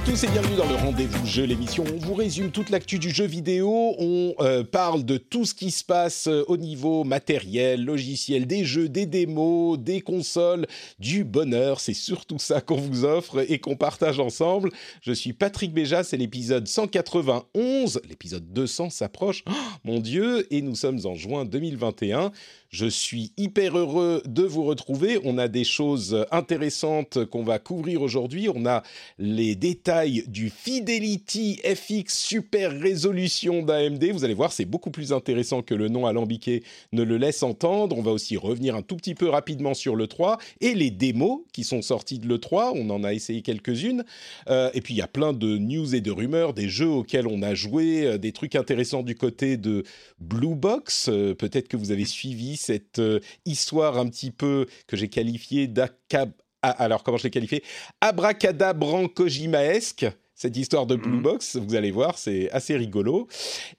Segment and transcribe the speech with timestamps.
[0.00, 1.84] À tous et bienvenue dans le Rendez-vous Jeu, l'émission.
[1.92, 3.94] On vous résume toute l'actu du jeu vidéo.
[3.98, 8.64] On euh, parle de tout ce qui se passe euh, au niveau matériel, logiciel, des
[8.64, 10.66] jeux, des démos, des consoles,
[10.98, 11.80] du bonheur.
[11.80, 14.70] C'est surtout ça qu'on vous offre et qu'on partage ensemble.
[15.02, 18.00] Je suis Patrick Béja, c'est l'épisode 191.
[18.08, 19.44] L'épisode 200 s'approche.
[19.48, 19.52] Oh,
[19.84, 22.32] mon Dieu, et nous sommes en juin 2021.
[22.70, 25.18] Je suis hyper heureux de vous retrouver.
[25.24, 28.48] On a des choses intéressantes qu'on va couvrir aujourd'hui.
[28.48, 28.84] On a
[29.18, 34.12] les détails du Fidelity FX Super Résolution d'AMD.
[34.12, 37.98] Vous allez voir, c'est beaucoup plus intéressant que le nom alambiqué ne le laisse entendre.
[37.98, 41.40] On va aussi revenir un tout petit peu rapidement sur le 3 et les démos
[41.52, 42.70] qui sont sorties de l'E3.
[42.76, 44.04] On en a essayé quelques-unes.
[44.48, 47.26] Euh, et puis, il y a plein de news et de rumeurs, des jeux auxquels
[47.26, 49.82] on a joué, euh, des trucs intéressants du côté de
[50.20, 51.08] Blue Box.
[51.08, 55.66] Euh, Peut-être que vous avez suivi cette euh, histoire un petit peu que j'ai qualifiée
[55.66, 56.30] d'acab...
[56.62, 57.62] ah, alors, comment je l'ai qualifiée?
[58.00, 61.22] Abracadabran Kojimaesque cette histoire de Blue Mhm.
[61.22, 63.28] Box, vous allez voir, c'est assez rigolo.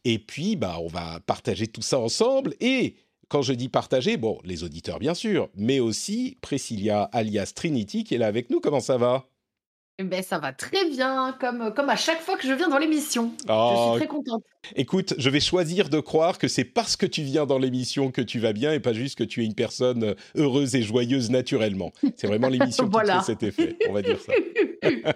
[0.06, 2.54] Et puis, bah, on va partager tout ça ensemble.
[2.60, 2.98] Et
[3.30, 8.14] quand je dis partager, bon, les auditeurs bien sûr, mais aussi Priscilla alias Trinity qui
[8.14, 8.60] est là avec nous.
[8.60, 9.26] Comment ça va?
[9.98, 12.78] Eh Ben, ça va très bien, comme, comme à chaque fois que je viens dans
[12.78, 13.32] l'émission.
[13.48, 14.44] Je suis très contente.
[14.76, 18.22] Écoute, je vais choisir de croire que c'est parce que tu viens dans l'émission que
[18.22, 21.92] tu vas bien et pas juste que tu es une personne heureuse et joyeuse naturellement.
[22.16, 23.14] C'est vraiment l'émission Voilà.
[23.20, 24.32] qui fait cet effet, on va dire ça.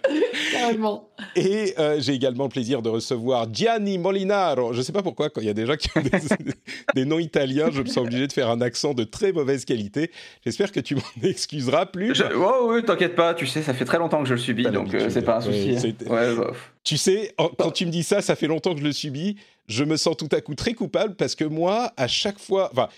[0.52, 1.10] Carrément.
[1.36, 4.74] Et euh, j'ai également le plaisir de recevoir Gianni Molinaro.
[4.74, 6.10] Je ne sais pas pourquoi, quand il y a des gens qui ont des,
[6.96, 10.12] des noms italiens, je me sens obligé de faire un accent de très mauvaise qualité.
[10.44, 12.16] J'espère que tu m'en excuseras plus.
[12.16, 12.24] Je...
[12.36, 14.94] Oh, oui, t'inquiète pas, tu sais, ça fait très longtemps que je le subis, donc
[14.94, 15.76] euh, c'est pas un souci.
[15.76, 15.80] hein.
[15.80, 16.52] c'est- Ouais, bah,
[16.86, 19.38] Tu sais, quand tu me dis ça, ça fait longtemps que je le subis.
[19.68, 22.90] Je me sens tout à coup très coupable parce que moi, à chaque fois, enfin,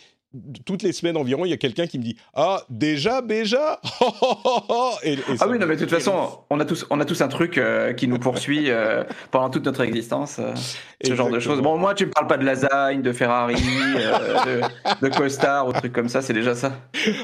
[0.65, 3.79] toutes les semaines environ, il y a quelqu'un qui me dit Ah, déjà, déjà?
[5.03, 7.27] Et- Ah oui, non, mais de toute façon, on a tous, on a tous un
[7.27, 10.37] truc euh, qui nous poursuit euh, pendant toute notre existence.
[10.39, 10.53] euh,
[11.03, 11.61] ce genre de choses.
[11.61, 14.61] Bon, moi, tu me parles pas de lasagne, de Ferrari, de,
[15.07, 16.73] de costard ou trucs comme ça, c'est déjà ça.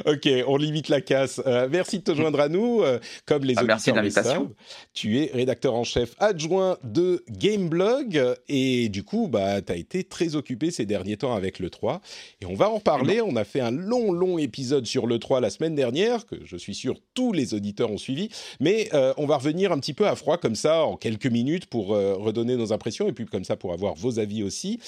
[0.06, 1.42] Ok, on limite la casse.
[1.72, 2.84] Merci de te joindre à nous.
[3.25, 4.52] Comme les Ah, merci de l'invitation.
[4.94, 10.03] tu es rédacteur en chef adjoint de Gameblog et du coup, bah, tu as été
[10.03, 12.00] très occupé ces derniers temps avec le 3
[12.42, 12.80] et on va en
[13.22, 16.58] On a fait un long, long épisode sur le 3 la semaine dernière que je
[16.58, 20.08] suis sûr tous les auditeurs ont suivi, mais euh, on va revenir un petit peu
[20.08, 23.44] à froid comme ça en quelques minutes pour euh, redonner nos impressions et puis comme
[23.44, 24.80] ça pour avoir vos avis aussi.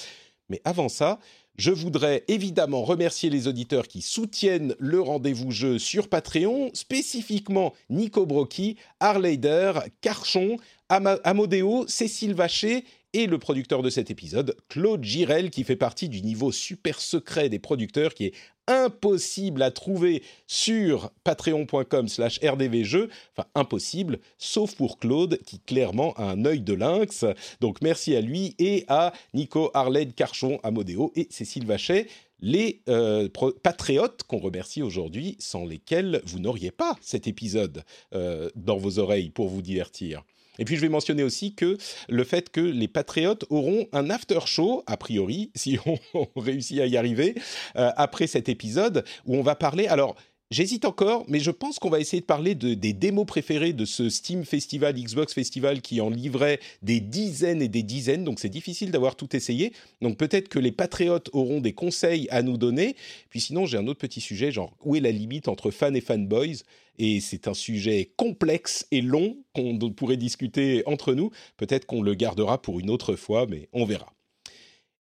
[0.50, 1.20] Mais avant ça,
[1.58, 8.26] je voudrais évidemment remercier les auditeurs qui soutiennent le rendez-vous jeu sur Patreon, spécifiquement Nico
[8.26, 10.58] Brocchi, Harleider, Carchon,
[10.90, 12.84] Ama- Amodeo, Cécile Vacher
[13.16, 17.48] et le producteur de cet épisode, Claude Girel, qui fait partie du niveau super secret
[17.48, 18.34] des producteurs, qui est
[18.68, 26.26] impossible à trouver sur patreon.com slash rdvjeux, enfin impossible, sauf pour Claude, qui clairement a
[26.26, 27.24] un œil de lynx.
[27.62, 32.08] Donc merci à lui et à Nico, Arlède, Carchon, Amodeo et Cécile Vachet,
[32.42, 33.30] les euh,
[33.64, 37.84] patriotes qu'on remercie aujourd'hui, sans lesquels vous n'auriez pas cet épisode
[38.14, 40.26] euh, dans vos oreilles pour vous divertir.
[40.60, 41.78] Et puis je vais mentionner aussi que
[42.10, 45.98] le fait que les patriotes auront un after show, a priori, si on,
[46.36, 47.36] réussit à y arriver,
[47.76, 49.88] euh, après cet épisode, où on va parler.
[49.88, 50.16] Alors,
[50.52, 53.84] J'hésite encore, mais je pense qu'on va essayer de parler de, des démos préférées de
[53.84, 58.50] ce Steam Festival, Xbox Festival qui en livrait des dizaines et des dizaines, donc c'est
[58.50, 59.74] difficile d'avoir tout essayé.
[60.02, 62.96] Donc peut-être que les patriotes auront des conseils à nous donner.
[63.32, 66.02] Puis sinon, j'ai un autre petit sujet, genre où est la limite entre fans et
[66.02, 66.62] fanboys?
[67.00, 71.32] Et c'est un sujet complexe et long qu'on pourrait discuter entre nous.
[71.58, 74.15] Peut-être qu'on le gardera pour une autre fois, mais on verra.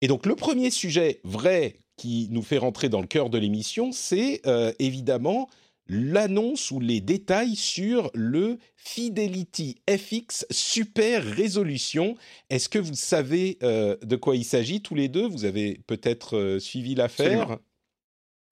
[0.03, 3.93] Et donc le premier sujet vrai qui nous fait rentrer dans le cœur de l'émission,
[3.93, 5.49] c'est euh, évidemment
[5.87, 12.17] l'annonce ou les détails sur le Fidelity FX Super Résolution.
[12.51, 15.27] Est-ce que vous savez euh, de quoi il s'agit tous les deux?
[15.27, 17.59] Vous avez peut-être euh, suivi l'affaire?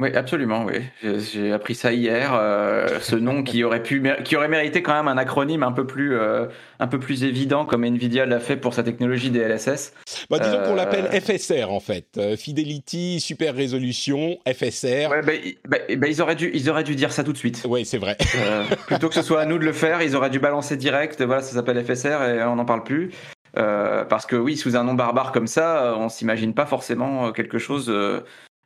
[0.01, 0.81] Oui, absolument, oui.
[1.03, 2.33] J'ai- appris ça hier.
[2.35, 5.87] euh, ce nom qui aurait pu, qui aurait mérité quand même un acronyme un peu
[5.87, 6.47] plus, euh,
[6.79, 9.93] un peu plus évident, comme Nvidia l'a fait pour sa technologie DLSS.
[10.31, 12.07] Bah, disons qu'on Euh, l'appelle FSR en fait.
[12.17, 15.11] Euh, Fidelity Super Résolution, FSR.
[15.11, 15.33] Ouais, bah,
[15.69, 17.63] bah, bah, ils auraient dû, ils auraient dû dire ça tout de suite.
[17.69, 18.17] Ouais, c'est vrai.
[18.37, 21.21] Euh, plutôt que ce soit à nous de le faire, ils auraient dû balancer direct.
[21.23, 23.11] Voilà, ça s'appelle FSR et on n'en parle plus.
[23.59, 27.59] Euh, parce que oui, sous un nom barbare comme ça, on s'imagine pas forcément quelque
[27.59, 27.93] chose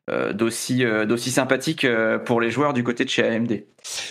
[0.09, 3.65] d'aussi euh, d'aussi sympathique euh, pour les joueurs du côté de chez AMD.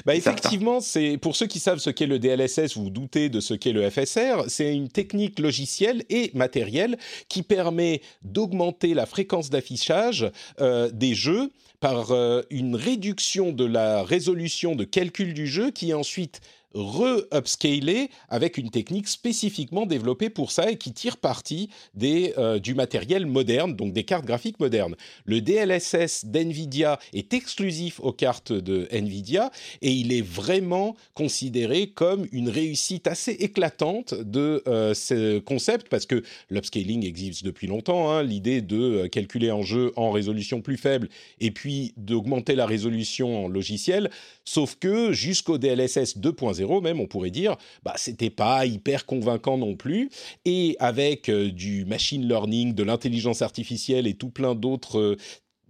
[0.06, 3.54] Bah effectivement, c'est pour ceux qui savent ce qu'est le DLSS ou doutez de ce
[3.54, 6.98] qu'est le FSR, c'est une technique logicielle et matérielle
[7.30, 10.31] qui permet d'augmenter la fréquence d'affichage
[10.62, 15.90] euh, des jeux par euh, une réduction de la résolution de calcul du jeu qui
[15.90, 16.40] est ensuite
[16.74, 22.74] re-upscalée avec une technique spécifiquement développée pour ça et qui tire parti des, euh, du
[22.74, 24.96] matériel moderne, donc des cartes graphiques modernes.
[25.25, 32.28] Le DLSS d'NVIDIA est exclusif aux cartes de NVIDIA et il est vraiment considéré comme
[32.31, 38.12] une réussite assez éclatante de euh, ce concept parce que l'upscaling existe depuis longtemps.
[38.12, 38.24] hein.
[38.24, 41.10] L'idée de euh, calculer en jeu en résolution plus faible
[41.40, 44.10] et puis d'augmenter la résolution en logiciel.
[44.46, 49.75] Sauf que jusqu'au DLSS 2.0 même, on pourrait dire, bah c'était pas hyper convaincant non
[49.75, 50.10] plus.
[50.45, 55.18] Et avec euh, du machine learning, de l'intelligence artificielle et tout plein d'autres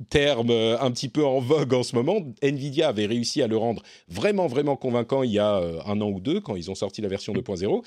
[0.04, 3.58] termes euh, un petit peu en vogue en ce moment, Nvidia avait réussi à le
[3.58, 6.76] rendre vraiment vraiment convaincant il y a euh, un an ou deux quand ils ont
[6.76, 7.84] sorti la version 2.0.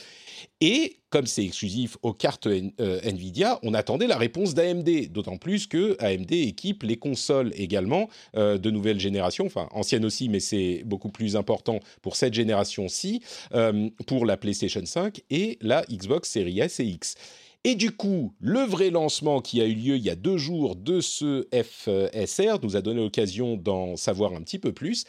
[0.61, 5.67] Et comme c'est exclusif aux cartes euh, Nvidia, on attendait la réponse d'AMD, d'autant plus
[5.67, 11.11] que AMD équipe les consoles également de nouvelle génération, enfin ancienne aussi, mais c'est beaucoup
[11.11, 13.23] plus important pour cette génération-ci,
[14.07, 17.15] pour la PlayStation 5 et la Xbox Series S et X.
[17.69, 20.77] Et du coup, le vrai lancement qui a eu lieu il y a deux jours
[20.77, 25.05] de ce FSR nous a donné l'occasion d'en savoir un petit peu plus.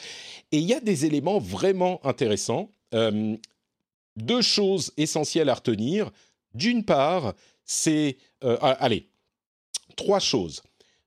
[0.52, 2.72] Et il y a des éléments vraiment intéressants.
[2.96, 3.38] Euh,
[4.16, 6.10] deux choses essentielles à retenir.
[6.56, 8.18] D'une part, c'est...
[8.44, 9.08] euh, ah, allez,
[9.96, 10.64] trois choses.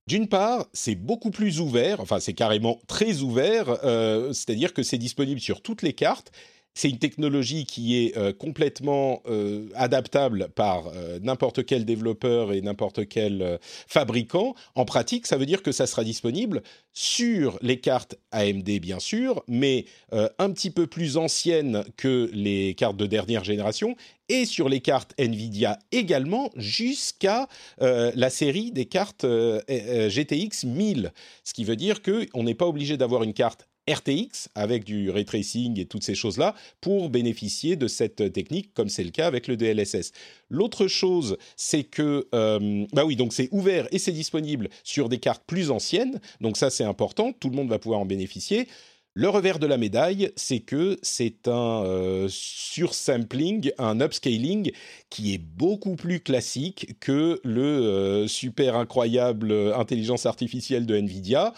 [0.07, 4.99] D'une part, c'est beaucoup plus ouvert, enfin c'est carrément très ouvert, euh, c'est-à-dire que c'est
[4.99, 6.31] disponible sur toutes les cartes.
[6.75, 12.61] C'est une technologie qui est euh, complètement euh, adaptable par euh, n'importe quel développeur et
[12.61, 14.55] n'importe quel fabricant.
[14.77, 16.63] En pratique, ça veut dire que ça sera disponible
[16.93, 22.97] sur les cartes AMD, bien sûr, mais un petit peu plus anciennes que les cartes
[22.97, 23.97] de dernière génération,
[24.29, 31.13] et sur les cartes Nvidia également, jusqu'à la série des cartes GTX 1000.
[31.45, 35.25] Ce qui veut dire qu'on n'est pas obligé d'avoir une carte RTX avec du ray
[35.25, 39.49] tracing et toutes ces choses-là pour bénéficier de cette technique, comme c'est le cas avec
[39.49, 40.13] le DLSS.
[40.49, 45.19] L'autre chose, c'est que, euh, bah oui, donc c'est ouvert et c'est disponible sur des
[45.19, 48.69] cartes plus anciennes, donc ça c'est important, tout le monde va pouvoir en bénéficier.
[49.15, 54.71] Le revers de la médaille, c'est que c'est un euh, sursampling, un upscaling
[55.09, 61.53] qui est beaucoup plus classique que le euh, super incroyable euh, intelligence artificielle de Nvidia,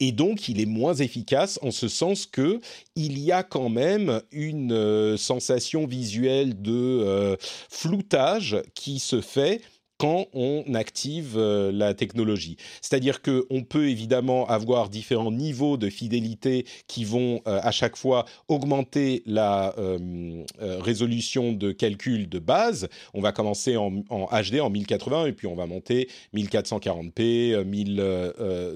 [0.00, 2.60] et donc il est moins efficace en ce sens que
[2.96, 7.36] il y a quand même une euh, sensation visuelle de
[7.70, 9.60] floutage qui se fait
[9.98, 12.56] quand on active euh, la technologie.
[12.80, 18.24] C'est-à-dire qu'on peut évidemment avoir différents niveaux de fidélité qui vont euh, à chaque fois
[18.48, 22.88] augmenter la euh, résolution de calcul de base.
[23.14, 27.64] On va commencer en, HD, en 1080, et puis on va monter 1440p, euh,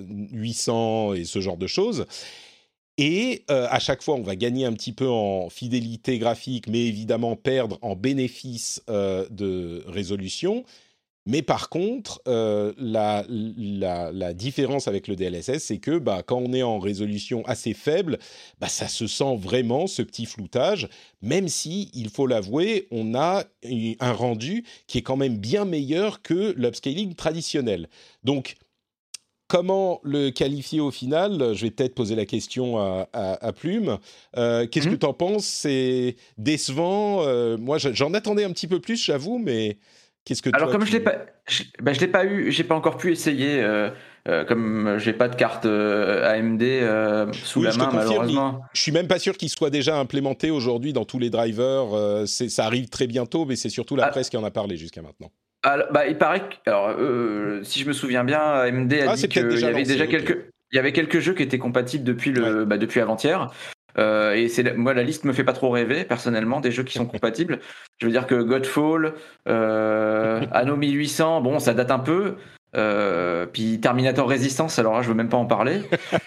[0.09, 2.07] 1800 et ce genre de choses.
[2.99, 7.35] Et à chaque fois, on va gagner un petit peu en fidélité graphique, mais évidemment
[7.35, 10.67] perdre en bénéfice de résolution.
[11.27, 16.39] Mais par contre, euh, la, la, la, différence avec le DLSS, c'est que bah, quand
[16.39, 18.19] on est en résolution assez faible,
[18.59, 20.89] bah, ça se sent vraiment ce petit floutage,
[21.21, 23.45] même si, il faut l'avouer, on a
[24.01, 27.89] un rendu qui est quand même bien meilleur que l'upscaling traditionnel.
[28.25, 28.57] Donc,
[29.47, 31.55] comment le qualifier au final?
[31.55, 33.99] Je vais peut-être poser la question à, à, à Plume.
[34.37, 34.93] Euh, Qu'est-ce mmh.
[34.93, 35.45] que tu en penses?
[35.45, 39.77] C'est décevant euh, Moi, j'en attendais un petit peu plus, j'avoue, mais...
[40.31, 40.93] Qu'est-ce que Alors comme tu...
[40.93, 41.17] je l'ai pas,
[41.49, 43.61] je, ben, je l'ai pas eu, j'ai pas encore pu essayer.
[43.61, 43.91] Euh,
[44.29, 46.63] euh, comme j'ai pas de carte euh, AMD
[47.33, 48.61] sous oui, la je main, te confirme, malheureusement.
[48.75, 51.93] Je suis même pas sûr qu'il soit déjà implémenté aujourd'hui dans tous les drivers.
[51.95, 54.11] Euh, ça arrive très bientôt, mais c'est surtout la ah.
[54.11, 55.33] presse qui en a parlé jusqu'à maintenant.
[55.65, 59.17] Alors, bah, il paraît que, alors, euh, si je me souviens bien, AMD a ah,
[59.17, 60.19] dit qu'il y avait lancé, déjà okay.
[60.19, 62.67] quelques, il y avait quelques jeux qui étaient compatibles depuis le, ouais.
[62.67, 63.51] bah, depuis avant-hier.
[63.99, 66.95] Euh, et c'est moi la liste me fait pas trop rêver personnellement des jeux qui
[66.99, 67.61] sont compatibles.
[67.99, 69.15] Je veux dire que Godfall,
[69.49, 72.37] euh, Anno 1800, bon ça date un peu,
[72.77, 75.83] Euh, puis Terminator Resistance, alors là, je veux même pas en parler.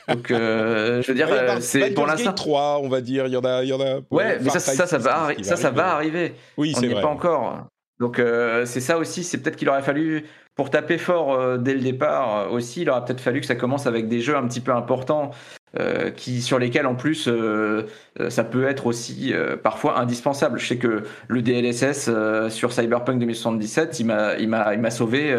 [0.10, 2.32] Donc, euh, je veux dire, Ouais, c'est pour l'instant.
[2.32, 4.00] Gate 3, on va dire, il y en a, il y en a.
[4.12, 6.36] Ouais, mais ça, ça, ça 6 va, arri- ça, ça va arriver.
[6.58, 7.68] Oui, On n'y est pas encore.
[8.02, 8.22] Donc
[8.66, 12.82] c'est ça aussi, c'est peut-être qu'il aurait fallu, pour taper fort dès le départ aussi,
[12.82, 15.32] il aurait peut-être fallu que ça commence avec des jeux un petit peu importants,
[15.80, 17.88] euh, qui, sur lesquels en plus euh,
[18.20, 20.60] euh, ça peut être aussi euh, parfois indispensable.
[20.60, 22.12] Je sais que le DLSS
[22.52, 25.36] sur Cyberpunk 2077, il m'a, il m'a, il m'a sauvé,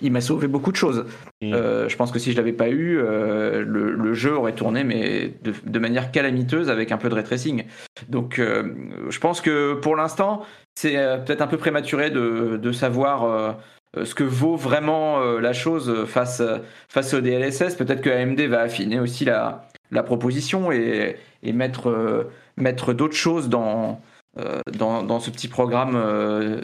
[0.00, 1.06] il m'a sauvé beaucoup de choses.
[1.42, 1.54] Mm.
[1.88, 5.52] Je pense que si je l'avais pas eu, le, le jeu aurait tourné mais de,
[5.64, 7.64] de manière calamiteuse avec un peu de ray tracing.
[8.08, 10.42] Donc je pense que pour l'instant
[10.76, 13.56] c'est peut-être un peu prématuré de, de savoir
[14.04, 16.58] ce que vaut vraiment euh, la chose face, euh,
[16.88, 17.76] face au DLSS.
[17.76, 22.24] Peut-être que AMD va affiner aussi la, la proposition et, et mettre, euh,
[22.56, 24.00] mettre d'autres choses dans,
[24.38, 25.94] euh, dans, dans ce petit programme.
[25.94, 26.60] euh,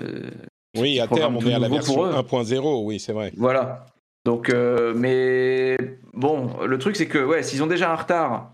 [0.74, 2.12] ce Oui, petit à terme, on est à la version pour eux.
[2.12, 3.32] 1.0, oui, c'est vrai.
[3.36, 3.86] Voilà.
[4.26, 5.76] Donc, euh, mais
[6.12, 8.50] bon, le truc c'est que ouais, s'ils ont déjà un retard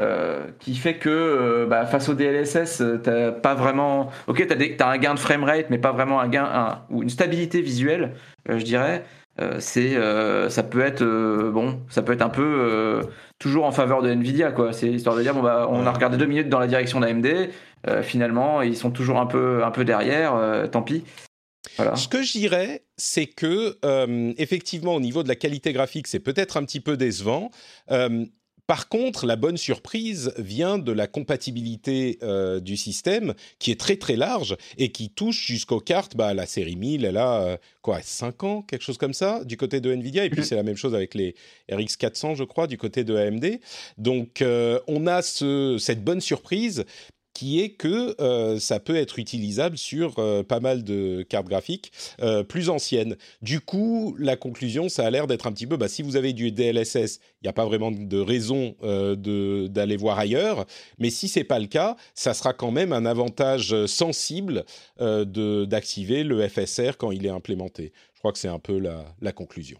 [0.00, 4.10] euh, qui fait que euh, bah, face au DLSS, euh, t'as pas vraiment.
[4.28, 7.60] Ok, t'as t'as un gain de framerate, mais pas vraiment un gain ou une stabilité
[7.60, 8.14] visuelle,
[8.48, 9.04] euh, je dirais.
[9.60, 9.94] C'est,
[10.50, 13.00] ça peut être bon, ça peut être un peu
[13.38, 14.52] toujours en faveur de Nvidia.
[14.72, 17.48] C'est histoire de dire bon bah, on a regardé deux minutes dans la direction d'AMD.
[18.02, 20.34] finalement, ils sont toujours un peu, un peu derrière.
[20.72, 21.04] tant pis.
[21.94, 23.78] Ce que je dirais, c'est que
[24.42, 27.52] effectivement, au niveau de la qualité graphique, c'est peut-être un petit peu décevant.
[28.68, 33.96] Par contre, la bonne surprise vient de la compatibilité euh, du système, qui est très
[33.96, 36.16] très large et qui touche jusqu'aux cartes.
[36.16, 39.56] Bah, la série 1000, elle a euh, quoi, 5 ans, quelque chose comme ça, du
[39.56, 40.26] côté de Nvidia.
[40.26, 40.46] Et puis Mhm.
[40.46, 41.34] c'est la même chose avec les
[41.72, 43.58] RX 400, je crois, du côté de AMD.
[43.96, 46.84] Donc euh, on a ce, cette bonne surprise
[47.38, 51.92] qui est que euh, ça peut être utilisable sur euh, pas mal de cartes graphiques
[52.20, 53.16] euh, plus anciennes.
[53.42, 56.32] Du coup, la conclusion, ça a l'air d'être un petit peu, bah, si vous avez
[56.32, 60.66] du DLSS, il n'y a pas vraiment de raison d'aller voir ailleurs,
[60.98, 64.64] mais si c'est pas le cas, ça sera quand même un avantage sensible
[64.98, 67.92] d'activer le FSR quand il est implémenté.
[68.14, 69.78] Je crois que c'est un peu la conclusion.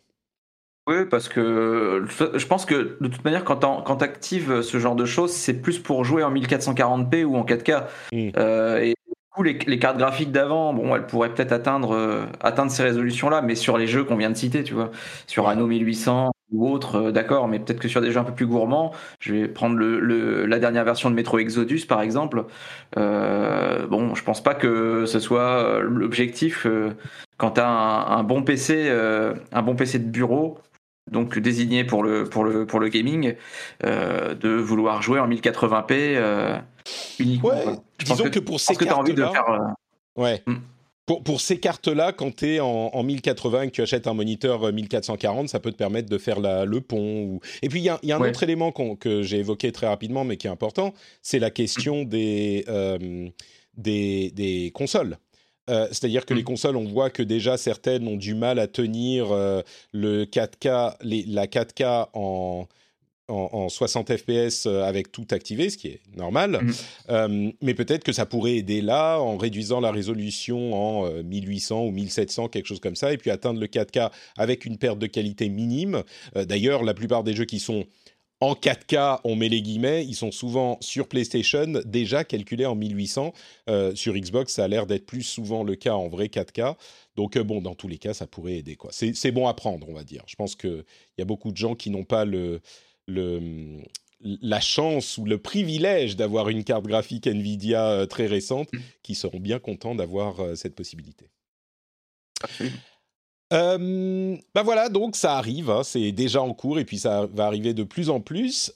[0.89, 3.57] Oui, parce que je pense que de toute manière, quand
[3.99, 7.85] tu actives ce genre de choses, c'est plus pour jouer en 1440p ou en 4K.
[8.11, 8.31] Mm.
[8.39, 12.25] Euh, et du coup, les, les cartes graphiques d'avant, bon, elles pourraient peut-être atteindre, euh,
[12.41, 14.91] atteindre ces résolutions-là, mais sur les jeux qu'on vient de citer, tu vois,
[15.27, 15.47] sur.
[15.47, 18.47] Anno 1800 ou autre, euh, d'accord, mais peut-être que sur des jeux un peu plus
[18.47, 22.45] gourmands, je vais prendre le, le- la dernière version de Metro Exodus, par exemple.
[22.97, 26.67] Bon, je pense pas que ce soit l'objectif
[27.37, 28.91] quand tu as un, un bon PC,
[29.53, 30.59] un bon PC de bureau
[31.11, 33.35] donc désigné pour le, pour le, pour le gaming,
[33.85, 36.57] euh, de vouloir jouer en 1080p euh,
[37.19, 37.49] uniquement.
[37.51, 39.51] Ouais, pense disons que, pour ces envie de cartes-là, faire.
[39.51, 40.43] euh, Ouais.
[41.07, 44.13] Pour, pour ces cartes-là, quand tu es en, en 1080 et que tu achètes un
[44.15, 47.23] moniteur euh, 1440, ça peut te permettre de faire la, le pont.
[47.23, 47.41] Ou...
[47.63, 48.29] Et puis, il y a, il y a un Ouais.
[48.29, 52.65] autre élément que j'ai évoqué très rapidement, mais qui est important, c'est la question des,
[52.69, 53.29] euh,
[53.77, 55.17] des, des consoles.
[55.69, 56.37] Euh, C'est-à-dire que Mm.
[56.39, 60.97] les consoles, on voit que déjà certaines ont du mal à tenir euh, le 4K,
[61.03, 62.67] les- la 4K en,
[63.29, 66.61] en, en 60 FPS euh, avec tout activé, ce qui est normal.
[67.11, 71.85] Euh, mais peut-être que ça pourrait aider là en réduisant la résolution en euh, 1800
[71.85, 75.07] ou 1700, quelque chose comme ça, et puis atteindre le 4K avec une perte de
[75.07, 76.03] qualité minime.
[76.35, 77.85] D'ailleurs, la plupart des jeux qui sont
[78.41, 83.33] en 4K, on met les guillemets, ils sont souvent sur PlayStation déjà calculés en 1800.
[83.69, 86.77] Euh, sur Xbox, ça a l'air d'être plus souvent le cas en vrai 4K.
[87.17, 88.77] Donc euh, bon, dans tous les cas, ça pourrait aider.
[88.77, 88.91] quoi.
[88.93, 90.23] C'est bon à prendre, on va dire.
[90.29, 90.85] Je pense qu'il
[91.19, 92.61] y a beaucoup de gens qui n'ont pas le,
[93.09, 93.81] le,
[94.21, 98.71] la chance ou le privilège d'avoir une carte graphique Nvidia euh, très récente,
[99.03, 101.29] qui seront bien contents d'avoir cette possibilité.
[102.41, 102.77] absolument.
[103.53, 107.47] Euh, bah voilà, donc ça arrive, hein, c'est déjà en cours et puis ça va
[107.47, 108.73] arriver de plus en plus.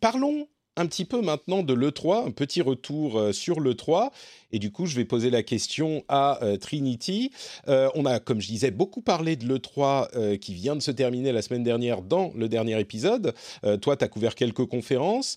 [0.00, 4.10] Parlons un petit peu maintenant de l'E3, un petit retour euh, sur l'E3.
[4.52, 7.30] Et du coup, je vais poser la question à euh, Trinity.
[7.68, 10.90] Euh, on a, comme je disais, beaucoup parlé de l'E3 euh, qui vient de se
[10.90, 13.34] terminer la semaine dernière dans le dernier épisode.
[13.80, 15.36] Toi, tu as couvert quelques conférences.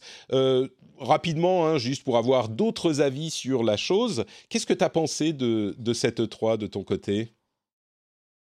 [0.97, 5.33] Rapidement, hein, juste pour avoir d'autres avis sur la chose, qu'est-ce que tu as pensé
[5.33, 7.33] de, de cette E3 de ton côté?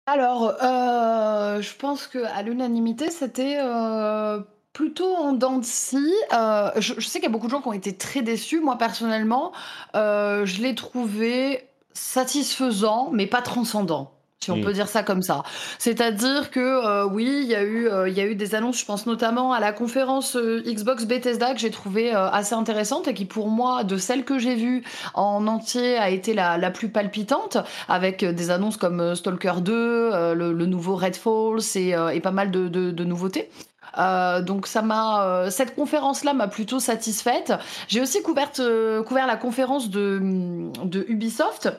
[0.06, 4.40] Alors, euh, je pense qu'à l'unanimité, c'était euh,
[4.72, 6.12] plutôt en dents de scie.
[6.32, 8.60] Euh, je, sais qu'il y a beaucoup de gens qui ont été très déçus.
[8.60, 9.52] Moi, personnellement,
[9.94, 14.19] je l'ai trouvé satisfaisant, mais pas transcendant.
[14.42, 14.64] Si on mm.
[14.64, 15.42] peut dire ça comme ça.
[15.78, 18.80] C'est-à-dire que euh, oui, il y a eu euh, il y a eu des annonces,
[18.80, 23.12] je pense notamment à la conférence euh, Xbox Bethesda que j'ai trouvé assez intéressante et
[23.12, 24.82] qui pour moi de celles que j'ai vues
[25.12, 30.52] en entier a été la, la plus palpitante avec des annonces comme Stalker 2, le,
[30.66, 33.50] nouveau Redfall et, et pas mal de, de, de nouveautés.
[33.98, 37.52] Euh, donc ça m'a cette conférence là m'a plutôt satisfaite.
[37.88, 38.50] J'ai aussi couvert
[39.04, 40.20] couvert la conférence de,
[40.84, 41.70] de Ubisoft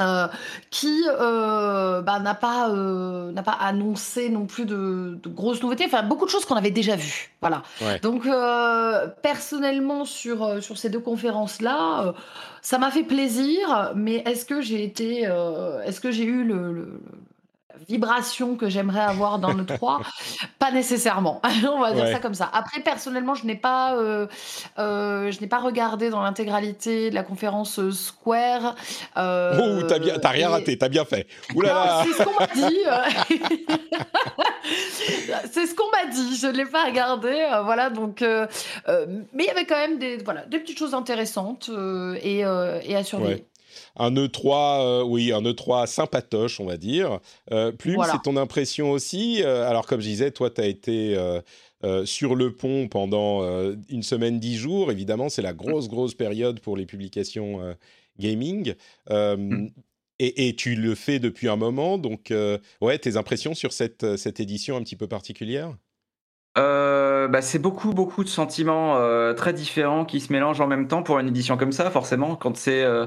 [0.00, 0.26] euh,
[0.70, 5.84] qui euh, bah, n'a pas euh, n'a pas annoncé non plus de, grosses nouveautés.
[5.84, 7.30] Enfin beaucoup de choses qu'on avait déjà vues.
[7.42, 7.62] Voilà.
[8.00, 8.26] Donc
[9.20, 12.14] personnellement sur sur ces deux conférences là
[12.62, 15.22] ça m'a fait plaisir mais est-ce que j'ai été
[15.84, 17.00] est-ce que j'ai eu le
[17.88, 20.00] vibration que j'aimerais avoir dans le 3
[20.58, 21.40] Pas nécessairement.
[21.64, 22.50] On va dire ça comme ça.
[22.52, 24.26] Après, personnellement, je n'ai pas, euh,
[24.78, 28.74] euh, je n'ai pas regardé dans l'intégralité de la conférence euh, Square.
[29.16, 31.26] Euh, oh, t'as bien, t'as rien raté, t'as bien fait.
[31.48, 32.78] C'est ce qu'on m'a dit.
[35.50, 36.36] c'est ce qu'on m'a dit.
[36.36, 37.46] Je ne l'ai pas regardé.
[37.64, 41.70] voilà, donc, mais il y avait quand même des, voilà, des petites choses intéressantes
[42.22, 43.46] et, et à surveiller
[43.96, 47.20] un E3, euh, oui, un E3 sympatoche, on va dire.
[47.50, 51.16] Euh, Plume, c'est ton impression aussi euh, Alors, comme je disais, toi, tu as été
[51.16, 53.42] euh, sur le pont pendant
[53.88, 54.90] une semaine, dix jours.
[54.90, 57.60] Évidemment, c'est la grosse, grosse période pour les publications
[58.18, 58.74] gaming.
[59.10, 59.68] Mm.
[60.18, 62.32] Et, tu le fais depuis un moment, donc
[62.80, 65.74] ouais, tes impressions sur cette, cette édition un petit peu particulière?
[66.54, 68.96] Bah, c'est beaucoup beaucoup de sentiments
[69.34, 72.56] très différents qui se mélangent en même temps pour une édition comme ça forcément quand
[72.56, 73.06] c'est euh,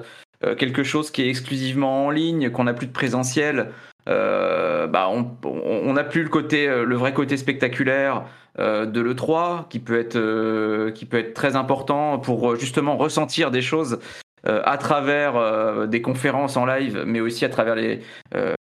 [0.54, 3.72] quelque chose qui est exclusivement en ligne, qu'on n'a plus de présentiel,
[4.08, 8.26] euh, bah on n'a plus le côté, euh, le vrai côté spectaculaire
[8.58, 14.00] de l'E3 qui peut être qui peut être très important pour justement ressentir des choses
[14.46, 18.02] à travers des conférences en live, mais aussi à travers les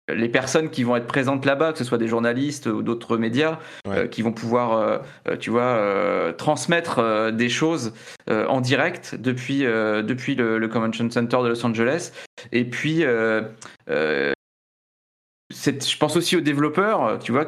[0.08, 3.58] les personnes qui vont être présentes là-bas, que ce soit des journalistes ou d'autres médias,
[3.86, 4.98] euh, qui vont pouvoir, euh,
[5.28, 7.92] euh, tu vois, transmettre des choses
[8.28, 12.12] en direct depuis, depuis le, Convention Center de Los Angeles.
[12.50, 13.04] Et puis,
[13.86, 14.32] je
[15.98, 17.44] pense aussi aux développeurs, tu vois,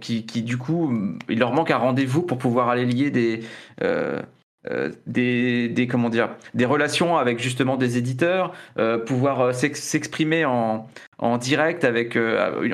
[0.00, 0.92] qui, qui, du coup,
[1.28, 3.42] il leur manque un rendez-vous pour pouvoir aller lier des
[4.68, 10.44] euh, des, des, comment dire des relations avec justement des éditeurs, euh, pouvoir euh, s'exprimer
[10.44, 10.86] en,
[11.16, 12.18] en direct avec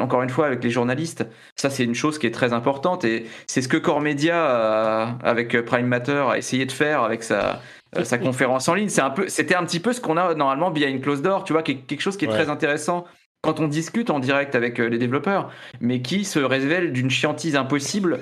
[0.00, 1.24] encore une fois avec les journalistes.
[1.54, 5.64] Ça c'est une chose qui est très importante et c'est ce que Core Media avec
[5.64, 7.62] Prime Matter a essayé de faire avec sa
[8.02, 8.88] sa conférence en ligne.
[8.88, 11.52] C'est un peu c'était un petit peu ce qu'on a normalement une close door, tu
[11.52, 13.04] vois, quelque chose qui est très intéressant
[13.42, 18.18] quand on discute en direct avec les développeurs, mais qui se révèle d'une chiantise impossible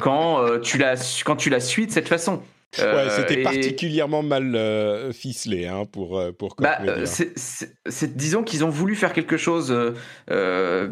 [0.00, 0.94] quand, tu la,
[1.24, 2.40] quand tu la suis de cette façin
[2.76, 8.64] ouais, euh, c'était particulièrement mal euh, ficelé hein, pour euh, pour bah, c'est, disons qu'ils
[8.64, 9.68] ont voulu faire quelque chose
[10.28, 10.84] de,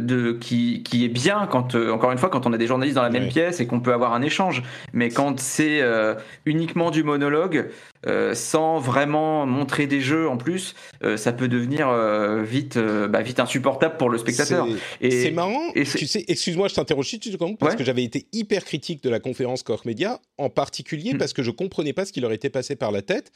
[0.00, 3.02] de qui, qui est bien quand encore une fois quand on a des journalistes dans
[3.02, 4.62] la même pièce et qu'on peut avoir un échange.
[4.92, 5.82] Mais quand c'est
[6.44, 7.68] uniquement du monologue
[8.34, 10.74] sans vraiment montrer des jeux en plus
[11.16, 11.92] ça peut devenir
[12.42, 14.66] vite bah, vite insupportable pour le spectateur
[15.00, 18.64] c'est marrant et tu sais excuse-moi je t'interroge tu secondes parce que j'avais été hyper
[18.64, 21.18] critique de la conférence Core Media en particulier mm.
[21.18, 23.32] parce que je comprenais pas ce qui leur était passé par la tête.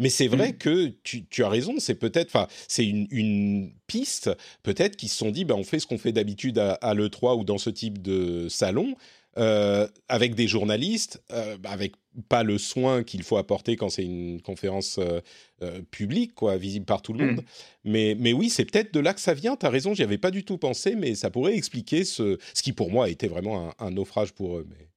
[0.00, 0.58] Mais c'est vrai mm.
[0.58, 4.30] que tu, as raison, c'est peut-être, enfin, c'est une, piste,
[4.64, 7.44] peut-être qu'ils se sont dit, ben, on fait ce qu'on fait d'habitude à, l'E3 ou
[7.44, 8.96] dans ce type de salon,
[9.36, 11.94] euh, avec des journalistes, euh, avec
[12.28, 17.02] pas le soin qu'il faut apporter quand c'est une conférence euh, publique, quoi, visible par
[17.02, 17.36] tout le monde.
[17.36, 17.44] Mm.
[17.84, 20.18] Mais, mais oui, c'est peut-être de là que ça vient, tu as raison, j'y avais
[20.18, 23.26] pas du tout pensé, mais ça pourrait expliquer ce, ce qui pour moi a été
[23.26, 24.66] vraiment un, un naufrage pour eux.
[24.68, 24.88] Mais...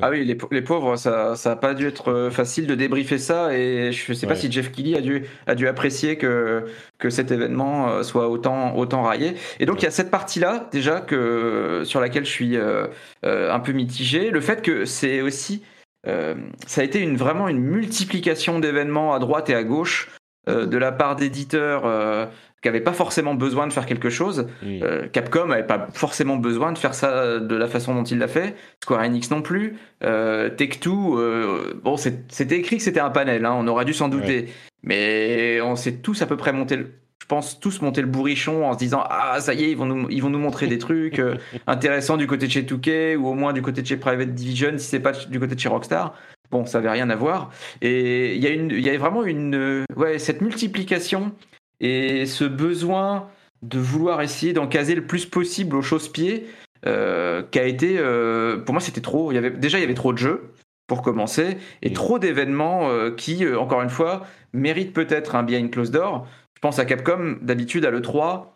[0.00, 3.92] Ah oui, les, pauvres, ça n'a pas dû être euh, facile de débriefer ça et
[3.92, 6.64] je ne sais pas si Jeff Kelly a dû, a dû apprécier que,
[6.98, 9.34] que cet événement euh, soit autant, autant raillé.
[9.60, 12.86] Et donc il y a cette partie-là déjà que, sur laquelle je suis euh,
[13.22, 14.30] un peu mitigé.
[14.30, 15.62] Le fait que c'est aussi,
[16.04, 20.08] ça a été une, vraiment une multiplication d'événements à droite et à gauche
[20.46, 22.30] de la part d'éditeurs
[22.62, 24.48] qui n'avait pas forcément besoin de faire quelque chose.
[24.64, 28.28] Euh, Capcom n'avait pas forcément besoin de faire ça de la façon dont il l'a
[28.28, 28.56] fait.
[28.82, 29.76] Square Enix non plus.
[30.02, 34.08] Euh, Take-Two, euh, bon, c'était écrit que c'était un panel, hein, on aurait dû s'en
[34.08, 34.48] douter.
[34.82, 36.78] Mais on s'est tous à peu près monté
[37.22, 39.86] je pense tous monter le bourrichon en se disant ah ça y est ils vont
[39.86, 41.20] nous ils vont nous montrer des trucs
[41.66, 44.78] intéressants du côté de chez 2K ou au moins du côté de chez Private Division
[44.78, 46.14] si c'est pas du côté de chez Rockstar
[46.52, 47.50] bon ça avait rien à voir
[47.82, 51.32] et il y a une y a vraiment une ouais cette multiplication
[51.80, 53.28] et ce besoin
[53.62, 56.46] de vouloir essayer d'en caser le plus possible aux chausse-pieds,
[56.86, 59.32] euh, qui a été, euh, pour moi, c'était trop.
[59.32, 60.52] Il y avait, déjà, il y avait trop de jeux
[60.86, 65.92] pour commencer, et trop d'événements euh, qui, encore une fois, méritent peut-être un behind closed
[65.92, 66.26] door.
[66.54, 68.46] Je pense à Capcom, d'habitude à l'E3,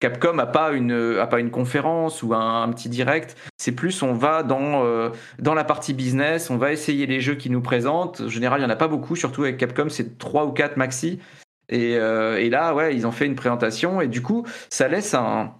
[0.00, 3.36] Capcom a pas une a pas une conférence ou un, petit direct.
[3.56, 7.52] C'est plus on va dans dans la partie business, on va essayer les jeux qu'ils
[7.52, 8.20] nous présentent.
[8.22, 10.76] En général, il y en a pas beaucoup, surtout avec Capcom, c'est trois ou quatre
[10.76, 11.20] maxi.
[11.68, 15.54] Et, et, là, ouais, ils ont fait une présentation et du coup, ça laisse un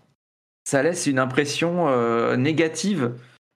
[0.67, 1.89] ça laisse une impression
[2.37, 3.13] négative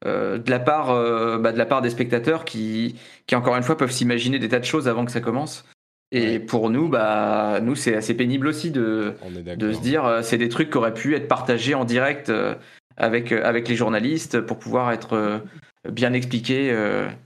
[0.06, 2.94] euh, de la part euh, bah, de la part des spectateurs qui
[3.26, 5.64] qui encore une fois peuvent s'imaginer des tas de choses avant que ça commence.
[6.12, 9.14] Et pour nous bah nous c'est assez pénible aussi de
[9.56, 12.32] de se dire euh, c'est des trucs qui auraient pu être partagés en direct
[12.96, 15.42] avec avec les journalistes pour pouvoir être
[15.90, 16.74] bien expliqués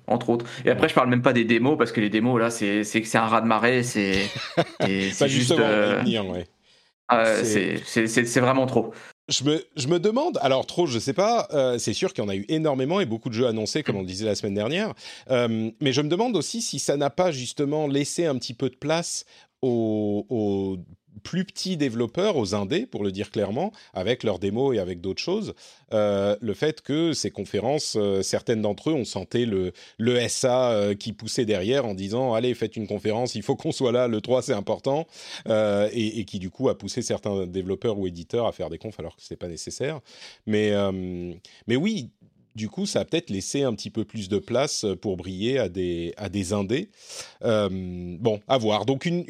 [0.06, 0.46] entre autres.
[0.64, 3.04] Et après je parle même pas des démos parce que les démos là c'est c'est
[3.04, 4.16] c'est un raz de marée c'est
[4.80, 5.54] c'est juste
[8.24, 8.92] c'est vraiment trop.
[9.28, 12.26] Je me, je me, demande, alors trop, je sais pas, euh, c'est sûr qu'il y
[12.26, 14.54] en a eu énormément et beaucoup de jeux annoncés, comme on le disait la semaine
[14.54, 14.92] dernière,
[15.30, 18.68] euh, mais je me demande aussi si ça n'a pas justement laissé un petit peu
[18.68, 19.24] de place
[19.62, 20.76] aux, aux
[21.22, 25.22] plus petits développeurs, aux indés, pour le dire clairement, avec leurs démos et avec d'autres
[25.22, 25.54] choses,
[25.92, 30.70] euh, le fait que ces conférences, euh, certaines d'entre eux, on sentait le, le SA
[30.70, 34.08] euh, qui poussait derrière en disant allez faites une conférence, il faut qu'on soit là,
[34.08, 35.06] le 3 c'est important,
[35.46, 39.16] et, qui du coup a poussé certains développeurs ou éditeurs à faire des confs alors
[39.16, 40.00] que ce n'est pas nécessaire.
[40.46, 40.72] Mais,
[41.66, 42.10] mais oui,
[42.54, 45.58] du coup, ça a peut-être laissé un petit peu plus de place euh, pour briller
[45.58, 46.90] à des, à des indés.
[47.42, 48.84] Euh, bon, à voir.
[48.84, 49.24] Donc, une,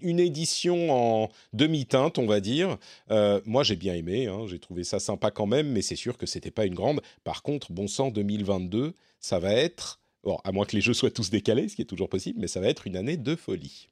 [0.00, 2.78] une, édition en demi-teinte, on va dire.
[3.10, 4.26] Euh, moi, j'ai bien aimé.
[4.26, 4.46] Hein.
[4.46, 7.00] j'ai trouvé ça sympa quand même, mais c'est sûr que c'était pas une grande.
[7.24, 10.00] Par contre, bon sang 2022, ça va être.
[10.24, 12.46] Bon, à moins que les jeux soient tous décalés, ce qui est toujours possible, mais
[12.46, 13.88] ça va être une année de folie.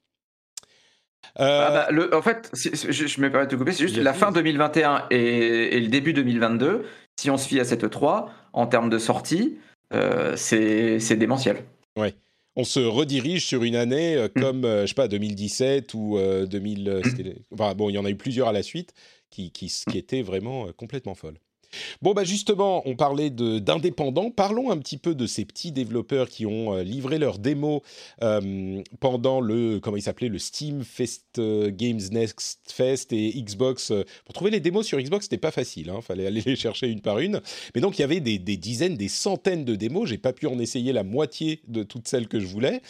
[1.37, 4.13] Ah bah, le, en fait, je, je, me permets de te couper, c'est juste la
[4.13, 6.85] fin 2021 et, et, le début 2022
[7.21, 9.59] si on se fie à cette 3, en termes de sortie,
[9.93, 11.65] euh, c'est démentiel.
[11.97, 12.15] Ouais.
[12.57, 14.41] On se redirige sur une année euh, mm.
[14.41, 17.03] comme, euh, je sais pas, 2017 ou 2000.
[17.53, 18.95] Enfin, bon, il y en a eu plusieurs à la suite
[19.29, 21.39] qui, qui, qui étaient vraiment complètement folles.
[22.03, 24.31] Bon, bah justement, on parlait d'indépendants.
[24.31, 27.83] Parlons un petit peu de ces petits développeurs qui ont euh, livré leur démo
[28.23, 33.93] euh, pendant le, comment il s'appelait, le Steam Fest euh, Games Next Fest et Xbox.
[34.25, 35.87] pour trouver les démos sur Xbox, c'était pas facile.
[35.87, 37.41] Il hein, fallait aller les chercher une par une.
[37.75, 40.09] Mais donc, il y avait des, dizaines, des centaines de démos.
[40.09, 42.83] J'ai pas pu en essayer la moitié de toutes celles que je voulais.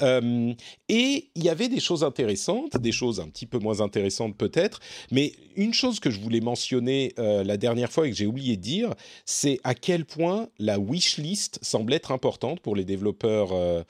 [0.00, 4.80] et il y avait des choses intéressantes, des choses un petit peu moins intéressantes peut-être.
[5.10, 8.62] Mais une chose que je voulais mentionner la dernière fois et que j'ai oublié de
[8.62, 13.82] dire, c'est à quel point la wishlist semble être importante pour les développeurs euh,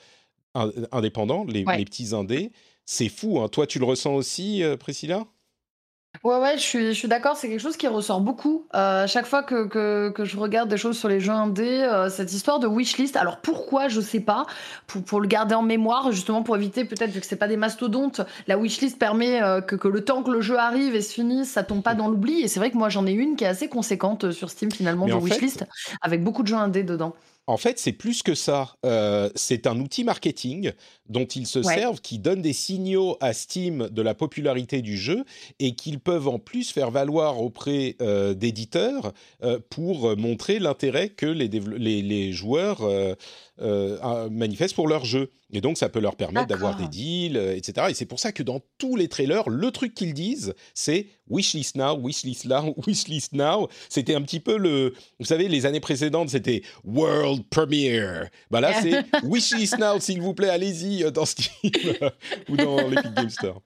[0.91, 2.51] indépendants, les, petits indés.
[2.85, 3.49] C'est fou, hein.
[3.49, 5.25] toi tu le ressens aussi, euh, Priscilla?
[6.23, 8.65] Ouais, ouais, je suis, je suis d'accord, c'est quelque chose qui ressort beaucoup.
[8.75, 11.81] Euh, à chaque fois que, que, que, je regarde des choses sur les jeux indés,
[11.83, 14.45] euh, cette histoire de wishlist, alors pourquoi, je sais pas,
[14.87, 17.57] pour, pour le garder en mémoire, justement pour éviter, peut-être, vu que c'est pas des
[17.57, 21.13] mastodontes, la wishlist permet euh, que, que le temps que le jeu arrive et se
[21.13, 22.41] finisse, ça tombe pas dans l'oubli.
[22.41, 25.05] Et c'est vrai que moi, j'en ai une qui est assez conséquente sur Steam, finalement,
[25.05, 25.65] de wishlist,
[26.01, 27.13] avec beaucoup de jeux indés dedans.
[27.49, 28.75] En fait, c'est plus que ça.
[28.85, 30.73] Euh, c'est un outil marketing
[31.07, 35.23] dont ils se servent, qui donne des signaux à Steam de la popularité du jeu
[35.59, 41.25] et qu'ils peuvent en plus faire valoir auprès euh, d'éditeurs euh, pour montrer l'intérêt que
[41.25, 42.81] les, les, les joueurs
[44.29, 45.29] manifestent pour leur jeu.
[45.51, 47.87] Et donc, ça peut leur permettre d'avoir des deals, etc.
[47.89, 51.75] Et c'est pour ça que dans tous les trailers, le truc qu'ils disent, c'est wishlist
[51.75, 53.69] now, wishlist now, wishlist now.
[53.89, 54.93] C'était un petit peu le.
[55.19, 58.29] Vous savez, les années précédentes, c'était world premiere.
[58.51, 61.47] Bah là, c'est wishlist now, s'il vous plaît, allez-y euh, dans Steam
[62.49, 63.61] ou dans l'Epic Game Store.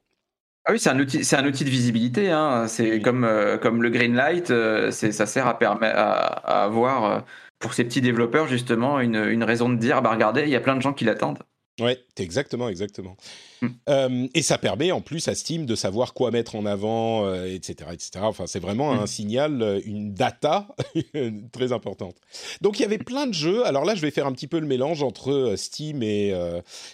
[0.66, 2.30] Ah oui, c'est un outil, c'est un outil de visibilité.
[2.30, 2.68] Hein.
[2.68, 7.26] C'est comme euh, comme le green light, euh, c'est ça sert à permettre à, avoir
[7.62, 10.76] pour ces petits développeurs justement une, raison de dire bah regardez, il y a plein
[10.76, 11.40] de gens qui l'attendent.
[11.80, 13.16] Ouais, exactement, exactement.
[13.62, 13.68] Hmm.
[13.90, 17.76] Euh, et ça permet en plus à Steam de savoir quoi mettre en avant, etc.,
[17.82, 18.12] euh, etc.
[18.22, 19.08] Enfin, c'est vraiment un hmm.
[19.08, 20.68] signal, euh, une data
[21.52, 22.16] très importante.
[22.62, 23.66] Donc il y avait plein de jeux.
[23.66, 26.34] Alors là, je vais faire un petit peu le mélange entre Steam et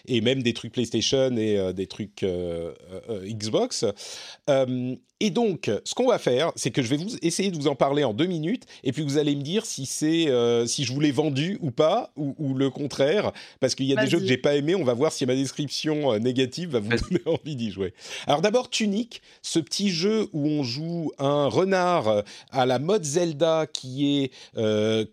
[0.08, 2.26] et même des trucs PlayStation et des trucs
[3.24, 3.86] Xbox.
[5.20, 7.76] Et donc, ce qu'on va faire, c'est que je vais vous essayer de vous en
[7.76, 10.28] parler en deux minutes, et puis vous allez me dire si c'est
[10.68, 14.10] si je vous l'ai vendu ou pas, ou, le contraire, parce qu'il y a des
[14.10, 14.76] jeux que j'ai pas aimés.
[14.76, 16.20] On va voir si ma description euh,
[16.66, 17.94] va vous donner envie d'y jouer.
[18.26, 23.04] Alors d'abord, Tunic, ce petit jeu où on joue un renard euh, à la mode
[23.04, 24.32] Zelda, qui est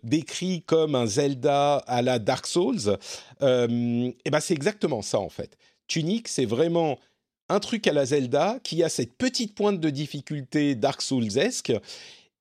[0.03, 2.97] décrit comme un Zelda à la Dark Souls.
[3.41, 5.57] et ben c'est exactement ça en fait.
[5.87, 6.99] Tunic, c'est vraiment
[7.49, 11.73] un truc à la Zelda qui a cette petite pointe de difficulté Dark Souls-esque.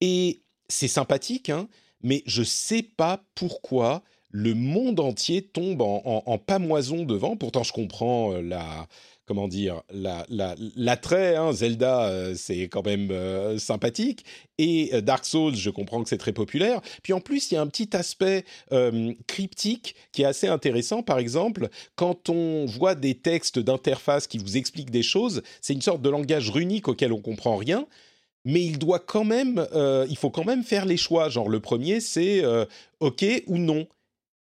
[0.00, 1.68] Et c'est sympathique, hein,
[2.02, 4.02] mais je sais pas pourquoi
[4.36, 7.36] le monde entier tombe en, pamoison devant.
[7.36, 8.88] Pourtant, je comprends euh, la
[9.26, 11.36] comment dire, l'attrait.
[11.36, 14.24] Hein, Zelda, euh, c'est quand même euh, sympathique.
[14.58, 16.80] Et Dark Souls, je comprends que c'est très populaire.
[17.04, 18.44] Puis en plus, il y a un petit aspect
[19.28, 21.02] cryptique qui est assez intéressant.
[21.02, 25.80] Par exemple, quand on voit des textes d'interface qui vous expliquent des choses, c'est une
[25.80, 27.86] sorte de langage runique auquel on comprend rien.
[28.44, 31.30] Mais il doit quand même, il faut quand même faire les choix.
[31.30, 32.44] Genre le premier, c'est
[33.00, 33.86] OK ou non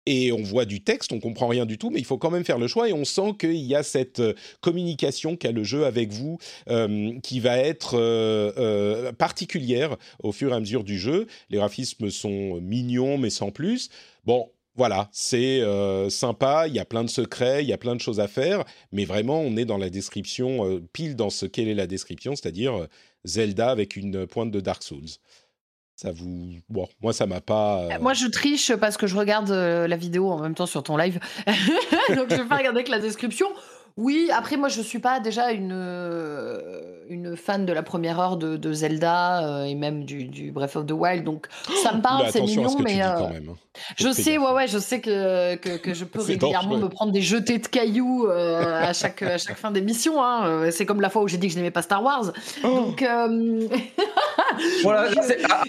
[0.07, 2.45] et on voit du texte, on comprend rien du tout, mais il faut quand même
[2.45, 5.85] faire le choix et on sent qu'il y a cette euh, communication qu'a le jeu
[5.85, 6.37] avec vous
[6.69, 11.27] euh, qui va être euh, particulière au fur et à mesure du jeu.
[11.49, 13.89] Les graphismes sont mignons, mais sans plus.
[14.23, 15.63] Bon, voilà, c'est
[16.09, 18.63] sympa, il y a plein de secrets, il y a plein de choses à faire,
[18.91, 22.87] mais vraiment, on est dans la description, pile dans ce qu'elle est la description, c'est-à-dire
[23.25, 25.17] Zelda avec une pointe de Dark Souls
[25.97, 29.49] ça vous bon moi ça m'a pas euh, moi je triche parce que je regarde
[29.49, 31.19] euh, la vidéo en même temps sur ton live
[32.15, 33.47] donc je vais pas regarder que la description
[33.99, 38.37] oui, après moi je suis pas déjà une, euh, une fan de la première heure
[38.37, 41.47] de, Zelda et même du, du, Breath of the Wild, donc
[41.81, 43.31] ça me parle, c'est mignon, mais hein.
[43.95, 47.57] je sais, ouais, ouais, je sais que, que, je peux régulièrement me prendre des jetés
[47.57, 50.23] de cailloux à chaque à chaque fin d'émission.
[50.23, 50.69] Hein.
[50.69, 52.33] C'est comme la fois où j'ai dit que je n'aimais pas Star Wars.
[52.63, 52.67] Oh.
[52.67, 53.03] Donc
[54.83, 55.09] voilà,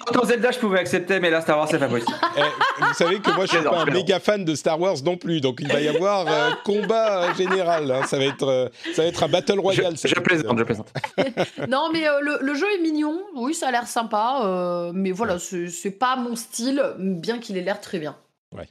[0.09, 2.13] autant Zelda je pouvais accepter, mais là Star Wars c'est pas possible.
[2.37, 2.41] Eh,
[2.81, 5.41] vous savez que moi je suis pas un méga fan de Star Wars non plus,
[5.41, 6.27] donc il va y avoir
[6.63, 7.91] combat général.
[7.91, 9.95] Hein, ça va être, euh, ça va être un battle royale.
[9.97, 10.93] Je, je plaisante, je plaisante.
[11.69, 13.21] non, mais euh, le, jeu est mignon.
[13.35, 14.43] Oui, ça a l'air sympa.
[14.45, 18.17] Euh, mais voilà, c'est pas mon style, bien qu'il ait l'air très bien.
[18.57, 18.69] Ouais,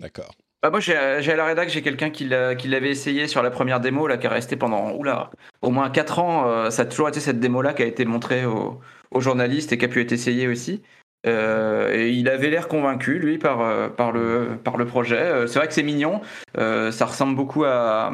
[0.00, 0.34] d'accord.
[0.62, 4.06] Bah moi, j'ai à la rédac, j'ai quelqu'un qui l'avait essayé sur la première démo,
[4.06, 5.30] là, qui est resté pendant oula,
[5.62, 6.70] au moins 4 ans.
[6.70, 9.84] ça a toujours été cette démo-là qui a été montrée aux, aux journalistes et qui
[9.84, 10.82] a pu être essayée aussi.
[11.26, 15.16] Euh, et il avait l'air convaincu, lui, par, euh, par, le, par le projet.
[15.16, 16.20] Euh, c'est vrai que c'est mignon.
[16.56, 18.12] ça ressemble beaucoup à,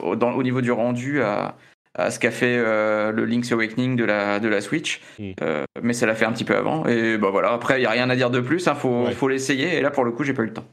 [0.00, 1.56] au, au, niveau du rendu à,
[1.94, 5.00] à ce qu'a fait le Link's Awakening de la, de la Switch.
[5.18, 5.32] Mm.
[5.82, 6.86] mais ça l'a fait un petit peu avant.
[6.86, 8.64] Et bah voilà, après, il n'y a rien à dire de plus.
[8.64, 9.76] Il hein, faut, faut l'essayer.
[9.76, 10.66] Et là, pour le coup, j'ai pas eu le temps.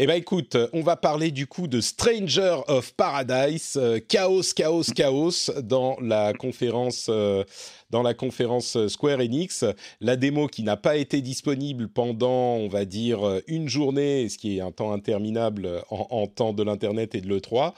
[0.00, 4.84] Eh bien, écoute, on va parler du coup de Stranger of Paradise, euh, chaos, chaos,
[4.94, 7.08] chaos dans la conférence.
[7.08, 7.42] Euh,
[7.90, 9.64] dans la conférence Square Enix,
[10.00, 14.58] la démo qui n'a pas été disponible pendant, on va dire, une journée, ce qui
[14.58, 17.74] est un temps interminable en, temps de l'Internet et de l'E3.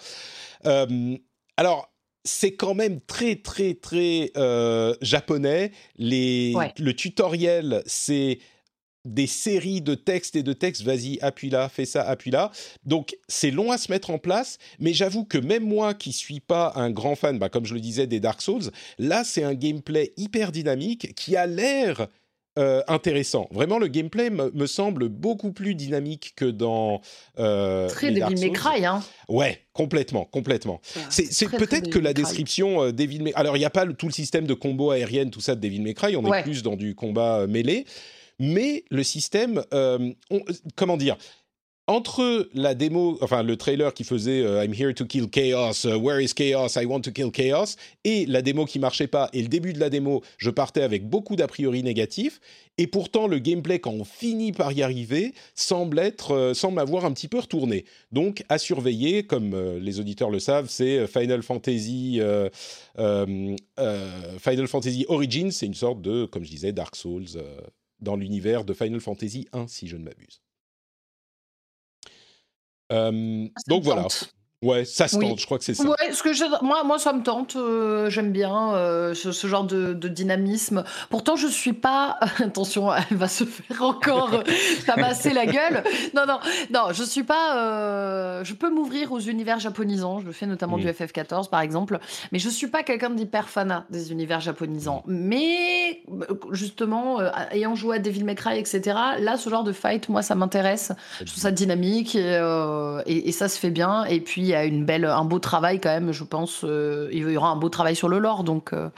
[0.66, 1.16] Euh,
[1.56, 1.92] alors,
[2.24, 4.32] c'est quand même très très très
[5.00, 5.72] japonais.
[5.96, 8.38] Les, Le tutoriel, c'est
[9.04, 12.50] des séries de textes et de textes, vas-y, appuie là, fais ça, appuie là.
[12.84, 16.40] Donc c'est long à se mettre en place, mais j'avoue que même moi qui suis
[16.40, 19.54] pas un grand fan, bah, comme je le disais, des Dark Souls, là c'est un
[19.54, 22.08] gameplay hyper dynamique qui a l'air
[22.58, 23.48] euh, intéressant.
[23.52, 27.00] Vraiment, le gameplay me, semble beaucoup plus dynamique que dans
[27.38, 29.04] euh, très Devil May Cry, hein.
[29.28, 30.80] Ouais, complètement, complètement.
[31.10, 33.32] C'est peut-être que la description euh, Devil May.
[33.34, 35.80] Alors, il n'y a pas tout le système de combo aérienne, tout ça de Devil
[35.80, 36.16] May Cry.
[36.16, 37.86] On est plus dans du combat mêlé
[38.40, 40.12] mais le système, euh,
[40.74, 41.16] comment dire,
[41.86, 45.96] entre la démo, enfin le trailer qui faisait euh, I'm here to kill chaos, euh,
[45.96, 49.42] where is chaos, I want to kill chaos, et la démo qui marchait pas, et
[49.42, 52.40] le début de la démo, je partais avec beaucoup d'a priori négatifs,
[52.78, 57.12] et pourtant le gameplay quand on finit par y arriver semble être, semble avoir un
[57.12, 57.84] petit peu retourné.
[58.10, 62.20] Donc à surveiller, comme les auditeurs le savent, c'est Final Fantasy,
[62.96, 67.36] Final Fantasy Origins, c'est une sorte de, comme je disais, Dark Souls
[68.00, 70.42] dans l'univers de Final Fantasy 1, si je ne m'abuse.
[72.92, 74.06] Euh, donc voilà.
[74.62, 75.88] Ouais, ça se tente, je crois que c'est ça.
[75.88, 77.56] Ouais, ce que moi, moi, ça me tente.
[77.56, 80.84] Euh, j'aime bien euh, ce, genre de, dynamisme.
[81.08, 82.18] Pourtant, je suis pas.
[82.44, 84.44] Attention, elle va se faire encore
[84.84, 85.82] tabasser la gueule.
[86.14, 87.56] Non, non, non, je suis pas.
[87.56, 90.20] Euh, je peux m'ouvrir aux univers japonisants.
[90.20, 91.98] Je le fais notamment du FF14, par exemple.
[92.30, 95.04] Mais je suis pas quelqu'un d'hyper fanat des univers japonisants.
[95.06, 96.02] Mais
[96.50, 97.18] justement,
[97.50, 98.82] ayant joué à Devil May Cry, etc.
[99.20, 100.92] Là, ce genre de fight, moi, ça m'intéresse.
[101.20, 102.38] Je trouve ça dynamique et,
[103.06, 104.04] et ça se fait bien.
[104.04, 106.64] Et puis y a une belle, un beau travail quand même, je pense.
[106.64, 108.90] Euh, il y aura un beau travail sur le lore, donc euh,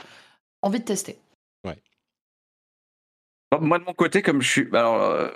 [0.61, 1.17] envie de tester.
[1.63, 1.77] Ouais.
[3.59, 5.29] Moi de mon côté, comme je suis, alors euh,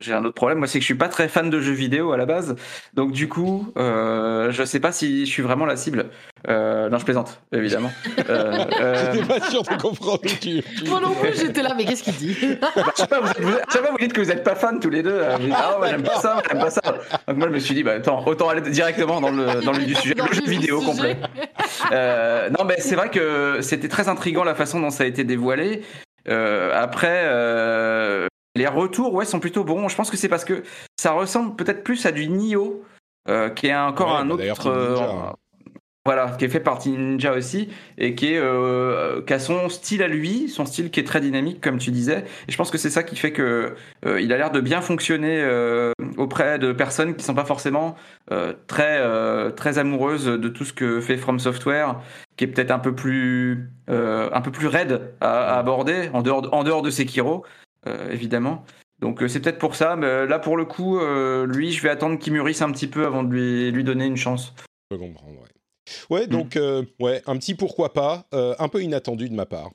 [0.00, 2.12] j'ai un autre problème, moi c'est que je suis pas très fan de jeux vidéo
[2.12, 2.56] à la base,
[2.94, 6.06] donc du coup, euh, je sais pas si je suis vraiment la cible.
[6.48, 7.90] Euh, non, je plaisante, évidemment.
[8.30, 9.12] Euh, euh...
[9.12, 10.20] J'étais pas sûr de comprendre.
[10.40, 13.28] Tu, Moi non plus, j'étais là, mais qu'est-ce qu'il dit bah, Je sais pas, vous,
[13.28, 15.20] vous, dites que vous êtes pas fan tous les deux.
[15.52, 16.80] ah ouais, j'aime pas ça, j'aime pas ça.
[17.28, 19.84] Donc moi je me suis dit, bah attends, autant aller directement dans le dans le
[19.84, 21.16] du sujet, le jeu vidéo complet.
[21.92, 25.24] Euh, non, mais c'est vrai que c'était très intriguant la façon dont ça a été
[25.24, 25.82] dévoilé.
[26.28, 29.88] Euh, après, euh, les retours, ouais, sont plutôt bons.
[29.88, 30.62] Je pense que c'est parce que
[30.98, 32.82] ça ressemble peut-être plus à du Nioh,
[33.28, 35.36] euh, qui est encore un autre.
[36.06, 40.02] Voilà, qui est fait par Ninja aussi et qui, est, euh, qui a son style
[40.02, 42.26] à lui, son style qui est très dynamique, comme tu disais.
[42.46, 44.82] Et je pense que c'est ça qui fait que euh, il a l'air de bien
[44.82, 47.94] fonctionner euh, auprès de personnes qui sont pas forcément
[48.32, 51.98] euh, très euh, très amoureuses de tout ce que fait From Software,
[52.36, 56.20] qui est peut-être un peu plus euh, un peu plus raide à, à aborder en
[56.20, 57.63] dehors de, en dehors de Sekiro, euh,
[58.10, 58.64] évidemment.
[59.00, 61.90] Donc euh, c'est peut-être pour ça, mais là pour le coup, euh, lui, je vais
[61.90, 64.54] attendre qu'il mûrisse un petit peu avant de lui lui donner une chance.
[64.58, 65.48] Je peux comprendre, ouais.
[66.08, 69.70] Ouais, donc, euh, ouais, un petit pourquoi pas, euh, un peu inattendu de ma part.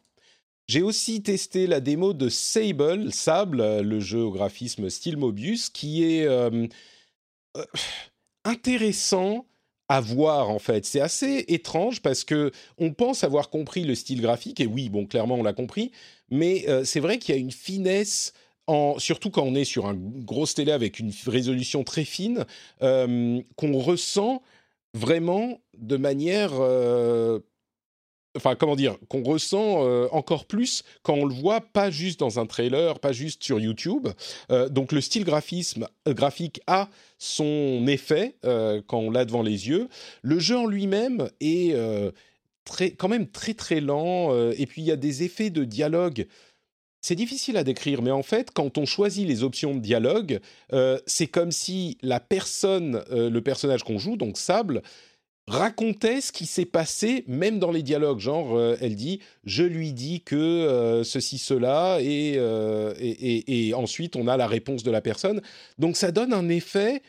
[0.68, 5.70] J'ai aussi testé la démo de Sable, Sable, euh, le jeu au graphisme style Mobius,
[5.70, 6.68] qui est euh,
[7.58, 7.66] euh,
[8.46, 9.46] intéressant
[9.88, 10.86] à voir en fait.
[10.86, 15.08] C'est assez étrange parce que on pense avoir compris le style graphique et oui, bon,
[15.08, 15.92] clairement on l'a compris,
[16.32, 18.34] mais euh, c'est vrai qu'il y a une finesse.
[18.68, 22.46] En, surtout quand on est sur un grosse télé avec une résolution très fine,
[22.80, 24.44] qu'on ressent
[24.94, 27.40] vraiment de manière euh,
[28.38, 32.40] enfin comment dire, qu'on ressent euh, encore plus quand on le voit pas juste dans
[32.40, 34.08] un trailer, pas juste sur YouTube.
[34.70, 39.90] Donc le style graphisme, graphique a son effet quand on l'a devant les yeux.
[40.22, 41.74] Le jeu en lui-même est
[42.70, 45.64] très, quand même très très lent, euh, et puis il y a des effets de
[45.64, 46.28] dialogue.
[47.02, 50.40] C'est difficile à décrire, mais en fait, quand on choisit les options de dialogue,
[50.74, 54.82] euh, c'est comme si la personne, euh, le personnage qu'on joue, donc Sable,
[55.48, 58.20] racontait ce qui s'est passé, même dans les dialogues.
[58.20, 62.38] Genre, elle dit Je lui dis que ceci, cela, et-
[63.48, 65.42] et ensuite on a la réponse de la personne.
[65.80, 67.02] Donc ça donne un effet.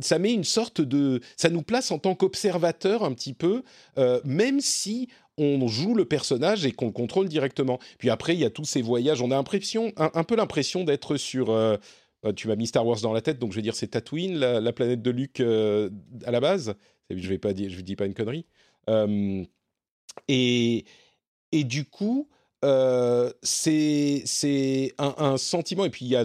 [0.00, 1.20] Ça met une sorte de.
[1.36, 3.62] Ça nous place en tant qu'observateur un petit peu,
[3.98, 7.78] euh, même si on joue le personnage et qu'on le contrôle directement.
[7.98, 9.20] Puis après, il y a tous ces voyages.
[9.22, 11.50] On a un, peu l'impression d'être sur.
[11.50, 11.76] euh,
[12.24, 14.36] euh, tu m'as mis Star Wars dans la tête, donc je vais dire c'est Tatooine,
[14.36, 16.74] la, la planète de Luke à la base.
[17.10, 18.46] Je vais je dis pas une connerie.
[20.28, 20.84] Et
[21.52, 22.28] du coup,
[22.64, 25.84] euh, c'est un, sentiment.
[25.84, 26.24] Et puis il y a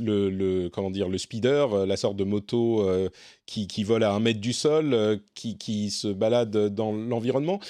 [0.00, 3.10] le, comment dire le speeder, euh, la sorte de moto euh,
[3.46, 7.60] qui, qui vole à un mètre du sol, qui, qui se balade dans l'environnement.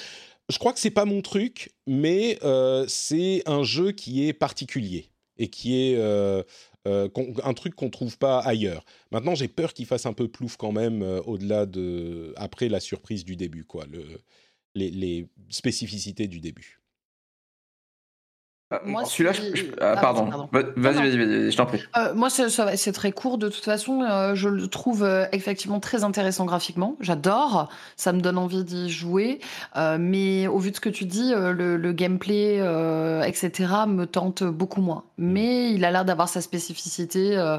[0.48, 2.38] Je crois que c'est pas mon truc, mais
[2.86, 5.96] c'est un jeu qui est particulier et qui est
[6.86, 8.84] un truc qu'on trouve pas ailleurs.
[9.10, 13.24] Maintenant, j'ai peur qu'il fasse un peu plouf quand même au-delà de après la surprise
[13.24, 14.04] du début, quoi, le,
[14.74, 16.83] les, les spécificités du début.
[18.84, 20.26] Moi, Celui-là, si- je- je- Ah, ah, pardon.
[20.26, 20.48] pardon.
[20.52, 21.82] Va- Vas-y, vas-y, vas-y, je t'en prie.
[21.96, 24.02] Euh, moi, c'est ça va- c'est très court de toute façon.
[24.02, 26.96] euh, je le trouve euh, effectivement très intéressant graphiquement.
[27.00, 27.68] J'adore.
[27.96, 29.40] Ça me donne envie d'y jouer.
[29.76, 33.52] Euh, mais au vu de ce que tu dis, euh, le, le gameplay, euh, etc.,
[33.86, 35.04] me tente beaucoup moins.
[35.18, 37.58] Mais il a l'air d'avoir sa spécificité euh,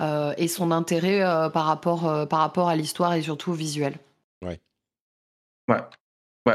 [0.00, 3.54] euh, et son intérêt euh, par, rapport, euh, par rapport à l'histoire et surtout au
[3.54, 3.94] visuel.
[5.68, 5.80] Ouais,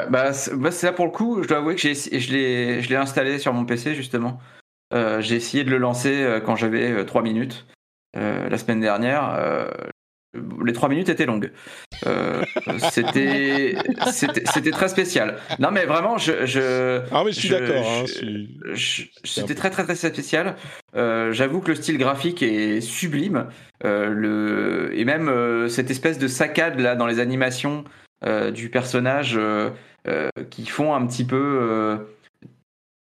[0.09, 1.43] bah, c'est bah, c'est ça pour le coup.
[1.43, 2.31] Je dois avouer que j'ai je
[2.89, 4.39] l'ai installé sur mon PC justement.
[4.93, 7.65] Euh, j'ai essayé de le lancer euh, quand j'avais 3 minutes
[8.17, 9.35] euh, la semaine dernière.
[9.39, 9.69] euh,
[10.65, 11.51] les 3 minutes étaient longues.
[12.91, 13.75] C'était
[14.11, 15.37] c'était très spécial.
[15.59, 17.85] Non mais vraiment, je, je Ah mais je suis d'accord.
[17.85, 18.73] hein,
[19.25, 20.55] C'était très très très spécial.
[20.95, 23.47] J'avoue que le style graphique est sublime.
[23.83, 27.83] Le et même cette espèce de saccade là dans les animations
[28.25, 29.69] du personnage euh,
[30.07, 31.35] euh, qui font un petit peu.
[31.61, 31.97] euh,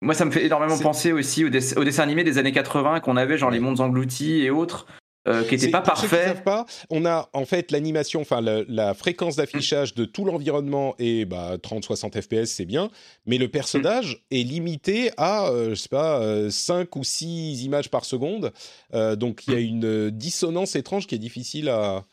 [0.01, 2.99] Moi, ça me fait énormément penser aussi aux, dess- aux dessins animés des années 80
[2.99, 4.85] qu'on avait, genre les mondes engloutis et autres,
[5.27, 8.19] euh, qui n'étaient C'est- pas pour ceux qui savent pas, on a en fait l'animation,
[8.19, 12.89] enfin la fréquence d'affichage de tout l'environnement est bah, 30-60 FPS, c'est bien,
[13.25, 17.89] mais le personnage est limité à, euh, je sais pas, euh, 5 ou 6 images
[17.89, 18.51] par seconde.
[18.93, 22.03] Euh, donc il y a une euh, dissonance étrange qui est difficile à,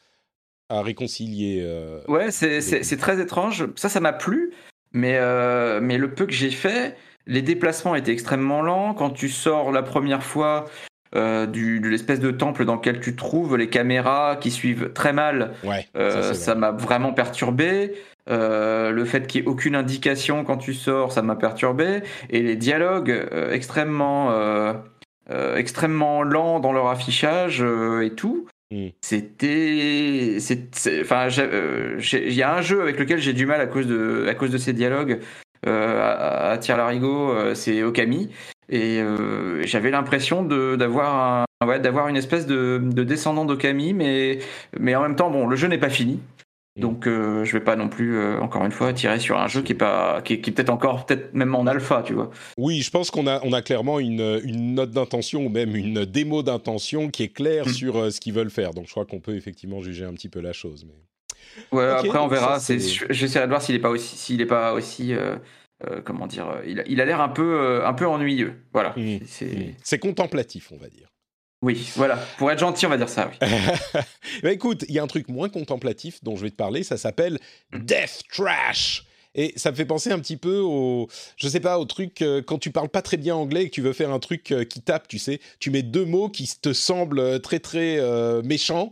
[0.70, 1.62] à réconcilier.
[1.62, 2.00] euh.
[2.08, 3.66] Ouais, c'est c'est- c'est très étrange.
[3.76, 4.52] Ça, ça m'a plu,
[4.92, 8.94] mais, euh, mais le peu que j'ai fait, les déplacements étaient extrêmement lents.
[8.94, 10.64] Quand tu sors la première fois
[11.16, 14.92] euh, du, de l'espèce de temple dans lequel tu te trouves, les caméras qui suivent
[14.92, 16.54] très mal, Ouais, ça, vrai.
[16.54, 17.94] m'a vraiment perturbé.
[18.28, 22.02] Le fait qu'il n'y ait aucune indication quand tu sors, ça m'a perturbé.
[22.30, 24.32] Et les dialogues extrêmement,
[25.56, 27.60] extrêmement lents dans leur affichage
[28.02, 28.46] et tout.
[28.70, 28.88] Mm.
[29.00, 30.38] C'était,
[31.00, 34.26] enfin, euh, il y a un jeu avec lequel j'ai du mal à cause de,
[34.28, 35.20] à cause de ces dialogues
[35.66, 38.30] euh, à, à tir larigot, euh, c'est Okami.
[38.68, 44.38] Et euh, j'avais l'impression d'avoir un, ouais, d'avoir une espèce de, de descendant d'Okami, mais
[44.78, 46.20] mais en même temps, bon, le jeu n'est pas fini.
[46.76, 49.60] Donc euh, je vais pas non plus euh, encore une fois tirer sur un jeu
[49.60, 52.30] qui est pas qui est, qui est peut-être encore peut-être même en alpha, tu vois.
[52.56, 56.04] Oui, je pense qu'on a, on a clairement une, une note d'intention ou même une
[56.04, 57.72] démo d'intention qui est claire Mm.
[57.72, 58.72] sur euh, ce qu'ils veulent faire.
[58.72, 60.86] Donc je crois qu'on peut effectivement juger un petit peu la chose.
[60.86, 61.76] Mais...
[61.76, 62.58] Ouais, après on verra.
[63.10, 65.12] J'essaierai de voir s'il n'est pas aussi, s'il est pas aussi,
[66.04, 68.54] comment dire, il a, il a l'air un peu, un peu ennuyeux.
[68.72, 68.94] Voilà.
[68.96, 69.16] Mmh.
[69.16, 69.74] Mmh.
[69.82, 71.09] C'est contemplatif, on va dire.
[71.62, 72.16] Oui, voilà.
[72.38, 73.30] Pour être gentil, on va dire ça.
[73.30, 73.48] Oui.
[74.42, 76.82] bah, écoute, il y a un truc moins contemplatif dont je vais te parler.
[76.82, 77.38] Ça s'appelle
[77.72, 77.78] mmh.
[77.80, 79.04] Death Trash.
[79.34, 82.42] Et ça me fait penser un petit peu au, je sais pas, au truc euh,
[82.42, 84.64] quand tu parles pas très bien anglais et que tu veux faire un truc euh,
[84.64, 88.90] qui tape, tu sais, tu mets deux mots qui te semblent très très euh, méchants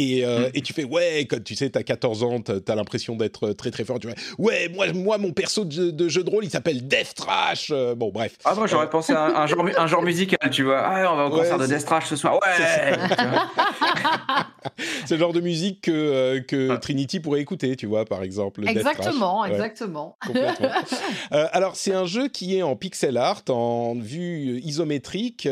[0.00, 0.50] euh, mm.
[0.54, 3.84] Et, tu fais, ouais, quand tu sais, t'as 14 ans, t'as l'impression d'être très très
[3.84, 3.98] fort.
[3.98, 7.70] Tu fais, ouais, moi, moi mon perso de, jeu de rôle, il s'appelle Death Trash.
[7.70, 8.36] Euh, bon, bref.
[8.44, 10.80] Ah, moi, j'aurais euh, pensé à un, genre, un genre musical, tu vois.
[10.80, 12.34] Ah, on va au concert de Death Trash ce soir.
[12.34, 12.40] Ouais
[15.06, 18.68] C'est le genre de musique que, que Trinity pourrait écouter, tu vois, par exemple.
[18.68, 20.16] Exactement, exactement.
[21.30, 25.48] alors, c'est un jeu qui est en pixel art, en vue isométrique,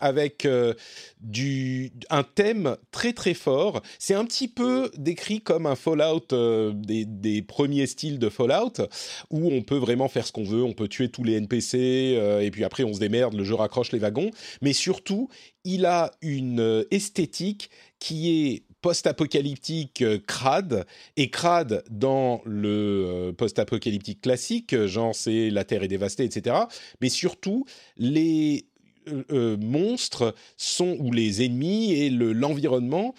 [0.00, 0.48] avec
[1.20, 3.53] du, un thème très très fort.
[3.98, 8.88] C'est un petit peu décrit comme un Fallout euh, des, premiers styles de Fallout,
[9.30, 12.40] où on peut vraiment faire ce qu'on veut, on peut tuer tous les NPC, euh,
[12.40, 14.30] et puis après on se démerde, le jeu raccroche les wagons.
[14.62, 15.28] Mais surtout,
[15.64, 20.84] il a une euh, esthétique qui est post-apocalyptique crade,
[21.16, 26.54] et crade dans le post-apocalyptique classique, genre c'est la Terre est dévastée, etc.
[27.00, 27.64] Mais surtout,
[27.96, 28.66] les
[29.30, 33.14] euh, monstres sont, ou les ennemis et l'environnement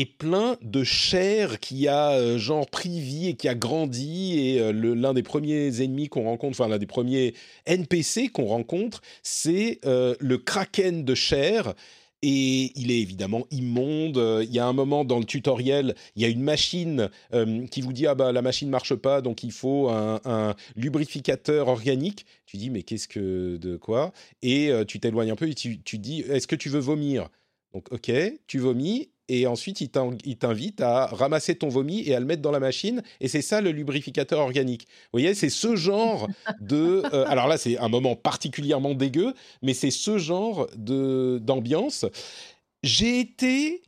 [0.00, 4.72] est plein de chair qui a euh, genre pris vie et qui a grandi et
[4.72, 7.34] l'un des premiers ennemis qu'on rencontre, enfin l'un des premiers
[7.66, 11.74] NPC qu'on rencontre, c'est le kraken de chair
[12.22, 14.20] et il est évidemment immonde.
[14.42, 17.80] Il y a un moment dans le tutoriel, il y a une machine euh, qui
[17.80, 22.26] vous dit ah bah la machine marche pas, donc il faut un, lubrificateur organique.
[22.46, 24.12] Tu dis mais qu'est-ce que de quoi?
[24.42, 27.28] Et euh, tu t'éloignes un peu et tu dis est-ce que tu veux vomir?
[27.72, 28.10] Donc ok,
[28.46, 32.50] tu vomis et ensuite il t'invite à ramasser ton vomi et à le mettre dans
[32.50, 34.86] la machine, et c'est ça le lubrificateur organique.
[34.88, 36.28] Vous voyez, c'est ce genre
[36.60, 37.02] de...
[37.12, 42.04] Euh, alors là, c'est un moment particulièrement dégueu, mais c'est ce genre d'ambiance.
[42.82, 43.82] J'ai été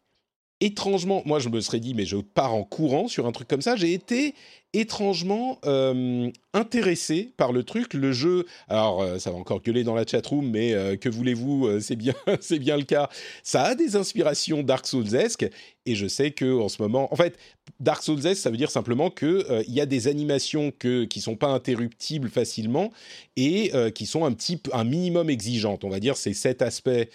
[0.60, 3.62] étrangement, moi je me serais dit, mais je pars en courant sur un truc comme
[3.62, 4.34] ça, j'ai été
[4.72, 7.94] étrangement euh, intéressé par le truc.
[7.94, 11.80] Le jeu, alors euh, ça va encore gueuler dans la chatroom, mais euh, que voulez-vous,
[11.80, 13.08] c'est bien, c'est bien le cas.
[13.42, 15.48] Ça a des inspirations Dark Souls-esque,
[15.86, 17.36] et je sais que en ce moment, en fait,
[17.80, 21.36] Dark Souls-esque, ça veut dire simplement que il y a des animations que, qui sont
[21.36, 22.92] pas interruptibles facilement
[23.36, 25.84] et qui sont un petit, un minimum exigeantes.
[25.84, 27.08] On va dire c'est cet aspect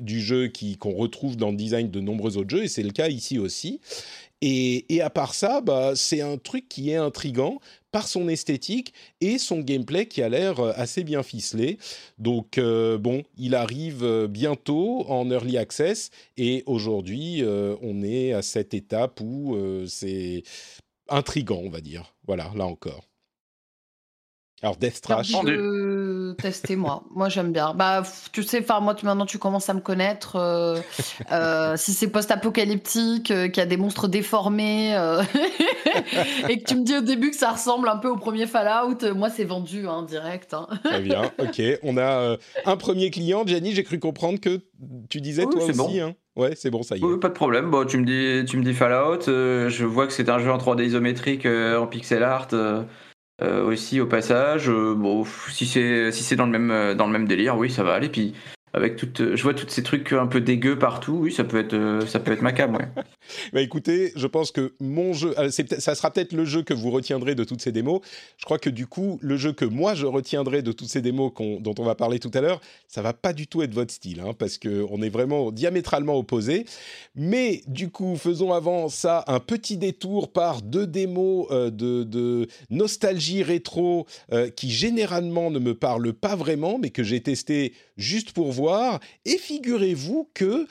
[0.00, 3.08] du jeu qu'on retrouve dans le design de nombreux autres jeux, et c'est le cas
[3.08, 3.80] ici aussi.
[4.44, 7.60] Et, à part ça, bah, c'est un truc qui est intrigant
[7.92, 11.78] par son esthétique et son gameplay qui a l'air euh, assez bien ficelé.
[12.18, 17.44] Donc euh, bon, il arrive euh, bientôt en early access et aujourd'hui
[17.82, 20.42] on est à cette étape où c'est
[21.08, 22.14] intrigant, on va dire.
[22.26, 23.11] Voilà, là encore.
[24.62, 25.32] Alors Death Trash.
[25.32, 27.02] Je tester moi.
[27.14, 27.74] moi j'aime bien.
[27.74, 30.36] Bah tu sais, enfin moi tu, maintenant tu commences à me connaître.
[30.36, 30.78] Euh,
[31.32, 34.92] euh, si c'est post-apocalyptique, euh, qu'il y a des monstres déformés
[36.48, 39.14] et que tu me dis au début que ça ressemble un peu au premier Fallout,
[39.16, 40.54] moi c'est vendu hein, direct.
[40.54, 40.68] Hein.
[40.84, 41.22] Très bien.
[41.38, 41.60] Ok.
[41.82, 43.72] On a un premier client, Gianni.
[43.72, 44.60] J'ai cru comprendre que
[45.10, 45.72] tu disais toi aussi.
[45.76, 45.90] Bon.
[46.00, 46.14] Hein.
[46.34, 47.18] Ouais, c'est bon, ça y est.
[47.18, 47.70] pas de problème.
[47.70, 49.22] Bon, tu me dis, tu me dis Fallout.
[49.26, 52.48] je vois que c'est un jeu en 3D isométrique, en pixel art.
[53.40, 54.68] Euh, aussi au passage.
[54.68, 57.70] Euh, bon, si c'est si c'est dans le même euh, dans le même délire, oui,
[57.70, 58.08] ça va aller.
[58.08, 58.34] Puis
[58.74, 61.12] avec toute, je vois tous ces trucs un peu dégueux partout.
[61.12, 62.78] Oui, ça peut être, ça peut être macabre.
[62.78, 62.88] Ouais.
[63.52, 67.34] bah écoutez, je pense que mon jeu, ça sera peut-être le jeu que vous retiendrez
[67.34, 68.00] de toutes ces démos.
[68.38, 71.32] Je crois que du coup, le jeu que moi je retiendrai de toutes ces démos
[71.60, 74.20] dont on va parler tout à l'heure, ça va pas du tout être votre style,
[74.20, 76.64] hein, parce que on est vraiment diamétralement opposés.
[77.14, 83.42] Mais du coup, faisons avant ça un petit détour par deux démos de, de, nostalgie
[83.42, 84.06] rétro
[84.56, 89.00] qui généralement ne me parlent pas vraiment, mais que j'ai testé juste pour voir.
[89.24, 90.66] Et figurez-vous que,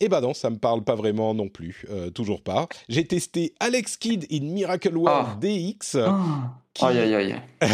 [0.00, 2.68] eh ben non, ça me parle pas vraiment non plus, euh, toujours pas.
[2.88, 5.38] J'ai testé Alex Kidd in Miracle World ah.
[5.40, 5.96] DX.
[5.96, 6.60] Ah.
[6.82, 7.36] Aïe aïe aïe.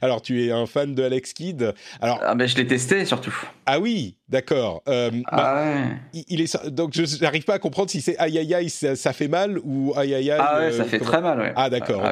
[0.00, 1.72] Alors tu es un fan de Alex Kidd.
[2.00, 3.34] Alors ah ben je l'ai testé surtout.
[3.64, 4.82] Ah oui, d'accord.
[4.88, 5.72] Euh, bah,
[6.12, 9.28] il, est donc je n'arrive pas à comprendre si c'est aïe aïe aïe ça, fait
[9.28, 10.40] mal ou aïe aïe aïe.
[10.40, 11.38] Ah ouais, ça euh, fait très mal.
[11.38, 11.52] Ouais.
[11.54, 12.02] Ah d'accord.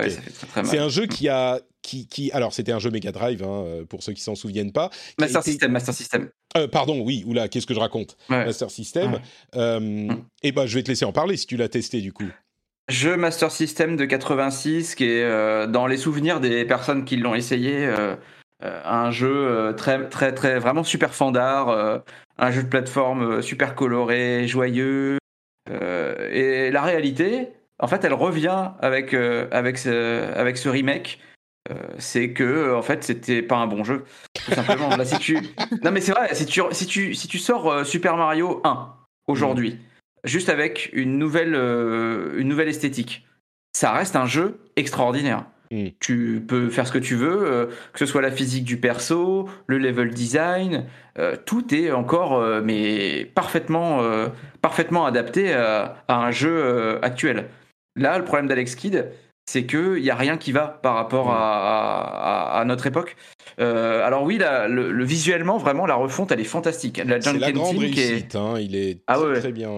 [0.63, 3.85] c'est un jeu qui a qui, qui alors c'était un jeu Mega Drive hein, euh,
[3.85, 4.91] pour ceux qui s'en souviennent pas.
[5.19, 6.31] Master System, Master System.
[6.73, 8.17] pardon, oui, oula, qu'est-ce que je raconte?
[8.29, 9.21] Master System.
[9.55, 10.11] Mm.
[10.43, 12.31] Et ben je vais te laisser en parler si tu l'as testé du coup.
[12.89, 17.35] Jeu Master System de 86 qui est euh, dans les souvenirs des personnes qui l'ont
[17.35, 18.15] essayé euh,
[18.63, 22.03] euh, un jeu très très très vraiment super fandard,
[22.39, 25.19] un jeu de plateforme super coloré, joyeux.
[25.69, 27.49] et la réalité,
[27.81, 31.19] en fait, elle revient avec, avec, ce, avec ce remake.
[31.99, 34.05] C'est que en fait c'était pas un bon jeu
[34.47, 35.39] tout simplement Là, si tu...
[35.83, 38.95] non mais c'est vrai si tu, si tu, si tu sors Super Mario 1
[39.27, 40.29] aujourd'hui mm.
[40.29, 43.27] juste avec une nouvelle, une nouvelle esthétique
[43.73, 45.89] ça reste un jeu extraordinaire Mm.
[46.01, 49.49] Tu peux faire ce que tu veux, euh, que ce soit la physique du perso,
[49.67, 50.87] le level design,
[51.19, 54.03] euh, tout est encore euh, mais parfaitement,
[54.61, 57.49] parfaitement adapté à, un jeu actuel.
[57.97, 59.07] Là, le problème d'Alex Kidd,
[59.49, 63.17] c'est qu'il n'y a rien qui va par rapport à, notre époque.
[63.59, 66.99] alors oui, le, visuellement, vraiment, la refonte, elle est fantastique.
[66.99, 68.37] La la grande réussite, est...
[68.37, 69.71] Hein, il est ah très, bien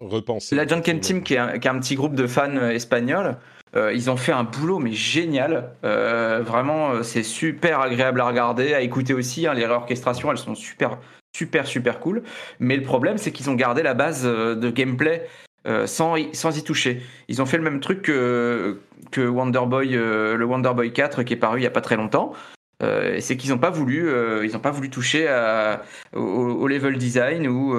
[0.00, 0.56] repensé.
[0.56, 3.36] La Junken Team, qui est, un, qui est, un, petit groupe de fans espagnols,
[3.74, 5.72] euh, ils ont fait un boulot mais génial.
[5.84, 9.46] Euh, vraiment, euh, c'est super agréable à regarder, à écouter aussi.
[9.46, 9.54] Hein.
[9.54, 10.98] les réorchestrations, elles sont super,
[11.36, 12.22] super, super cool.
[12.58, 15.26] Mais le problème, c'est qu'ils ont gardé la base de gameplay
[15.86, 17.02] sans, y, sans y toucher.
[17.28, 21.34] Ils ont fait le même truc que, que Wonder Boy, le Wonder Boy 4 qui
[21.34, 22.32] est paru il y a pas très longtemps.
[22.80, 24.08] c'est qu'ils n'ont pas voulu,
[24.54, 25.26] ont pas voulu toucher
[26.14, 27.74] au, level design ou,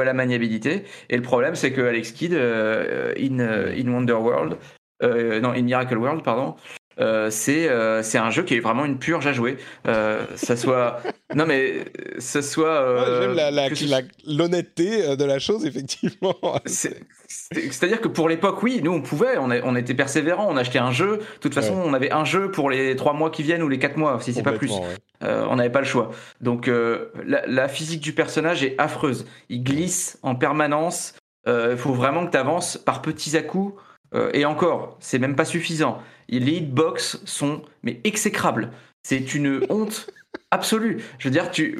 [0.00, 0.84] à la maniabilité.
[1.10, 4.56] Et le problème, c'est que Alex Kidd, in, in Wonder World,
[5.02, 6.56] euh, non, In Miracle World, pardon.
[6.98, 9.58] Euh, c'est euh, c'est un jeu qui est vraiment une purge à jouer.
[9.84, 11.00] ça soit
[11.34, 11.84] non mais
[12.18, 13.20] ça soit.
[13.20, 13.34] J'aime
[14.26, 16.36] l'honnêteté de la chose effectivement.
[17.28, 20.92] C'est-à-dire que pour l'époque, oui, nous on pouvait, on, on, était persévérant, on achetait un
[20.92, 21.18] jeu.
[21.18, 23.78] De toute façon, on avait un jeu pour les trois mois qui viennent ou les
[23.78, 24.72] quatre mois, si c'est pas plus.
[25.20, 26.10] on n'avait pas le choix.
[26.40, 29.26] Donc la, la, physique du personnage est affreuse.
[29.48, 31.14] Il glisse en permanence.
[31.46, 33.74] Il faut vraiment que tu avances par petits à coups.
[34.16, 36.02] Euh, et encore, c'est même pas suffisant.
[36.28, 38.72] Les hitbox sont mais exécrables.
[39.02, 40.10] C'est une honte
[40.50, 41.02] absolue.
[41.18, 41.76] Je veux dire, tu,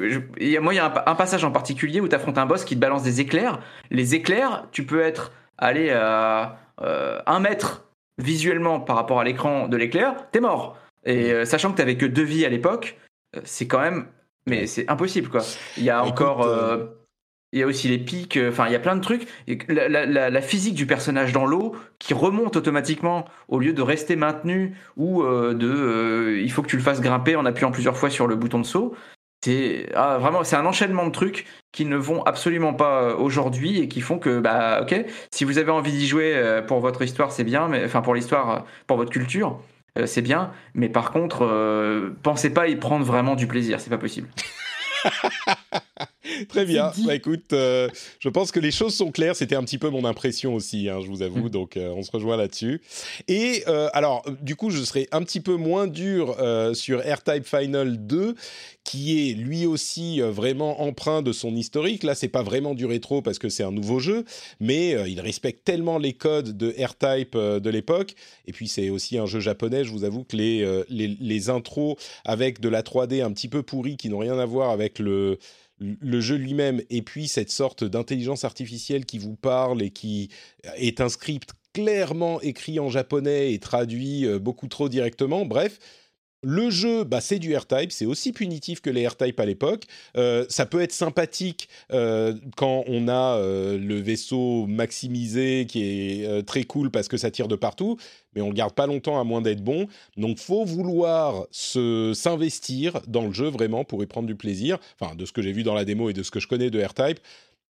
[0.61, 2.79] moi, il y a un, passage en particulier où tu affrontes un boss qui te
[2.79, 3.59] balance des éclairs.
[3.91, 7.85] Les éclairs, tu peux être allé à euh, un mètre
[8.17, 10.77] visuellement par rapport à l'écran de l'éclair, t'es mort.
[11.05, 12.97] Et euh, sachant que t'avais que deux vies à l'époque,
[13.43, 14.07] c'est quand même,
[14.47, 15.41] mais c'est impossible quoi.
[15.77, 16.47] Il y a encore
[17.53, 19.27] il y a aussi les pics, euh, enfin il y a plein de trucs.
[19.69, 25.23] La, physique du personnage dans l'eau qui remonte automatiquement au lieu de rester maintenu ou
[25.23, 28.27] euh, de euh, il faut que tu le fasses grimper en appuyant plusieurs fois sur
[28.27, 28.95] le bouton de saut.
[29.43, 33.87] C'est ah, vraiment c'est un enchaînement de trucs qui ne vont absolument pas aujourd'hui et
[33.87, 37.43] qui font que bah ok si vous avez envie d'y jouer pour votre histoire c'est
[37.43, 39.59] bien mais enfin pour l'histoire pour votre culture
[40.05, 41.45] c'est bien mais par contre
[42.23, 44.27] pensez pas y prendre vraiment du plaisir c'est pas possible.
[46.49, 46.91] Très bien.
[47.05, 49.35] Bah, écoute, euh, je pense que les choses sont claires.
[49.35, 51.45] C'était un petit peu mon impression aussi, hein, je vous avoue.
[51.45, 51.49] Mm.
[51.49, 52.81] Donc, euh, on se rejoint là-dessus.
[53.27, 56.35] Et euh, alors, du coup, je serai un petit peu moins dur
[56.73, 58.35] sur R-Type Final 2,
[58.83, 62.03] qui est lui aussi vraiment empreint de son historique.
[62.03, 64.25] Là, c'est pas vraiment du rétro parce que c'est un nouveau jeu,
[64.59, 68.15] mais il respecte tellement les codes de R-Type de l'époque.
[68.45, 69.83] Et puis, c'est aussi un jeu japonais.
[69.83, 73.63] Je vous avoue que les, les, les intros avec de la 3D un petit peu
[73.63, 75.39] pourrie qui n'ont rien à voir avec le
[75.79, 80.29] le jeu lui-même et puis cette sorte d'intelligence artificielle qui vous parle et qui
[80.75, 85.45] est un script clairement écrit en japonais et traduit euh, beaucoup trop directement.
[85.45, 85.77] Bref,
[86.43, 89.85] le jeu, bah, c'est du R-Type, c'est aussi punitif que les R-Type à l'époque.
[90.15, 96.45] Euh, ça peut être sympathique euh, quand on a euh, le vaisseau maximisé qui est
[96.45, 97.97] très cool parce que ça tire de partout,
[98.35, 99.87] mais on le garde pas longtemps à moins d'être bon.
[100.15, 104.77] Donc faut vouloir se s'investir dans le jeu vraiment pour y prendre du plaisir.
[104.99, 106.69] Enfin, de ce que j'ai vu dans la démo et de ce que je connais
[106.69, 107.19] de R-Type.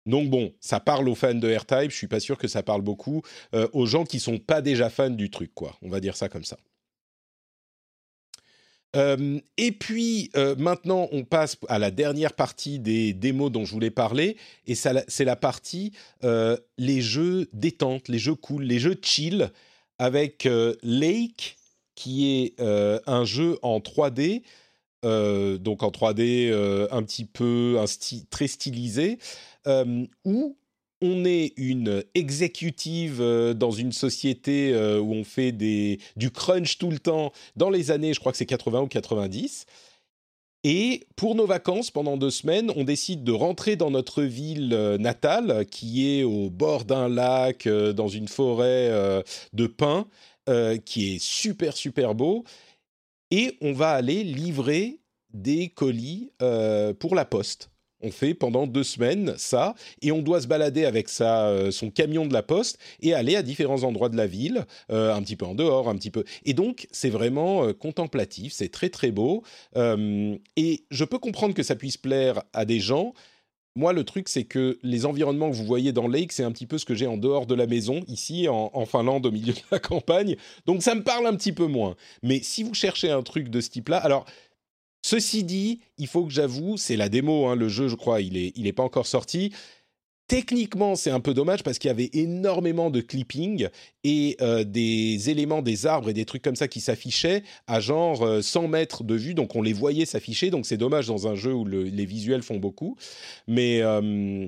[0.06, 2.82] Donc bon, ça parle aux fans de R-Type, je suis pas sûr que ça parle
[2.82, 3.22] beaucoup
[3.74, 5.76] aux gens qui sont pas déjà fans du truc, quoi.
[5.82, 6.58] On va dire ça comme ça
[8.96, 14.38] et puis maintenant, on passe à la dernière partie des démos dont je voulais parler,
[14.66, 15.92] et c'est la partie
[16.24, 19.52] les jeux détente, les jeux cool, les jeux chill,
[20.00, 20.48] avec
[20.82, 21.58] Lake,
[21.96, 24.42] qui est un jeu en 3D,
[25.04, 26.52] donc en 3D
[26.92, 27.78] un petit peu
[28.30, 29.20] très stylisé,
[30.26, 30.58] où
[31.02, 36.92] on est une exécutive euh, dans une société euh, où on fait du crunch tout
[36.92, 39.66] le temps dans les années, je crois que c'est 80 ou 90.
[40.66, 44.98] Et pour nos vacances, pendant deux semaines, on décide de rentrer dans notre ville euh,
[44.98, 49.24] natale, qui est au bord d'un lac, dans une forêt
[49.54, 50.08] de pins,
[50.84, 52.44] qui est super, super beau.
[53.32, 55.00] Et on va aller livrer
[55.32, 56.32] des colis
[57.00, 57.70] pour la poste.
[58.02, 61.90] On fait pendant deux semaines ça, et on doit se balader avec sa, euh, son
[61.90, 65.36] camion de la poste et aller à différents endroits de la ville, euh, un petit
[65.36, 66.24] peu en dehors, un petit peu.
[66.46, 69.44] Et donc, c'est vraiment euh, contemplatif, c'est très très beau.
[69.76, 73.14] et je peux comprendre que ça puisse plaire à des gens,
[73.76, 76.66] moi, le truc, c'est que les environnements que vous voyez dans Lake, c'est un petit
[76.66, 79.60] peu ce que j'ai en dehors de la maison, ici, en, Finlande, au milieu de
[79.72, 80.36] la campagne.
[80.66, 81.96] Donc, ça me parle un petit peu moins.
[82.24, 84.26] Mais si vous cherchez un truc de ce type-là, alors,
[85.02, 88.34] ceci dit, il faut que j'avoue, c'est la démo, hein, le jeu, je crois, il
[88.34, 89.52] n'est est pas encore sorti.
[90.30, 93.68] Techniquement, c'est un peu dommage parce qu'il y avait énormément de clipping
[94.04, 98.44] et euh, des éléments des arbres et des trucs comme ça qui s'affichaient à genre
[98.44, 100.52] 100 euh, mètres de vue, donc on les voyait s'afficher.
[100.52, 102.96] Donc c'est dommage dans un jeu où les visuels font beaucoup.
[103.48, 104.48] Mais euh,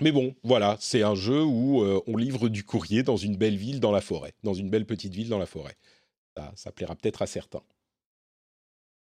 [0.00, 3.78] mais bon, voilà, c'est un jeu où on livre du courrier dans une belle ville
[3.78, 5.76] dans la forêt, dans une belle petite ville dans la forêt.
[6.56, 7.62] ça plaira peut-être à certains.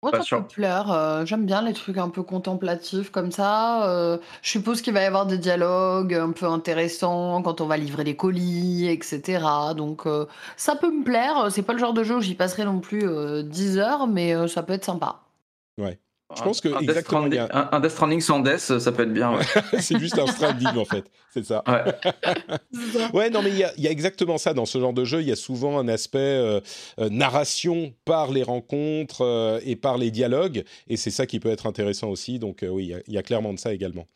[0.05, 0.93] Moi, ça peut plaire.
[0.93, 3.89] Euh, j'aime bien les trucs un peu contemplatifs comme ça.
[3.89, 7.79] Euh, je suppose qu'il va y avoir des dialogues un peu intéressants quand on va
[7.79, 9.43] livrer des colis, etc.
[9.75, 10.27] Donc, euh,
[10.59, 11.51] ça peut me plaire.
[11.51, 13.09] C'est pas le genre de jeu où j'y passerai non plus
[13.45, 15.21] 10 heures, mais ça peut être sympa.
[15.79, 15.99] Ouais.
[16.35, 19.13] Je pense que un, exactement, Death un, un, Death Stranding sans Death, ça peut être
[19.13, 19.39] bien.
[19.79, 21.63] c'est juste un Stranding en fait, c'est ça.
[23.13, 23.29] Ouais.
[23.29, 25.21] non mais il y, y a, exactement ça dans ce genre de jeu.
[25.21, 26.61] Il y a souvent un aspect euh,
[26.99, 31.51] euh, narration par les rencontres euh, et par les dialogues, et c'est ça qui peut
[31.51, 32.39] être intéressant aussi.
[32.39, 34.07] Donc oui, il y, y, a clairement de ça également.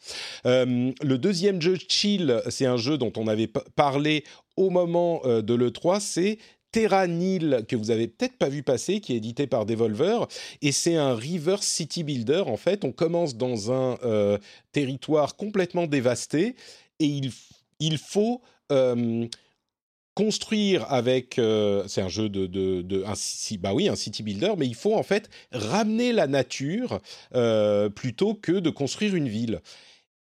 [0.45, 4.25] le deuxième jeu Chill, c'est un jeu dont on avait parlé
[4.57, 6.39] au moment de l'E3, c'est
[6.73, 10.27] Terranil que vous avez peut-être pas vu passer, qui est édité par Devolver,
[10.63, 12.45] et c'est un reverse city builder.
[12.47, 14.39] En fait, on commence dans un euh,
[14.73, 16.57] territoire complètement dévasté
[16.99, 17.33] et il,
[17.81, 19.27] il faut euh,
[20.15, 21.39] construire avec.
[21.39, 23.05] Euh, c'est un jeu de, de,
[23.59, 27.01] bah oui, un city builder, mais il faut en fait ramener la nature
[27.95, 29.61] plutôt que de construire une ville.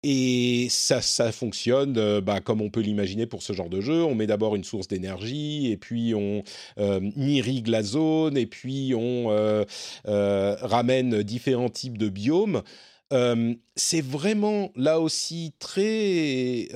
[0.05, 4.03] Et ça, ça fonctionne euh, bah, comme on peut l'imaginer pour ce genre de jeu.
[4.03, 6.43] On met d'abord une source d'énergie, et puis on
[6.79, 9.65] euh, irrigue la zone, et puis on euh,
[10.05, 12.63] ramène différents types de biomes.
[13.77, 16.69] c'est vraiment là aussi très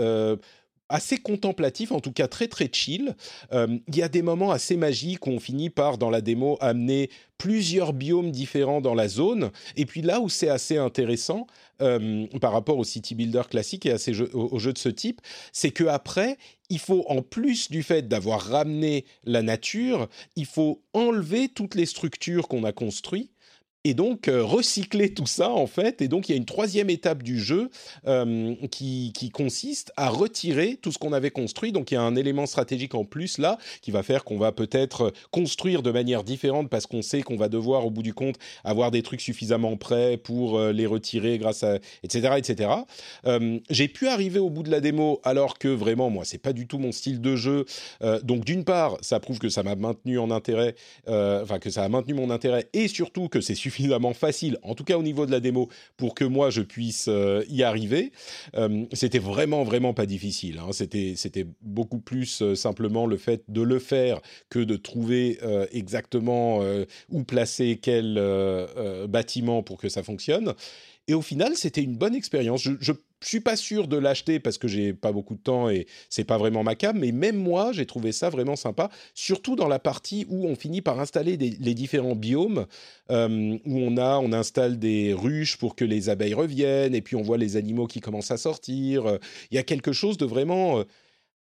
[0.88, 3.16] assez contemplatif, en tout cas très très chill.
[3.52, 7.10] Il y a des moments assez magiques où on finit par, dans la démo, amener
[7.38, 9.50] plusieurs biomes différents dans la zone.
[9.76, 11.46] Et puis là où c'est assez intéressant
[11.82, 15.20] euh, par rapport au city builder classique et à ces aux, jeux de ce type,
[15.52, 16.38] c'est que après,
[16.70, 21.86] il faut en plus du fait d'avoir ramené la nature, il faut enlever toutes les
[21.86, 23.30] structures qu'on a construites
[23.86, 26.02] et donc euh, recycler tout ça en fait.
[26.02, 27.70] Et donc il y a une troisième étape du jeu
[28.08, 31.70] euh, qui, consiste à retirer tout ce qu'on avait construit.
[31.70, 34.50] Donc il y a un élément stratégique en plus là qui va faire qu'on va
[34.50, 38.36] peut-être construire de manière différente parce qu'on sait qu'on va devoir au bout du compte
[38.64, 42.70] avoir des trucs suffisamment prêts pour euh, les retirer grâce à etc etc.
[43.70, 46.66] J'ai pu arriver au bout de la démo alors que vraiment moi c'est pas du
[46.66, 47.66] tout mon style de jeu.
[48.22, 50.74] donc d'une part ça prouve que ça m'a maintenu en intérêt,
[51.06, 54.74] enfin que ça a maintenu mon intérêt et surtout que c'est suffisant suffisamment facile, en
[54.74, 58.12] tout cas au niveau de la démo, pour que moi je puisse euh, y arriver.
[58.56, 60.58] Euh, c'était vraiment vraiment pas difficile.
[60.58, 60.72] Hein.
[60.72, 65.38] C'était c'était beaucoup plus euh, simplement le fait de le faire que de trouver
[65.72, 66.60] exactement
[67.10, 68.20] où placer quel
[69.08, 70.54] bâtiment pour que ça fonctionne.
[71.08, 72.62] Et au final, c'était une bonne expérience.
[72.62, 72.92] Je,
[73.26, 76.22] je suis pas sûr de l'acheter parce que j'ai pas beaucoup de temps et c'est
[76.22, 79.80] pas vraiment ma cam, mais même moi, j'ai trouvé ça vraiment sympa, surtout dans la
[79.80, 82.66] partie où on finit par installer les différents biomes,
[83.10, 87.16] euh, où on a, on installe des ruches pour que les abeilles reviennent, et puis
[87.16, 89.18] on voit les animaux qui commencent à sortir.
[89.50, 90.84] Il y a quelque chose de vraiment euh,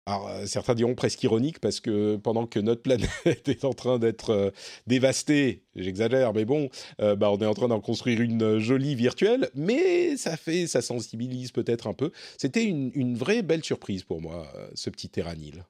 [0.07, 3.09] alors, euh, certains diront presque ironique parce que pendant que notre planète
[3.47, 4.49] est en train d'être euh,
[4.87, 6.69] dévastée, j'exagère, mais bon,
[7.01, 10.81] euh, bah, on est en train d'en construire une jolie virtuelle, mais ça fait, ça
[10.81, 12.11] sensibilise peut-être un peu.
[12.37, 15.63] C'était une, vraie belle surprise pour moi, ce petit Terranil.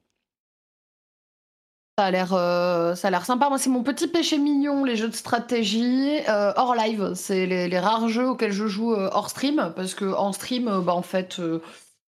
[1.98, 3.50] Ça a l'air, ça a l'air sympa.
[3.50, 7.14] Moi, c'est mon petit péché mignon, les jeux de stratégie hors live.
[7.16, 11.02] C'est les, rares jeux auxquels je joue hors stream, parce que en stream, bah en
[11.02, 11.42] fait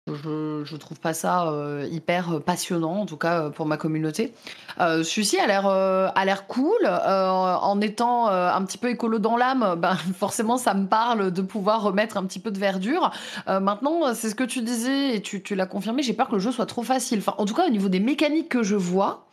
[0.08, 4.34] je, je trouve pas ça euh, hyper passionnant, en tout cas euh, pour ma communauté.
[4.82, 9.76] Euh, Celui-ci a l'air cool, en étant un petit peu écolo dans l'âme.
[9.84, 13.12] Ben forcément, ça me parle de pouvoir remettre un petit peu de verdure.
[13.48, 16.04] maintenant, c'est ce que tu disais et tu, l'as confirmé.
[16.04, 17.22] J'ai peur que le jeu soit trop facile.
[17.38, 19.26] En tout cas, au niveau des mécaniques que je vois,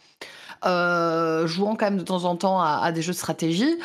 [0.65, 3.77] jouant quand même de temps en temps à des jeux de stratégie.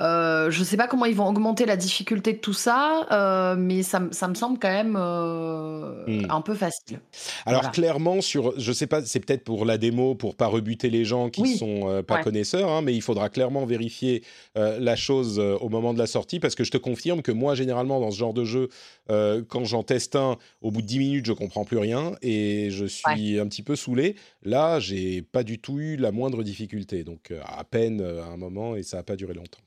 [0.00, 3.54] Euh, je ne sais pas comment ils vont augmenter la difficulté de tout ça, euh,
[3.58, 6.30] mais ça, ça, me semble quand même euh, hmm.
[6.30, 7.00] un peu facile.
[7.44, 11.04] Alors clairement, sur, je sais pas, c'est peut-être pour la démo, pour pas rebuter les
[11.04, 14.22] gens qui ne sont pas connaisseurs, hein, mais il faudra clairement vérifier
[14.54, 18.00] la chose au moment de la sortie, parce que je te confirme que moi, généralement,
[18.00, 18.68] dans ce genre de jeu,
[19.08, 22.86] quand j'en teste un, au bout de 10 minutes, je comprends plus rien et je
[22.86, 24.16] suis un petit peu saoulé.
[24.42, 28.76] Là, j'ai pas du tout eu la moindre difficulté, donc à peine à un moment
[28.76, 29.60] et ça n'a pas duré longtemps.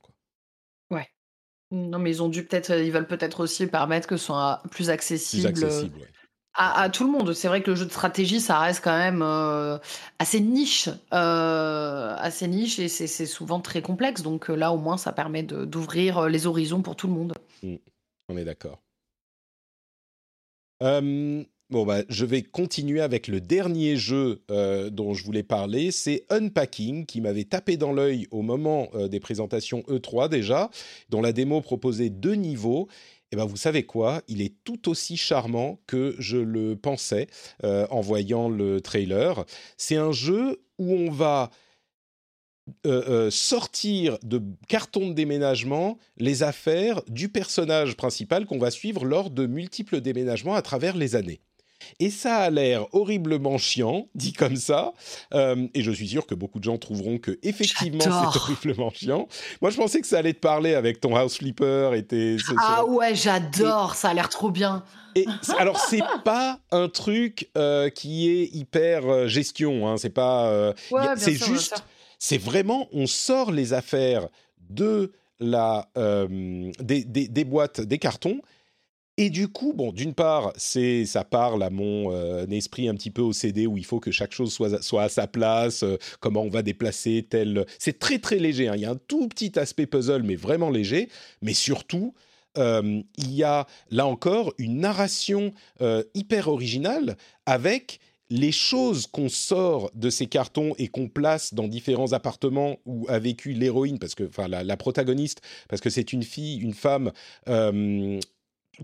[1.74, 4.90] Non, mais ils ont dû peut-être, ils veulent peut-être aussi permettre que ce soit plus
[4.90, 5.52] accessible.
[5.52, 6.08] Plus accessible, ouais
[6.54, 7.34] à, tout le monde.
[7.34, 9.78] C'est vrai que le jeu de stratégie, ça reste quand même euh,
[10.20, 14.22] assez niche, euh, assez niche et c'est souvent très complexe.
[14.22, 17.34] Donc euh, là, au moins, ça permet d'ouvrir les horizons pour tout le monde.
[17.64, 17.76] Mmh.
[18.30, 18.80] on est d'accord.
[21.74, 24.42] Bon, bah, je vais continuer avec le dernier jeu
[24.92, 25.92] dont je voulais parler.
[25.92, 30.70] C'est Unpacking, qui m'avait tapé dans l'œil au moment des présentations E3 déjà,
[31.10, 32.88] dont la démo proposait deux niveaux
[33.34, 37.26] eh ben vous savez quoi, il est tout aussi charmant que je le pensais
[37.64, 39.44] euh, en voyant le trailer.
[39.76, 41.50] C'est un jeu où on va
[42.86, 49.04] euh, euh, sortir de carton de déménagement les affaires du personnage principal qu'on va suivre
[49.04, 51.42] lors de multiples déménagements à travers les années.
[52.00, 54.94] Et ça a l'air horriblement chiant, dit comme ça.
[55.34, 59.28] Euh, et je suis sûr que beaucoup de gens trouveront que effectivement c'est horriblement chiant.
[59.62, 62.38] Moi, je pensais que ça allait te parler avec ton House Flipper et tes.
[62.58, 63.96] Ah ouais, j'adore.
[63.96, 64.84] Ça a l'air trop bien.
[65.16, 65.28] Et
[65.60, 70.74] alors c'est pas un truc euh, qui est hyper euh, gestion, hein, c'est pas.
[71.18, 71.84] c'est juste,
[72.18, 74.28] c'est vraiment, on sort les affaires
[74.70, 78.42] de la des, des, boîtes, des cartons,
[79.18, 83.12] et du coup, bon, d'une part, c'est ça parle à mon euh, esprit un petit
[83.12, 85.98] peu au CD où il faut que chaque chose soit, soit à sa place, euh,
[86.20, 87.68] comment on va déplacer tel.
[87.78, 88.68] C'est très très léger.
[88.68, 88.74] Hein.
[88.76, 91.10] Il y a un tout petit aspect puzzle, mais vraiment léger.
[91.44, 92.16] Mais surtout,
[92.58, 95.54] euh, il y a là encore une narration
[96.16, 98.00] hyper originale avec
[98.30, 103.20] les choses qu'on sort de ces cartons et qu'on place dans différents appartements où a
[103.20, 107.12] vécu l'héroïne, parce que, enfin, la, protagoniste, parce que c'est une fille, une femme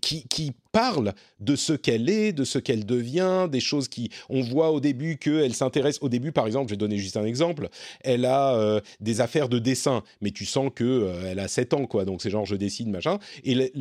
[0.01, 4.11] qui, parle de ce qu'elle est, de ce qu'elle devient, des choses qui...
[4.29, 5.97] On voit au début qu'elle s'intéresse...
[6.01, 7.69] Au début, par exemple, je vais donner juste un exemple,
[8.01, 11.73] elle a euh, des affaires de dessin, mais tu sens que euh, elle a 7
[11.73, 12.05] ans, quoi.
[12.05, 13.17] Donc c'est genre, je dessine, machin.
[13.43, 13.71] Et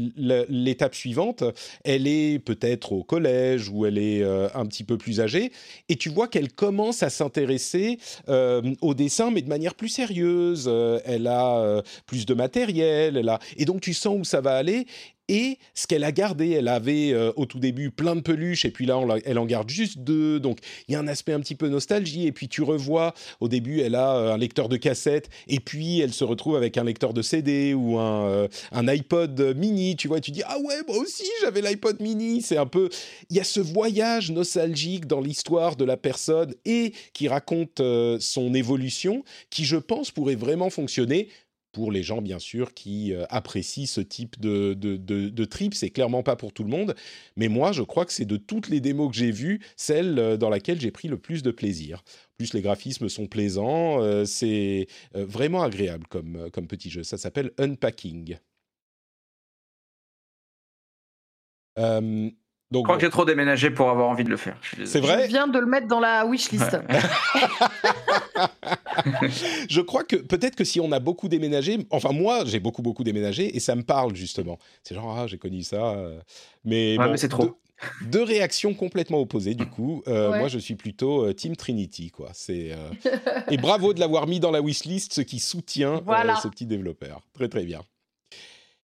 [0.48, 1.44] l'étape suivante,
[1.84, 5.52] elle est peut-être au collège, ou elle est euh, un petit peu plus âgée,
[5.90, 7.98] et tu vois qu'elle commence à s'intéresser
[8.28, 10.70] au dessin, mais de manière plus sérieuse.
[11.04, 13.38] elle a plus de matériel, elle a...
[13.58, 14.86] Et donc tu sens où ça va aller,
[15.28, 18.70] et ce qu'elle a gardé, elle avait euh, au tout début plein de peluches et
[18.70, 20.40] puis là elle en garde juste deux.
[20.40, 20.58] Donc
[20.88, 23.80] il y a un aspect un petit peu nostalgie et puis tu revois au début
[23.80, 27.12] elle a euh, un lecteur de cassette et puis elle se retrouve avec un lecteur
[27.12, 29.96] de CD ou un, euh, un iPod mini.
[29.96, 32.40] Tu vois, tu dis ah ouais moi aussi j'avais l'iPod mini.
[32.40, 32.88] C'est un peu
[33.28, 37.82] il y a ce voyage nostalgique dans l'histoire de la personne et qui raconte
[38.20, 41.28] son évolution qui je pense pourrait vraiment fonctionner
[41.78, 45.74] pour les gens, bien sûr, qui euh, apprécient ce type de, de, de, trip.
[45.74, 46.96] C'est clairement pas pour tout le monde.
[47.36, 50.36] Mais moi, je crois que c'est de toutes les démos que j'ai vues, celle euh,
[50.36, 52.02] dans laquelle j'ai pris le plus de plaisir.
[52.36, 54.02] plus, les graphismes sont plaisants.
[54.02, 57.04] Euh, c'est vraiment agréable comme, comme petit jeu.
[57.04, 58.38] Ça s'appelle Unpacking.
[62.70, 64.58] Donc, je crois que j'ai trop déménagé pour avoir envie de le faire.
[64.84, 65.24] C'est vrai.
[65.24, 66.76] Je viens de le mettre dans la wishlist.
[69.70, 73.04] je crois que peut-être que si on a beaucoup déménagé, enfin moi j'ai beaucoup beaucoup
[73.04, 74.58] déménagé et ça me parle justement.
[74.82, 76.20] C'est genre ah j'ai connu ça, euh,
[76.64, 77.58] mais, mais c'est trop.
[78.02, 80.02] Deux, réactions complètement opposées du coup.
[80.06, 82.28] Euh, moi je suis plutôt euh, Team Trinity quoi.
[82.34, 82.72] C'est
[83.50, 86.02] et bravo de l'avoir mis dans la wishlist, ce qui soutient
[86.42, 87.22] ce petit développeur.
[87.32, 87.80] Très très bien.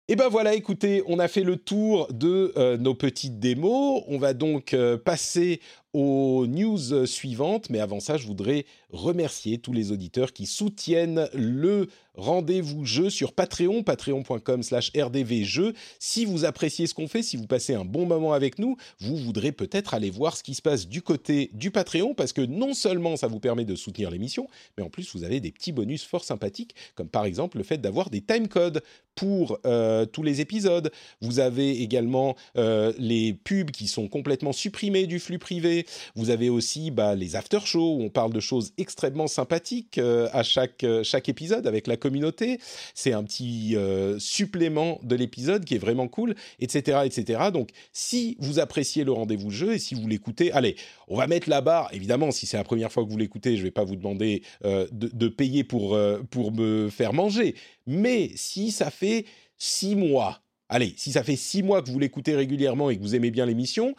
[0.08, 4.04] Et ben voilà, écoutez, on a fait le tour de nos petites démos.
[4.06, 5.60] On va donc passer
[5.96, 7.70] aux news suivantes.
[7.70, 13.32] Mais avant ça, je voudrais remercier tous les auditeurs qui soutiennent le rendez-vous jeu sur
[13.32, 15.74] Patreon, patreon.com slash rdvjeux.
[15.98, 19.16] Si vous appréciez ce qu'on fait, si vous passez un bon moment avec nous, vous
[19.16, 22.74] voudrez peut-être aller voir ce qui se passe du côté du Patreon, parce que non
[22.74, 26.04] seulement ça vous permet de soutenir l'émission, mais en plus vous avez des petits bonus
[26.04, 28.82] fort sympathiques, comme par exemple le fait d'avoir des timecodes
[29.14, 30.90] pour euh, tous les épisodes.
[31.20, 35.85] Vous avez également euh, les pubs qui sont complètement supprimés du flux privé.
[36.14, 40.42] Vous avez aussi bah, les after-shows où on parle de choses extrêmement sympathiques euh, à
[40.42, 42.58] chaque, chaque épisode avec la communauté.
[42.94, 47.50] C'est un petit euh, supplément de l'épisode qui est vraiment cool, etc., etc.
[47.52, 50.76] Donc, si vous appréciez le rendez-vous jeu et si vous l'écoutez, allez,
[51.08, 51.88] on va mettre la barre.
[51.92, 54.42] Évidemment, si c'est la première fois que vous l'écoutez, je ne vais pas vous demander
[54.64, 57.54] euh, de, payer pour, euh, pour me faire manger.
[57.86, 59.26] Mais si ça fait
[59.58, 63.14] six mois, allez, si ça fait six mois que vous l'écoutez régulièrement et que vous
[63.14, 63.94] aimez bien l'émission,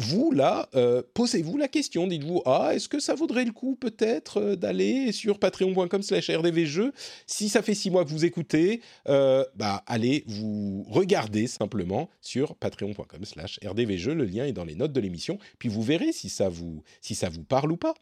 [0.00, 2.06] vous, là, euh, posez-vous la question.
[2.06, 6.94] Dites-vous, ah, est-ce que ça vaudrait le coup peut-être euh, d'aller sur patreon.com slash rdvjeux
[7.26, 12.56] Si ça fait six mois que vous écoutez, euh, bah, allez vous regardez simplement sur
[12.56, 14.14] patreon.com slash rdvjeux.
[14.14, 15.38] Le lien est dans les notes de l'émission.
[15.58, 17.94] Puis vous verrez si ça vous, si ça vous parle ou pas.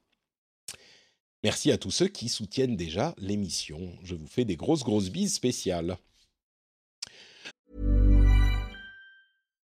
[1.42, 3.90] Merci à tous ceux qui soutiennent déjà l'émission.
[4.05, 5.99] Je vous fais des grosses, grosses bises spéciales.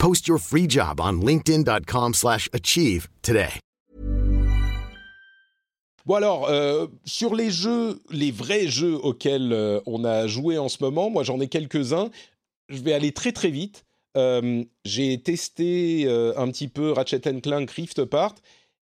[0.00, 3.60] Post your free job on linkedin.com/achieve slash achieve today.
[6.06, 10.70] Bon alors, euh, sur les jeux, les vrais jeux auxquels euh, on a joué en
[10.70, 12.08] ce moment, moi j'en ai quelques-uns.
[12.70, 13.84] Je vais aller très très vite.
[14.16, 18.36] Euh, J'ai testé un petit peu Ratchet Clank Rift Apart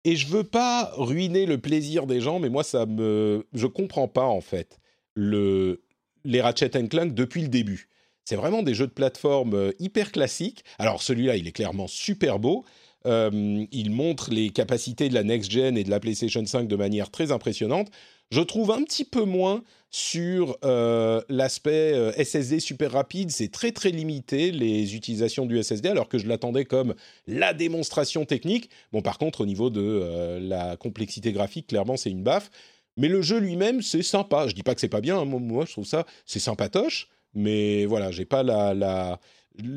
[0.03, 4.09] et je veux pas ruiner le plaisir des gens, mais moi ça me, je comprends
[4.09, 4.79] pas en fait
[5.15, 5.81] le
[6.25, 7.87] les Ratchet Clank depuis le début.
[8.25, 10.63] C'est vraiment des jeux de plateforme euh, hyper classiques.
[10.79, 12.65] Alors celui-là, il est clairement super beau.
[13.05, 16.75] Euh, il montre les capacités de la next gen et de la PlayStation 5 de
[16.75, 17.89] manière très impressionnante.
[18.31, 23.29] Je trouve un petit peu moins sur euh, l'aspect SSD super rapide.
[23.29, 26.95] C'est très très limité les utilisations du SSD, alors que je l'attendais comme
[27.27, 28.71] la démonstration technique.
[28.91, 32.49] Bon, par contre, au niveau de la complexité graphique, clairement, c'est une baffe.
[32.97, 34.47] Mais le jeu lui-même, c'est sympa.
[34.47, 35.19] Je dis pas que c'est pas bien.
[35.19, 35.25] hein.
[35.25, 37.09] Moi, je trouve ça, c'est sympatoche.
[37.35, 39.19] Mais voilà, j'ai pas la,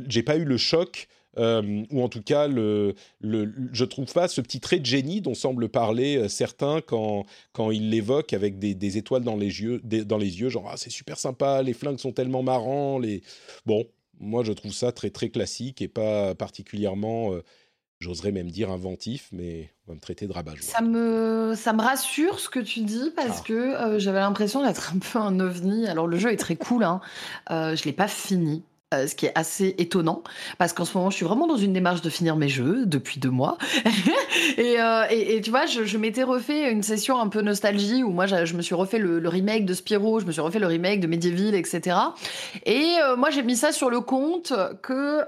[0.09, 4.40] j'ai pas eu le choc euh, ou en tout cas, le, je trouve pas ce
[4.40, 8.98] petit trait de génie dont semblent parler euh, certains quand, quand ils l'évoquent avec des,
[8.98, 12.12] étoiles dans les yeux, dans les yeux genre ah, c'est super sympa, les flingues sont
[12.12, 12.98] tellement marrants.
[12.98, 13.22] Les...
[13.66, 13.84] Bon,
[14.18, 17.44] moi je trouve ça très très classique et pas particulièrement, euh,
[18.01, 20.62] j'oserais même dire inventif, mais on va me traiter de rabat-joie.
[20.62, 23.44] Ça me, ça me rassure ce que tu dis parce Ah.
[23.46, 25.86] que euh, j'avais l'impression d'être un peu un ovni.
[25.88, 27.01] Alors le jeu est très cool, hein.
[27.51, 28.62] Euh, je l'ai pas fini.
[28.95, 30.22] Euh, ce qui est assez étonnant
[30.59, 33.20] parce qu'en ce moment je suis vraiment dans une démarche de finir mes jeux depuis
[33.20, 33.59] deux mois.
[34.57, 38.03] Et, euh, et, et tu vois je, je m'étais refait une session un peu nostalgie
[38.03, 40.41] où moi je, je me suis refait le, le remake de Spyro je me suis
[40.41, 41.97] refait le remake de Medieval etc
[42.64, 45.20] et euh, moi j'ai mis ça sur le compte que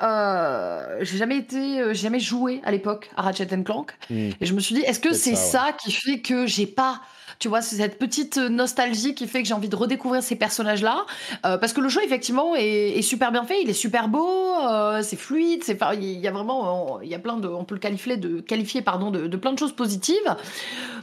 [1.01, 3.93] j'ai jamais été j'ai jamais joué à l'époque à Ratchet Clank.
[4.09, 4.31] Mm.
[4.41, 7.01] et je me suis dit, est-ce que c'est ça, ça, qui fait que j'ai pas,
[7.41, 11.07] tu vois, c'est cette petite nostalgie qui fait que j'ai envie de redécouvrir ces personnages-là
[11.45, 14.29] Euh, Parce que le jeu, effectivement, est, est super bien fait, il est super beau,
[14.69, 17.65] euh, c'est fluide, c'est, il y a vraiment, euh, il y a plein de, on
[17.65, 20.37] peut le qualifier de, qualifier, pardon, de, de plein de choses positives,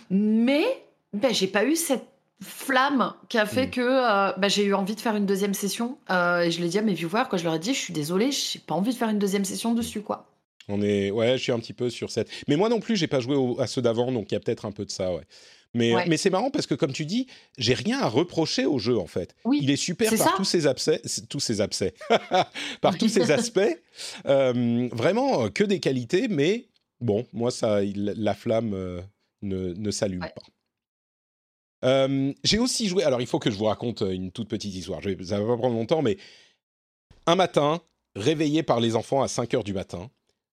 [0.09, 0.63] mais
[1.13, 2.05] ben, j'ai pas eu cette
[2.41, 3.71] flamme qui a fait Mm.
[3.71, 6.69] que euh, ben, j'ai eu envie de faire une deuxième session euh, et je l'ai
[6.69, 8.91] dit à mes viewers quand je leur ai dit je suis désolée j'ai pas envie
[8.93, 10.27] de faire une deuxième session dessus quoi
[10.69, 12.29] On est, ouais, je suis un petit peu sur cette.
[12.47, 14.39] Mais moi non plus, j'ai pas joué au- à ceux d'avant, donc il y a
[14.39, 15.23] peut-être un peu de ça, ouais.
[15.73, 16.05] Mais, Ouais.
[16.07, 19.07] mais c'est marrant parce que comme tu dis, j'ai rien à reprocher au jeu en
[19.07, 19.35] fait.
[19.45, 20.33] Oui, il est super par ça.
[20.37, 21.93] tous ses abcès, tous ses abcès,
[22.81, 23.59] par tous ses aspects.
[24.25, 26.67] Euh, vraiment euh, que des qualités, mais
[27.01, 29.01] bon, moi ça, il- la flamme euh,
[29.41, 30.33] ne, ne s'allume Ouais.
[30.35, 30.41] pas.
[31.85, 33.03] Euh, j'ai aussi joué.
[33.03, 35.01] Alors il faut que je vous raconte euh, une toute petite histoire.
[35.01, 36.17] Je vais, ça va pas prendre longtemps, mais
[37.27, 37.81] un matin,
[38.15, 40.09] réveillé par les enfants à 5 heures du matin,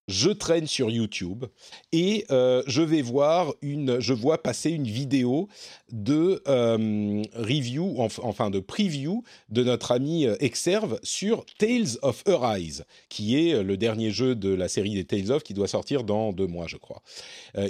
[0.07, 1.45] je traîne sur YouTube
[1.93, 5.49] et euh, je vais voir une, je vois passer une vidéo
[5.91, 12.23] de euh, review, enf- enfin de preview de notre ami euh, Exerve sur Tales of
[12.27, 15.69] Arise, qui est euh, le dernier jeu de la série des Tales of qui doit
[15.69, 17.03] sortir dans deux mois, je crois.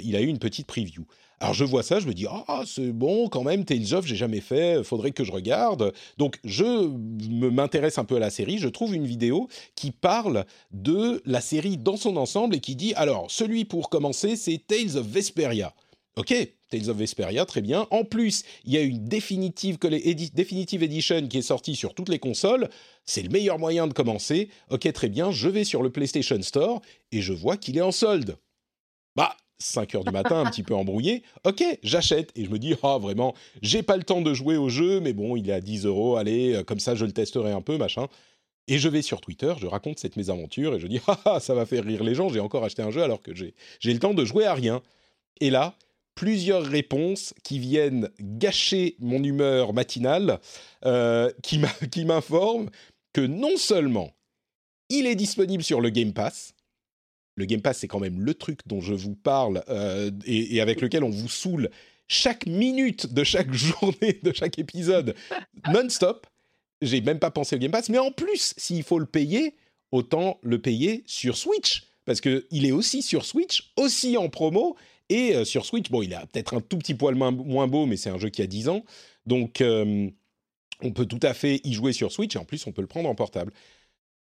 [0.03, 1.05] Il a eu une petite preview.
[1.39, 4.15] Alors je vois ça, je me dis ah c'est bon quand même Tales of j'ai
[4.15, 5.93] jamais fait, faudrait que je regarde.
[6.17, 6.87] Donc je
[7.29, 11.77] m'intéresse un peu à la série, je trouve une vidéo qui parle de la série
[11.77, 15.73] dans son ensemble et qui dit alors celui pour commencer c'est Tales of Vesperia.
[16.17, 16.33] Ok,
[16.69, 17.87] Tales of Vesperia, très bien.
[17.91, 22.19] En plus, il y a une définitive, Definitive Edition qui est sortie sur toutes les
[22.19, 22.69] consoles.
[23.05, 24.49] C'est le meilleur moyen de commencer.
[24.69, 25.31] Ok, très bien.
[25.31, 26.81] Je vais sur le PlayStation Store
[27.11, 28.37] et je vois qu'il est en solde.
[29.17, 31.23] Bah, 5 heures du matin, un petit peu embrouillé.
[31.45, 34.69] Ok, j'achète et je me dis, ah vraiment, j'ai pas le temps de jouer au
[34.69, 36.17] jeu, mais bon, il est à 10 euros.
[36.17, 38.07] Allez, euh, comme ça, je le testerai un peu, machin.
[38.67, 41.53] Et je vais sur Twitter, je raconte cette mésaventure et je dis, ah, ah, ça
[41.53, 43.53] va faire rire les gens, j'ai encore acheté un jeu alors que j'ai
[43.93, 44.81] le temps de jouer à rien.
[45.39, 45.75] Et là,
[46.15, 50.39] plusieurs réponses qui viennent gâcher mon humeur matinale,
[50.85, 52.69] euh, qui m'informent
[53.13, 54.11] que non seulement
[54.89, 56.54] il est disponible sur le Game Pass,
[57.35, 60.81] le Game Pass c'est quand même le truc dont je vous parle euh, et, avec
[60.81, 61.69] lequel on vous saoule
[62.07, 65.15] chaque minute de chaque journée, de chaque épisode,
[65.71, 66.27] non-stop.
[66.81, 69.55] J'ai même pas pensé au Game Pass, mais en plus, s'il faut le payer,
[69.91, 74.75] autant le payer sur Switch, parce que il est aussi sur Switch, aussi en promo,
[75.09, 77.85] et euh, sur Switch, bon, il a peut-être un tout petit poil moins, moins beau,
[77.85, 78.83] mais c'est un jeu qui a 10 ans,
[79.25, 80.09] donc euh,
[80.81, 82.87] on peut tout à fait y jouer sur Switch, et en plus, on peut le
[82.87, 83.53] prendre en portable.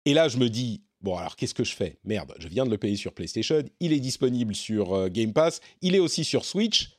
[0.05, 1.97] Et là, je me dis, Bon, alors qu'est-ce que je fais?
[2.05, 5.61] Merde, je viens de le payer sur PlayStation, il est disponible sur euh, Game Pass,
[5.81, 6.91] il est aussi sur Switch.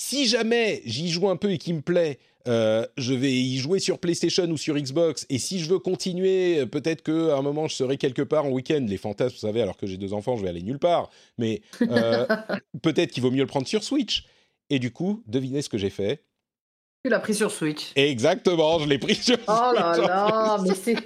[0.00, 3.78] Si jamais j'y joue un peu et qu'il me plaît, euh, je vais y jouer
[3.78, 5.26] sur PlayStation ou sur Xbox.
[5.28, 8.84] Et si je veux continuer, peut-être qu'à un moment, je serai quelque part en week-end.
[8.88, 11.10] Les fantasmes, vous savez, alors que j'ai deux enfants, je vais aller nulle part.
[11.36, 12.26] Mais euh,
[12.82, 14.24] peut-être qu'il vaut mieux le prendre sur Switch.
[14.70, 16.24] Et du coup, devinez ce que j'ai fait.
[17.04, 17.92] Tu l'as pris sur Switch.
[17.96, 19.70] Exactement, je l'ai pris sur oh Switch.
[19.70, 20.96] Oh là là, mais c'est.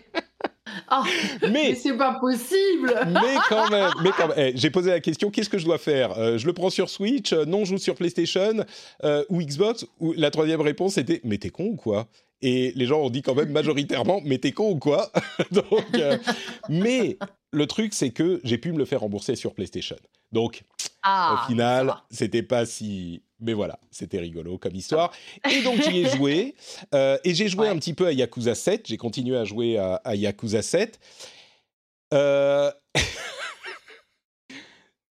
[0.89, 1.05] Ah,
[1.51, 2.95] mais, c'est pas possible.
[3.07, 4.39] mais quand même, mais quand même.
[4.39, 6.19] Eh, j'ai posé la question qu'est-ce que je dois faire?
[6.19, 8.65] Euh, Je le prends sur Switch euh, Non, je joue sur PlayStation
[9.05, 12.07] euh, ou Xbox ou la troisième réponse était mais t'es con ou quoi?
[12.41, 15.11] Et les gens ont dit quand même majoritairement mais t'es con ou quoi?
[15.53, 15.85] Donc,
[16.69, 17.19] mais
[17.53, 19.97] le truc c'est que j'ai pu me le faire rembourser sur PlayStation.
[20.33, 20.63] Donc,
[21.03, 25.13] ah, au final, c'était pas si mais voilà, c'était rigolo comme histoire.
[25.51, 26.55] Et donc j'y ai joué.
[26.95, 28.87] Euh, et j'ai joué un petit peu à Yakuza 7.
[28.87, 30.99] J'ai continué à jouer à, Yakuza 7.
[32.13, 32.71] Euh,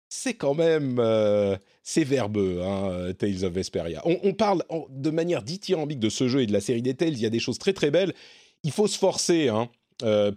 [0.09, 0.97] c'est quand même...
[0.99, 4.01] Euh, c'est verbeux, hein, Tales of Vesperia.
[4.05, 7.13] On, parle de manière dithyrambique de ce jeu et de la série des Tales.
[7.13, 8.13] Il y a des choses très très belles.
[8.63, 9.69] Il faut se forcer, hein.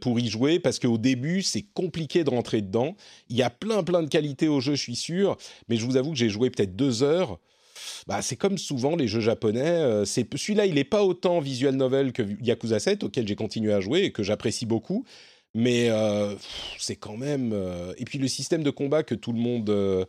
[0.01, 2.97] pour y jouer parce qu'au début c'est compliqué de rentrer dedans.
[3.28, 5.36] Il y a plein plein de qualités au jeu, je suis sûr,
[5.68, 7.39] mais je vous avoue que j'ai joué peut-être deux heures
[8.07, 9.61] bah, c'est comme souvent les jeux japonais.
[9.61, 13.72] Euh, c'est celui-là, il n'est pas autant visual novel que Yakuza 7, auquel j'ai continué
[13.72, 15.05] à jouer et que j'apprécie beaucoup.
[15.55, 16.34] Mais euh,
[16.78, 17.53] c'est quand même.
[17.53, 20.07] Euh, et puis le système de combat que tout le monde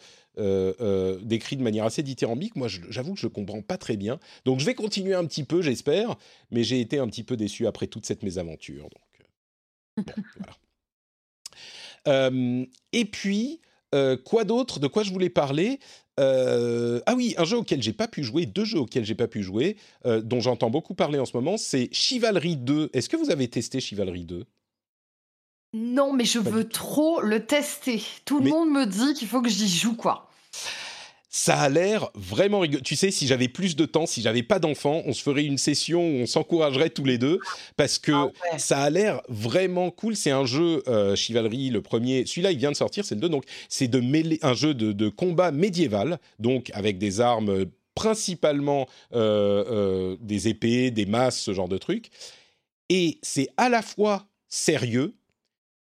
[1.23, 4.19] décrit de manière assez dithyrambique, moi j'avoue que je ne comprends pas très bien.
[4.45, 6.15] Donc je vais continuer un petit peu, j'espère.
[6.51, 8.89] Mais j'ai été un petit peu déçu après toute cette mésaventure.
[9.97, 10.23] Donc bon,
[12.05, 12.31] voilà.
[12.93, 13.59] et puis.
[14.23, 14.79] quoi d'autre?
[14.79, 15.79] De quoi je voulais parler?
[16.19, 19.27] Euh, ah oui, un jeu auquel j'ai pas pu jouer, deux jeux auxquels j'ai pas
[19.27, 22.89] pu jouer, euh, dont j'entends beaucoup parler en ce moment, c'est Chivalry 2.
[22.93, 24.45] Est-ce que vous avez testé Chivalry 2
[25.73, 28.01] Non, mais je veux trop le tester.
[28.25, 30.28] Tout le monde me dit qu'il faut que j'y joue, quoi
[31.31, 32.81] ça a l'air vraiment rigolo.
[32.81, 35.59] Tu sais, si j'avais plus de temps, si j'avais pas d'enfants, on se ferait une
[35.59, 37.39] session où on s'encouragerait tous les deux
[37.77, 40.15] parce que ah ça a l'air vraiment cool.
[40.15, 42.25] C'est un jeu euh, Chivalry, le premier.
[42.25, 43.29] Celui-là, il vient de sortir, c'est le 2.
[43.29, 43.99] Donc, c'est de
[44.41, 51.05] un jeu de, combat médiéval, donc avec des armes principalement euh, euh, des épées, des
[51.05, 52.09] masses, ce genre de trucs.
[52.89, 55.15] Et c'est à la fois sérieux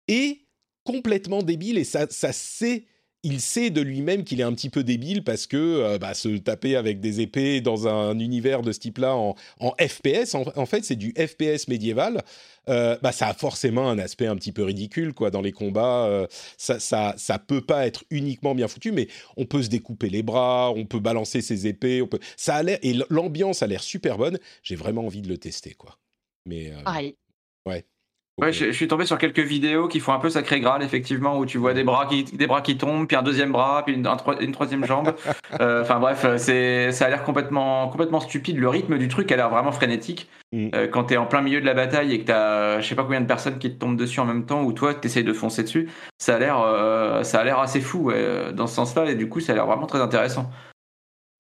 [0.07, 0.45] et
[0.83, 2.85] complètement débile et ça, ça sait
[3.23, 6.37] il sait de lui-même qu'il est un petit peu débile parce que euh, bah, se
[6.37, 9.35] taper avec des épées dans un univers de ce type-là en,
[9.79, 12.23] FPS, en, fait, c'est du FPS médiéval.
[12.69, 16.05] Euh, bah, ça a forcément un aspect un petit peu ridicule quoi dans les combats.
[16.05, 19.07] Euh, ça, ça, ça peut pas être uniquement bien foutu, mais
[19.37, 22.19] on peut se découper les bras, on peut balancer ses épées, on peut.
[22.37, 24.39] Ça a l'air et l'ambiance a l'air super bonne.
[24.63, 25.97] J'ai vraiment envie de le tester quoi.
[26.45, 26.73] Mais
[27.67, 27.85] ouais.
[28.41, 31.45] Ouais, je, suis tombé sur quelques vidéos qui font un peu sacré graal, effectivement, où
[31.45, 34.07] tu vois des bras qui, des bras qui tombent, puis un deuxième bras, puis une,
[34.39, 35.13] une troisième jambe.
[35.59, 38.57] Euh, enfin bref, c'est, ça a l'air complètement, complètement stupide.
[38.57, 40.29] Le rythme du truc a l'air vraiment frénétique.
[40.53, 40.69] Mm.
[40.73, 42.87] Euh, quand tu es en plein milieu de la bataille et que tu as je
[42.87, 45.07] sais pas combien de personnes qui te tombent dessus en même temps, ou toi tu
[45.07, 48.13] essayes de foncer dessus, ça a l'air, euh, ça a l'air assez fou
[48.53, 50.49] dans ce sens-là, et du coup ça a l'air vraiment très intéressant.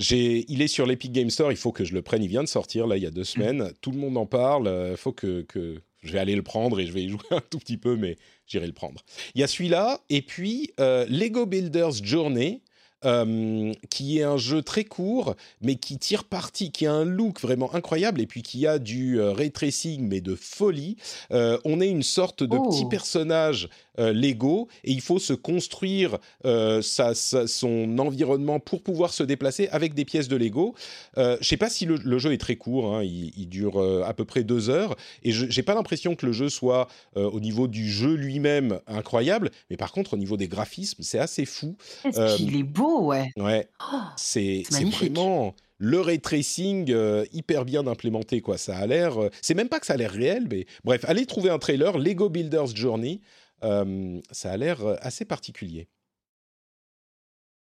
[0.01, 2.21] J'ai, il est sur l'Epic Game Store, il faut que je le prenne.
[2.21, 3.71] Il vient de sortir là il y a deux semaines.
[3.81, 4.69] Tout le monde en parle.
[4.91, 7.41] Il faut que, que, je vais aller le prendre et je vais y jouer un
[7.41, 9.01] tout petit peu, mais j'irai le prendre.
[9.35, 12.61] Il y a celui-là, et puis euh, Lego Builders Journey,
[13.03, 17.41] euh, qui est un jeu très court, mais qui tire parti, qui a un look
[17.41, 20.97] vraiment incroyable, et puis qui a du euh, ray tracing, mais de folie.
[21.31, 22.89] on est une sorte de petit oh.
[22.89, 23.69] personnage
[23.99, 29.93] euh, Lego et il faut se construire euh, son environnement pour pouvoir se déplacer avec
[29.93, 30.75] des pièces de Lego.
[31.17, 34.23] Euh, je sais pas si le, jeu est très court, hein, il, dure à peu
[34.23, 37.89] près deux heures et je n'ai pas l'impression que le jeu soit au niveau du
[37.89, 41.75] jeu lui-même incroyable, mais par contre au niveau des graphismes c'est assez fou.
[42.05, 43.29] Est-ce qu'il est beau, ouais.
[43.35, 46.95] Ouais, oh, c'est vraiment le ray tracing
[47.33, 50.47] hyper bien implémenté quoi ça a l'air c'est même pas que ça a l'air réel
[50.49, 55.25] mais bref allez trouver un trailer Lego Builders Journey euh, ça a l'air euh, assez
[55.25, 55.87] particulier.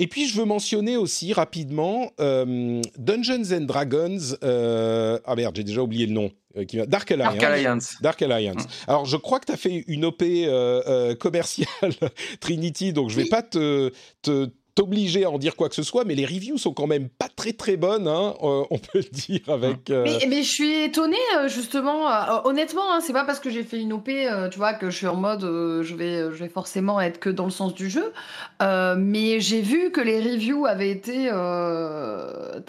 [0.01, 4.35] Et puis je veux mentionner aussi rapidement euh, Dungeons and Dragons.
[4.41, 6.31] ah merde, j'ai déjà oublié le nom.
[6.87, 7.97] Dark Alliance.
[8.01, 8.63] Dark Alliance.
[8.63, 8.69] Mm.
[8.87, 10.23] Alors je crois que tu as fait une OP
[11.19, 11.93] commerciale
[12.39, 13.91] Trinity, donc je vais pas te,
[14.21, 17.09] te, obligé à en dire quoi que ce soit, mais les reviews sont quand même
[17.09, 19.89] pas très très bonnes, hein, euh, on peut le dire avec.
[19.89, 22.07] Euh, mais, je suis étonnée euh, justement.
[22.45, 24.09] honnêtement, hein, c'est pas parce que j'ai fait une OP,
[24.51, 27.45] tu vois, que je suis en mode, je vais, je vais forcément être que dans
[27.45, 28.11] le sens du jeu.
[28.61, 31.29] mais j'ai vu que les reviews avaient été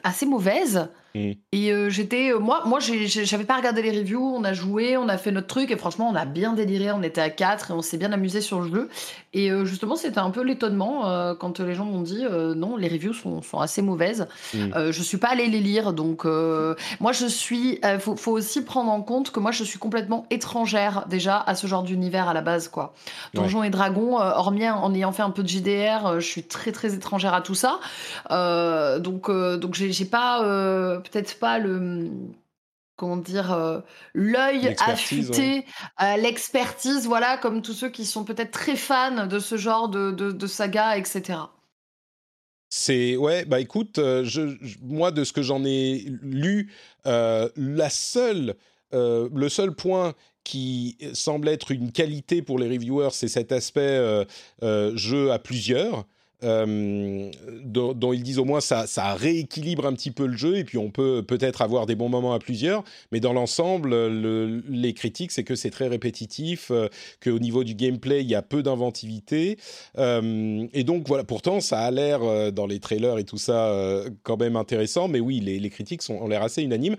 [0.04, 0.88] assez mauvaises.
[1.14, 1.32] Mm.
[1.52, 4.22] Et euh, j'étais, euh, moi, moi, j'avais pas regardé les reviews.
[4.22, 6.92] On a joué, on a fait notre truc et franchement, on a bien déliré.
[6.92, 8.88] On était à 4 et on s'est bien amusé sur le jeu.
[9.32, 12.24] Et euh, justement, c'était un peu l'étonnement quand les gens m'ont dit
[12.56, 14.26] non, les reviews sont, sont assez mauvaises.
[14.54, 14.90] Mm.
[14.90, 17.80] je suis pas allée les lire, donc moi, je suis.
[18.00, 21.66] Faut, faut, aussi prendre en compte que moi, je suis complètement étrangère déjà à ce
[21.66, 22.94] genre d'univers à la base, quoi.
[23.34, 26.94] Donjons et Dragons, hormis en ayant fait un peu de JDR, je suis très très
[26.94, 27.80] étrangère à tout ça.
[28.30, 30.40] donc donc j'ai pas
[31.02, 32.10] peut-être pas le
[33.00, 33.80] comment dire euh,
[34.12, 35.64] l'œil affûté,
[36.18, 40.46] l'expertise, voilà, comme tous ceux qui sont peut-être très fans de ce genre de, de,
[40.46, 41.38] saga, etc.
[42.68, 46.70] C'est ouais, bah écoute, euh, je, moi de ce que j'en ai lu,
[47.06, 48.54] euh, la seule,
[48.92, 50.12] le seul point
[50.44, 54.26] qui semble être une qualité pour les reviewers, c'est cet aspect
[54.60, 56.04] jeu à plusieurs.
[56.42, 57.30] Euh,
[57.64, 60.78] dont, ils disent au moins ça, ça rééquilibre un petit peu le jeu et puis
[60.78, 62.82] on peut peut-être avoir des bons moments à plusieurs,
[63.12, 63.94] mais dans l'ensemble,
[64.68, 66.88] les critiques c'est que c'est très répétitif, euh,
[67.22, 69.58] qu'au niveau du gameplay il y a peu d'inventivité
[69.98, 71.24] euh, et donc voilà.
[71.24, 73.74] Pourtant ça a l'air dans les trailers et tout ça
[74.22, 76.96] quand même intéressant, mais oui les, critiques sont, ont l'air assez unanimes.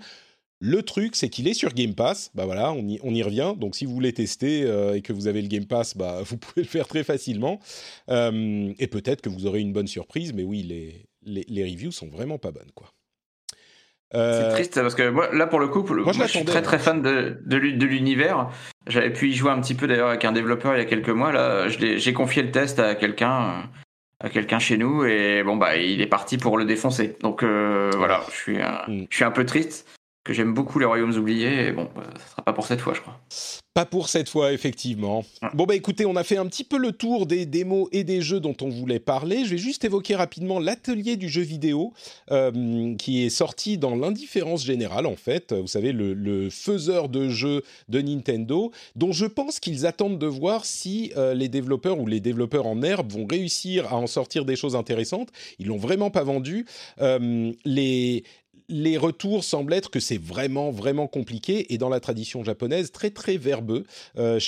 [0.64, 2.30] Le truc, c'est qu'il est sur Game Pass.
[2.36, 3.54] Bah voilà, on y, on y revient.
[3.56, 6.36] Donc si vous voulez tester euh, et que vous avez le Game Pass, bah vous
[6.36, 7.58] pouvez le faire très facilement.
[8.08, 10.32] Euh, et peut-être que vous aurez une bonne surprise.
[10.32, 12.92] Mais oui, les, les, les reviews sont vraiment pas bonnes, quoi.
[14.14, 16.78] Euh, c'est triste parce que moi, là pour le coup, moi, je, suis très très
[16.78, 18.50] fan de, de, l'univers.
[18.86, 21.08] J'avais pu y jouer un petit peu d'ailleurs avec un développeur il y a quelques
[21.08, 21.32] mois.
[21.32, 23.70] Là, j'ai confié le test à quelqu'un
[24.20, 27.16] à quelqu'un chez nous et bon bah il est parti pour le défoncer.
[27.22, 29.06] Donc voilà, je suis mm.
[29.08, 29.88] je suis un peu triste
[30.24, 31.68] que j'aime beaucoup les royaumes oubliés.
[31.68, 33.18] Et bon, bah, ça sera pas pour cette fois, je crois.
[33.74, 35.24] Pas pour cette fois, effectivement.
[35.54, 38.20] Bon, bah écoutez, on a fait un petit peu le tour des démos et des
[38.20, 39.46] jeux dont on voulait parler.
[39.46, 41.94] Je vais juste évoquer rapidement l'atelier du jeu vidéo
[42.30, 45.54] euh, qui est sorti dans l'indifférence générale, en fait.
[45.54, 50.66] Vous savez, le, faiseur de jeux de Nintendo, dont je pense qu'ils attendent de voir
[50.66, 54.54] si euh, les développeurs ou les développeurs en herbe vont réussir à en sortir des
[54.54, 55.30] choses intéressantes.
[55.58, 56.66] Ils l'ont vraiment pas vendu.
[57.00, 58.24] Euh, les,
[58.72, 63.10] les retours semblent être que c'est vraiment, vraiment compliqué et dans la tradition japonaise, très,
[63.10, 63.84] très verbeux.
[64.18, 64.40] Euh,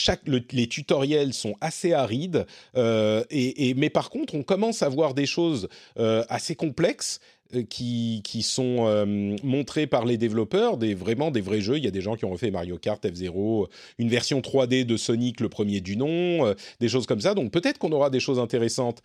[0.51, 2.47] les tutoriels sont assez arides,
[2.77, 5.69] euh, et, mais par contre, on commence à voir des choses
[5.99, 7.21] euh, assez complexes
[7.69, 11.77] qui, qui sont euh, montrés par les développeurs, des, vraiment des vrais jeux.
[11.77, 13.69] Il y a des gens qui ont refait Mario Kart, F-Zero,
[13.99, 17.35] une version 3D de Sonic, le premier du nom, euh, des choses comme ça.
[17.35, 19.03] Donc peut-être qu'on aura des choses intéressantes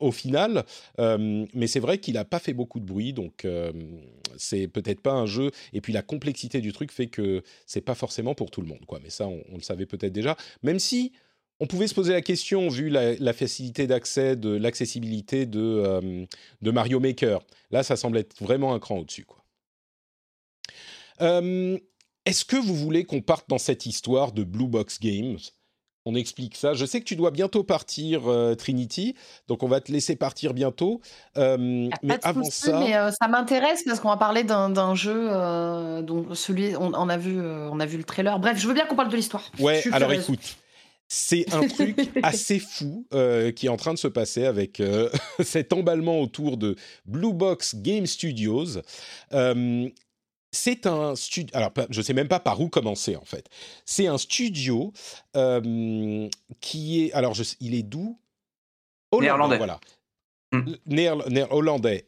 [0.00, 0.64] au, final,
[0.98, 3.46] mais c'est vrai qu'il n'a pas fait beaucoup de bruit, donc
[4.36, 5.50] c'est peut-être pas un jeu.
[5.72, 8.84] Et puis la complexité du truc fait que c'est pas forcément pour tout le monde,
[8.86, 9.00] quoi.
[9.02, 10.36] Mais ça, on le savait peut-être déjà.
[10.62, 11.12] Même si
[11.60, 16.24] on pouvait se poser la question, vu la, facilité d'accès, de l'accessibilité de, euh,
[16.62, 17.40] de, Mario Maker.
[17.70, 19.26] Là, ça semble être vraiment un cran au-dessus.
[21.20, 21.78] Euh,
[22.24, 25.38] est-ce que vous voulez qu'on parte dans cette histoire de Blue Box Games?
[26.06, 26.72] On explique ça.
[26.72, 29.14] Je sais que tu dois bientôt partir, euh, Trinity,
[29.48, 31.02] donc on va te laisser partir bientôt.
[31.36, 31.90] mais
[32.22, 35.28] avant ça, mais ça m'intéresse parce qu'on va parler d'un jeu
[36.02, 38.38] dont celui, on, a vu, on a vu le trailer.
[38.38, 39.44] Bref, je veux bien qu'on parle de l'histoire.
[39.58, 40.56] Ouais, alors écoute.
[41.12, 45.10] C'est un truc assez fou euh, qui est en train de se passer avec euh,
[45.42, 48.78] cet emballement autour de Blue Box Game Studios.
[49.32, 49.88] Euh,
[50.52, 51.50] c'est un studio.
[51.56, 53.48] Alors, je ne sais même pas par où commencer en fait.
[53.84, 54.92] C'est un studio
[56.60, 57.12] qui est.
[57.12, 58.16] Alors, il est d'où?
[59.12, 59.58] Néerlandais.
[59.58, 59.80] Voilà.
[61.50, 62.06] Hollandais.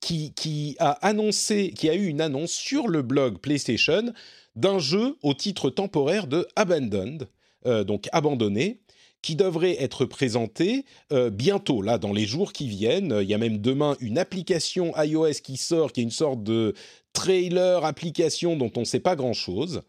[0.00, 4.12] Qui, qui, a annoncé, qui a eu une annonce sur le blog PlayStation
[4.54, 7.26] d'un jeu au titre temporaire de Abandoned,
[7.66, 8.80] euh, donc abandonné,
[9.22, 13.18] qui devrait être présenté euh, bientôt, là, dans les jours qui viennent.
[13.22, 16.74] Il y a même demain une application iOS qui sort, qui est une sorte de
[17.14, 19.80] trailer application dont on ne sait pas grand-chose.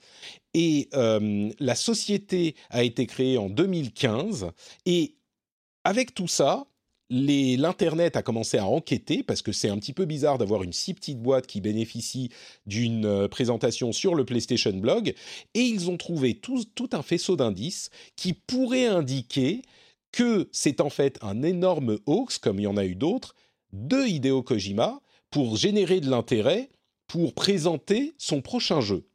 [0.54, 4.52] Et euh, la société a été créée en 2015.
[4.86, 5.16] Et
[5.84, 6.66] avec tout ça,
[7.10, 10.94] l'internet a commencé à enquêter parce que c'est un petit peu bizarre d'avoir une si
[10.94, 12.30] petite boîte qui bénéficie
[12.66, 15.14] d'une euh, présentation sur le PlayStation Blog
[15.54, 19.62] et ils ont trouvé tout, un faisceau d'indices qui pourraient indiquer
[20.12, 23.36] que c'est en fait un énorme hoax comme il y en a eu d'autres
[23.74, 26.70] de Hideo Kojima pour générer de l'intérêt
[27.08, 29.06] pour présenter son prochain jeu.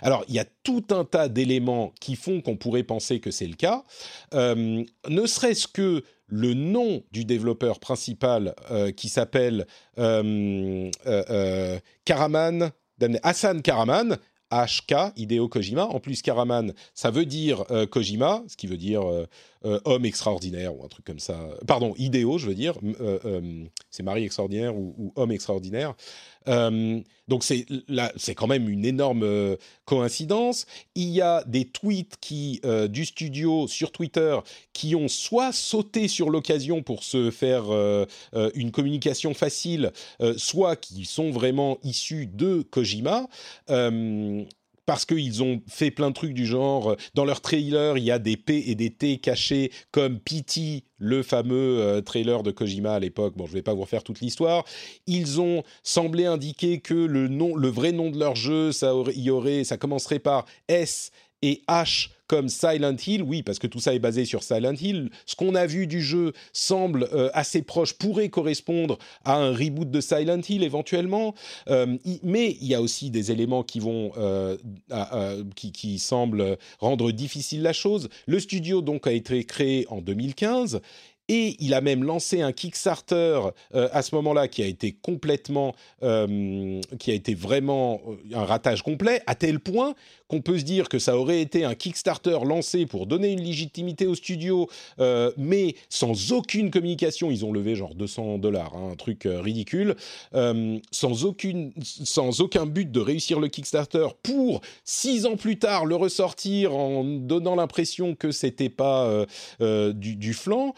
[0.00, 3.46] Alors, il y a tout un tas d'éléments qui font qu'on pourrait penser que c'est
[3.46, 3.84] le cas,
[4.34, 9.66] euh, ne serait-ce que le nom du développeur principal euh, qui s'appelle
[9.98, 12.70] euh, euh, Karaman,
[13.22, 14.16] Hassan Karaman,
[14.50, 15.84] HK, Hideo Kojima.
[15.84, 19.02] En plus, Karaman, ça veut dire Kojima, ce qui veut dire
[19.62, 21.48] Homme extraordinaire ou un truc comme ça.
[21.66, 22.74] Pardon, Idéo, je veux dire.
[23.90, 25.94] c'est Marie extraordinaire ou Homme extraordinaire.
[26.48, 27.66] Euh, donc c'est
[28.16, 30.66] c'est quand même une énorme euh, coïncidence.
[30.94, 34.38] Il y a des tweets qui euh, du studio sur Twitter
[34.72, 37.64] qui ont soit sauté sur l'occasion pour se faire
[38.54, 39.92] une communication facile,
[40.36, 43.28] soit qui sont vraiment issus de Kojima
[44.92, 46.96] parce qu'ils ont fait plein de trucs du genre.
[47.14, 51.22] Dans leur trailer, il y a des P et des T cachés comme PT, le
[51.22, 53.34] fameux euh, trailer de Kojima à l'époque.
[53.34, 54.66] Bon, je ne vais pas vous refaire toute l'histoire.
[55.06, 59.30] Ils ont semblé indiquer que le nom, le vrai nom de leur jeu, ça y
[59.30, 61.10] aurait, ça commencerait par S
[61.42, 65.10] et H comme Silent Hill, oui, parce que tout ça est basé sur Silent Hill.
[65.26, 69.90] Ce qu'on a vu du jeu semble euh, assez proche, pourrait correspondre à un reboot
[69.90, 71.34] de Silent Hill éventuellement,
[71.68, 74.56] euh, mais il y a aussi des éléments qui vont, euh,
[75.56, 78.08] qui, qui, semblent rendre difficile la chose.
[78.26, 80.80] Le studio donc a été créé en 2015
[81.28, 83.40] et il a même lancé un Kickstarter
[83.74, 88.44] euh, à ce moment-là qui a été complètement, euh, qui a été vraiment euh, un
[88.44, 89.94] ratage complet, à tel point
[90.28, 94.06] qu'on peut se dire que ça aurait été un Kickstarter lancé pour donner une légitimité
[94.06, 94.66] au studio,
[95.36, 97.30] mais sans aucune communication.
[97.30, 99.94] Ils ont levé genre 200 dollars, hein, un truc ridicule,
[100.32, 105.96] sans, aucune, sans aucun but de réussir le Kickstarter pour six ans plus tard le
[105.96, 109.26] ressortir en donnant l'impression que c'était pas
[109.60, 110.74] du, du flanc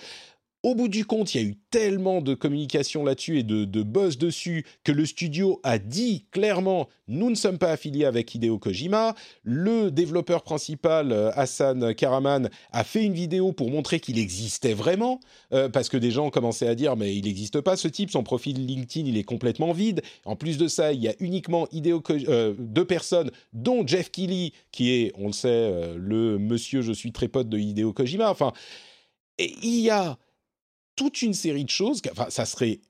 [0.65, 4.17] au bout du compte, il y a eu tellement de communication là-dessus et de, buzz
[4.17, 9.15] dessus que le studio a dit clairement nous ne sommes pas affiliés avec Hideo Kojima.
[9.43, 15.21] Le développeur principal, euh, Hassan Karaman, a fait une vidéo pour montrer qu'il existait vraiment,
[15.53, 18.23] euh, parce que des gens commençaient à dire mais il n'existe pas ce type, son
[18.23, 20.01] profil LinkedIn il est complètement vide.
[20.25, 24.53] En plus de ça, il y a uniquement Hideo euh, deux personnes, dont Jeff Keighley,
[24.73, 28.31] qui est, on le sait, le monsieur je suis très pote de Hideo Kojima.
[28.31, 28.55] Enfin,
[29.39, 30.17] il y a
[30.97, 32.01] toute une série de choses.
[32.11, 32.81] Enfin, ça serait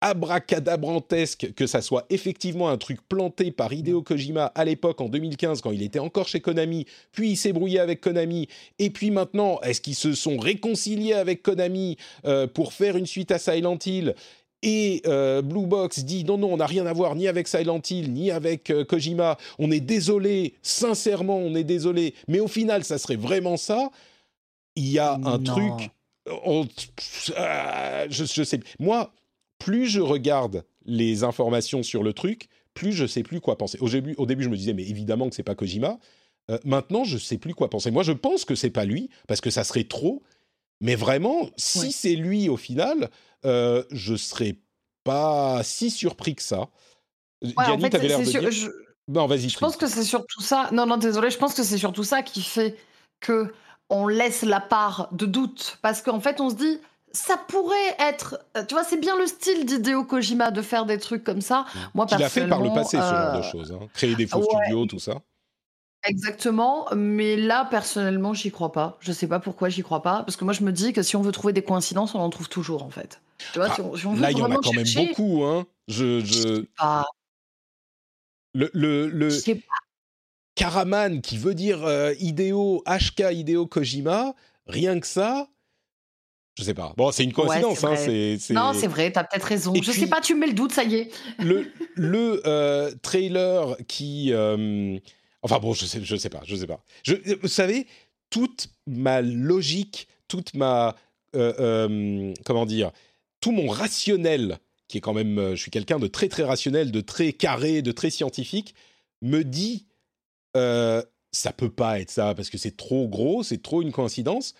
[0.00, 5.62] abracadabrantesque que ça soit effectivement un truc planté par Hideo Kojima à l'époque en 2015
[5.62, 8.48] quand il était encore chez Konami, puis il s'est brouillé avec Konami,
[8.78, 11.96] et puis maintenant est-ce qu'ils se sont réconciliés avec Konami
[12.26, 14.14] euh, pour faire une suite à Silent Hill?
[14.62, 17.80] Et euh, Blue Box dit non, non, on n'a rien à voir ni avec Silent
[17.88, 19.36] Hill, ni avec euh, Kojima.
[19.58, 22.14] On est désolé, sincèrement, on est désolé.
[22.26, 23.90] Mais au final, ça serait vraiment ça.
[24.74, 25.90] Il y a un truc
[26.28, 28.60] euh, je, sais.
[28.78, 29.12] Moi,
[29.58, 33.78] plus je regarde les informations sur le truc, plus je sais plus quoi penser.
[33.80, 35.98] Au début, au début je me disais, mais évidemment que c'est pas Kojima.
[36.50, 37.90] Euh, maintenant, je sais plus quoi penser.
[37.90, 40.22] Moi, je pense que c'est pas lui parce que ça serait trop.
[40.80, 43.10] Mais vraiment, si c'est lui au final,
[43.44, 44.58] euh, je serais
[45.04, 46.68] pas si surpris que ça.
[47.42, 48.50] Ouais, en fait, l'air de dire...
[48.50, 48.68] Je...
[49.08, 49.48] vas-y.
[49.48, 50.68] Je pense que c'est surtout ça.
[50.72, 51.30] Non, non, désolé.
[51.30, 52.76] Je pense que c'est surtout ça qui fait
[53.20, 53.52] que
[53.90, 56.80] on laisse la part de doute parce qu'en fait on se dit
[57.12, 60.98] ça pourrait être, euh, tu vois, c'est bien le style d'Hideo Kojima de faire des
[60.98, 61.60] trucs comme ça.
[61.62, 61.78] Mmh.
[61.94, 63.86] Moi, il a fait par le passé ce genre de euh, choses, hein.
[63.94, 65.14] créer des faux studios, tout ça.
[66.04, 68.96] Exactement, mais là personnellement, j'y crois pas.
[69.00, 71.16] Je sais pas pourquoi j'y crois pas, parce que moi je me dis que si
[71.16, 73.20] on veut trouver des coïncidences, on en trouve toujours en fait.
[73.52, 75.66] Tu vois, là, il y en a quand même beaucoup, hein.
[75.88, 76.64] Je, je...
[78.54, 79.30] Le, le, le...
[80.56, 84.34] Karaman, qui veut dire euh, Hideo, HK Hideo Kojima,
[84.66, 85.48] rien que ça,
[86.58, 86.94] je sais pas.
[86.96, 87.84] Bon, c'est une coïncidence.
[87.84, 87.94] hein,
[88.50, 89.74] Non, c'est vrai, tu as peut-être raison.
[89.74, 91.10] je sais pas, tu mets le doute, ça y est.
[91.38, 94.32] le le euh, trailer qui.
[94.32, 94.98] Euh,
[95.42, 96.82] enfin bon, je sais, je sais pas, je sais pas.
[97.02, 97.86] Je, vous savez,
[98.30, 100.96] toute ma logique, toute ma.
[101.34, 102.90] comment dire
[103.42, 104.58] Tout mon rationnel,
[104.88, 105.50] qui est quand même.
[105.50, 108.74] je suis quelqu'un de très, très rationnel, de très carré, de très scientifique,
[109.20, 109.84] me dit
[110.56, 111.02] euh,
[111.32, 114.54] ça peut pas être ça parce que c'est trop gros, c'est trop une coïncidence.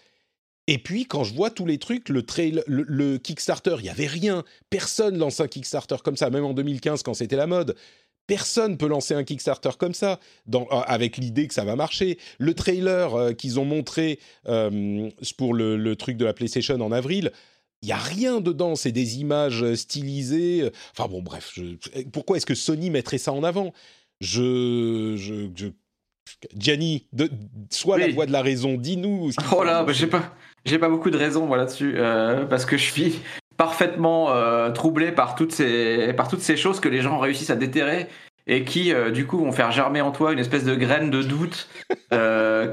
[0.67, 4.45] Et puis quand je vois tous les trucs, le, Kickstarter, il y avait rien.
[4.69, 7.77] Personne lance un Kickstarter comme ça, même en 2015 quand c'était la mode.
[8.27, 10.19] Personne peut lancer un Kickstarter comme ça,
[10.53, 12.19] euh, avec l'idée que ça va marcher.
[12.39, 14.19] Le trailer euh, qu'ils ont montré
[15.39, 17.31] pour le, truc de la PlayStation en avril,
[17.83, 18.75] il y a rien dedans.
[18.75, 20.69] C'est des images stylisées.
[20.91, 21.57] Enfin bon, bref.
[22.13, 23.73] pourquoi est-ce que Sony mettrait ça en avant?
[24.21, 25.47] Je
[26.57, 27.31] Gianni, de,
[27.71, 29.31] sois la voix de la raison, dis-nous.
[29.57, 30.35] Oh là, bah, j'ai pas,
[30.65, 33.21] j'ai pas beaucoup de raisons moi là-dessus, euh, parce que je suis
[33.57, 37.57] parfaitement euh, troublé par toutes ces, par toutes ces choses que les gens réussissent à
[37.57, 38.09] déterrer
[38.47, 41.23] et qui, euh, du coup, vont faire germer en toi une espèce de graine de
[41.23, 41.69] doute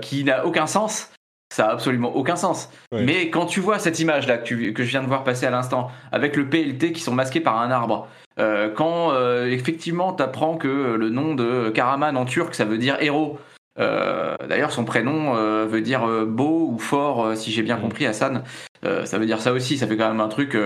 [0.01, 1.09] qui n'a aucun sens.
[1.53, 2.69] Ça a absolument aucun sens.
[2.91, 5.51] Mais quand tu vois cette image là que, que je viens de voir passer à
[5.51, 8.07] l'instant, avec le PLT qui sont masqués par un arbre,
[8.37, 9.13] quand
[9.45, 13.39] effectivement tu apprends que le nom de Karaman en turc ça veut dire héros,
[13.77, 15.33] D'ailleurs, son prénom
[15.65, 18.43] veut dire beau ou fort, si j'ai bien compris, Hassan.
[18.83, 19.77] ça veut dire ça aussi.
[19.77, 20.57] Ça fait quand même un truc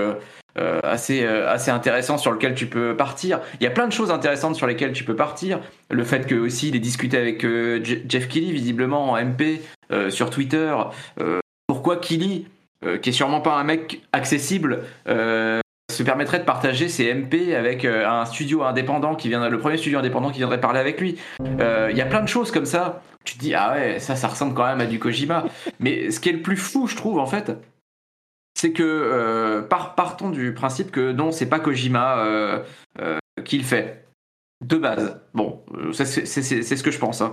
[0.84, 3.39] assez assez intéressant sur lequel tu peux partir.
[3.60, 5.60] Il y a plein de choses intéressantes sur lesquelles tu peux partir.
[5.89, 7.45] Le fait que aussi il ait discuté avec
[8.10, 9.61] Jeff Kelly visiblement en MP
[10.10, 10.76] sur Twitter.
[11.68, 12.48] pourquoi Kelly,
[13.02, 14.84] qui est sûrement pas un mec accessible,
[15.97, 19.77] se permettrait de partager ses MP avec euh, un studio indépendant qui vient, le premier
[19.77, 21.17] studio indépendant qui viendrait parler avec lui.
[21.59, 23.01] Euh, il y a plein de choses comme ça.
[23.23, 25.45] Tu te dis ah ouais, ça, ça ressemble quand même à du Kojima.
[25.79, 27.51] Mais ce qui est le plus fou, je trouve en fait,
[28.53, 32.63] c'est que euh, partons du principe que non, c'est pas Kojima euh,
[33.43, 34.03] qui le fait.
[34.65, 35.61] De base, bon,
[35.93, 37.21] c'est ce que je pense.
[37.21, 37.31] Hein.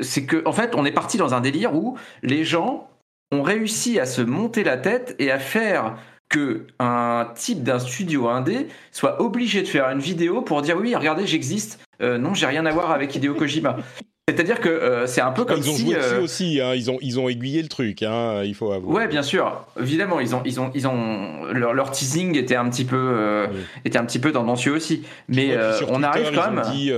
[0.00, 2.88] c'est que en fait, on est parti dans un délire où les gens
[3.32, 5.96] ont réussi à se monter la tête et à faire
[6.28, 10.94] que un type d'un studio indé soit obligé de faire une vidéo pour dire oui
[10.94, 11.80] regardez j'existe.
[12.02, 13.76] Euh, non j'ai rien à voir avec Hideo Kojima.
[14.28, 16.74] C'est-à-dire que euh, c'est un peu comme ils ont si, joué euh, aussi hein.
[16.74, 18.92] ils ont ils ont aiguillé le truc hein, il faut avouer.
[18.92, 19.64] Ouais bien sûr.
[19.80, 23.46] Évidemment ils ont ils ont ils ont leur, teasing était un petit peu
[23.84, 25.04] était un petit peu tendancieux aussi.
[25.28, 25.56] Mais
[25.88, 26.64] on arrive quand même.
[26.72, 26.90] dit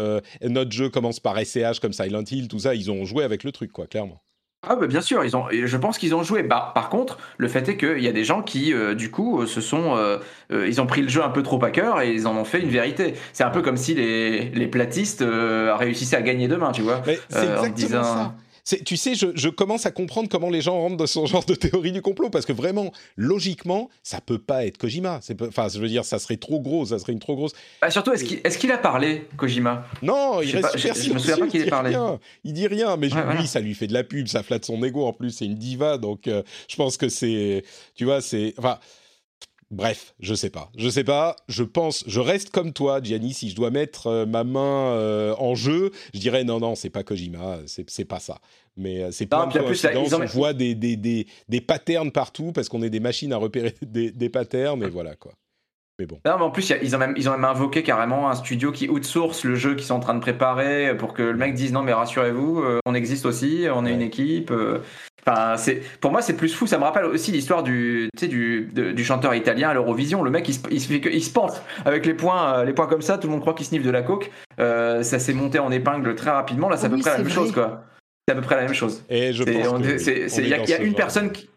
[0.42, 3.52] notre jeu commence par SCH comme Silent Hill tout ça ils ont joué avec le
[3.52, 4.22] truc quoi clairement
[4.66, 6.42] ah bah bien sûr, ils ont, je pense qu'ils ont joué.
[6.42, 9.40] Bah, par contre, le fait est qu'il y a des gens qui, euh, du coup,
[9.40, 10.18] euh, se sont, euh,
[10.50, 12.60] ils ont pris le jeu un peu trop à cœur et ils en ont fait
[12.60, 13.14] une vérité.
[13.32, 17.02] C'est un peu comme si les, les platistes réussissaient à gagner demain, tu vois.
[17.28, 18.34] c'est exactement ça
[18.76, 21.92] tu sais, je, commence à comprendre comment les gens rentrent dans ce genre de théorie
[21.92, 25.20] du complot, parce que vraiment, logiquement, ça peut pas être Kojima.
[25.42, 27.52] Enfin, je veux dire, ça serait trop gros, ça serait une trop grosse.
[27.80, 29.86] Bah, surtout, est-ce qu'il a parlé, Kojima?
[30.02, 31.90] Non, il reste super Je, me souviens pas qu'il ait parlé.
[31.90, 32.18] Rien.
[32.44, 35.06] Il dit rien, mais lui, ça lui fait de la pub, ça flatte son ego.
[35.06, 37.64] En plus, c'est une diva, donc euh, je pense que c'est,
[37.94, 38.78] tu vois, c'est, enfin.
[39.70, 40.70] Bref, je sais pas.
[40.76, 41.36] Je sais pas.
[41.48, 43.34] Je pense, je reste comme toi, Gianni.
[43.34, 46.88] Si je dois mettre euh, ma main euh, en jeu, je dirais non, non, c'est
[46.88, 48.40] pas Kojima, c'est pas ça.
[48.78, 49.46] Mais euh, c'est pas.
[49.94, 53.74] On voit des, des, des, des, patterns partout parce qu'on est des machines à repérer
[53.82, 55.32] des, des patterns et voilà quoi.
[55.98, 56.20] Mais bon.
[56.24, 58.88] Non, mais en plus, ils ont, même, ils ont même invoqué carrément un studio qui
[58.88, 61.82] outsource le jeu qu'ils sont en train de préparer pour que le mec dise non,
[61.82, 64.52] mais rassurez-vous, on existe aussi, on est une équipe.
[65.26, 66.66] Enfin, c'est pour moi c'est plus fou.
[66.66, 70.22] Ça me rappelle aussi l'histoire du, du, du chanteur italien à l'Eurovision.
[70.22, 72.86] Le mec il se, il se, il se pense avec les points, euh, les points
[72.86, 73.18] comme ça.
[73.18, 74.30] Tout le monde croit qu'il sniffe de la coke.
[74.58, 76.68] Euh, ça s'est monté en épingle très rapidement.
[76.68, 77.84] Là, c'est à peu près la même chose, quoi.
[78.26, 79.04] C'est à peu près la même chose.
[79.10, 79.52] Et je pense
[80.38, 81.50] il y a, y a une personne qui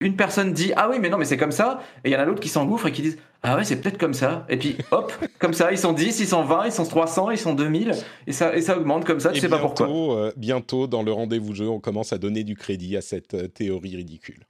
[0.00, 2.20] une personne dit ah oui mais non mais c'est comme ça et il y en
[2.20, 4.76] a l'autre qui s'engouffre et qui disent ah ouais c'est peut-être comme ça et puis
[4.90, 7.92] hop comme ça ils sont 10 ils sont 20 ils sont 300 ils sont 2000
[8.26, 11.12] et ça et ça augmente comme ça tu sais pas pourquoi euh, bientôt dans le
[11.12, 14.44] rendez-vous jeu on commence à donner du crédit à cette euh, théorie ridicule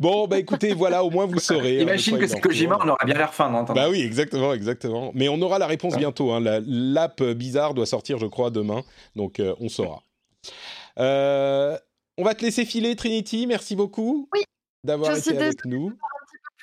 [0.00, 1.78] Bon, bah écoutez, voilà, au moins vous saurez.
[1.78, 5.12] Hein, Imagine que c'est Kojima, on aura bien l'air fin, non Bah oui, exactement, exactement.
[5.14, 6.32] Mais on aura la réponse bientôt.
[6.32, 6.40] Hein.
[6.66, 8.82] L'app bizarre doit sortir, je crois, demain.
[9.14, 10.02] Donc, euh, on saura.
[10.96, 13.46] on va te laisser filer, Trinity.
[13.46, 14.28] Merci beaucoup.
[14.34, 14.42] Oui
[14.84, 15.92] d'avoir été avec nous.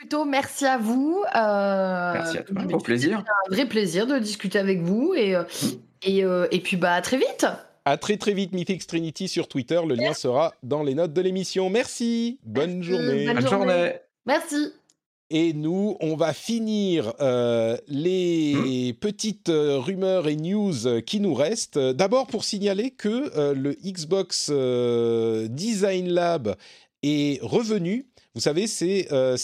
[0.01, 1.23] Plutôt, merci à vous.
[1.35, 3.19] Euh, merci à toi, pour plaisir.
[3.19, 5.43] Un vrai plaisir de discuter avec vous et, euh,
[6.01, 7.45] et, euh, et, puis bah à très vite.
[7.85, 9.79] À très très vite, Mythix Trinity sur Twitter.
[9.87, 11.69] Le lien sera dans les notes de l'émission.
[11.69, 12.39] Merci.
[12.43, 13.27] Bonne journée.
[13.31, 13.93] Bonne, journée.
[14.25, 14.73] Merci.
[15.29, 17.13] Et nous, on va finir
[17.87, 18.99] les hmm.
[18.99, 21.77] petites rumeurs et news qui nous restent.
[21.77, 24.49] D'abord pour signaler que le Xbox
[25.51, 26.55] Design Lab
[27.03, 29.35] est revenu vous savez, c'est euh,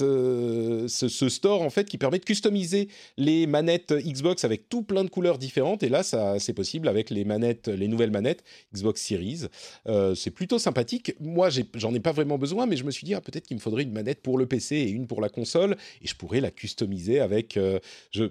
[0.00, 5.04] euh, ce, store en fait qui permet de customiser les manettes Xbox avec tout plein
[5.04, 5.84] de couleurs différentes.
[5.84, 8.42] Et là, c'est possible avec les manettes, les nouvelles manettes
[8.74, 9.42] Xbox Series.
[9.86, 11.14] Euh, c'est plutôt sympathique.
[11.20, 13.62] Moi, j'en ai, pas vraiment besoin, mais je me suis dit ah, peut-être qu'il me
[13.62, 16.50] faudrait une manette pour le PC et une pour la console, et je pourrais la
[16.50, 17.58] customiser avec.
[18.10, 18.24] je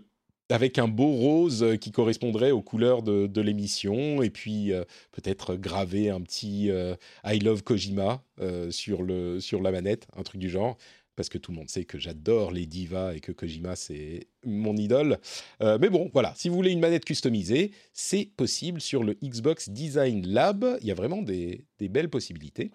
[0.51, 5.55] avec un beau rose euh, qui correspondrait aux couleurs de, l'émission, et puis euh, peut-être
[5.55, 6.95] graver un petit euh,
[7.25, 8.23] I love Kojima
[8.71, 10.77] sur, le, sur la manette, un truc du genre,
[11.15, 14.75] parce que tout le monde sait que j'adore les divas et que Kojima c'est mon
[14.77, 15.19] idole.
[15.59, 20.25] mais bon, voilà, si vous voulez une manette customisée, c'est possible sur le Xbox Design
[20.25, 20.79] Lab.
[20.81, 22.71] Il y a vraiment des, belles possibilités,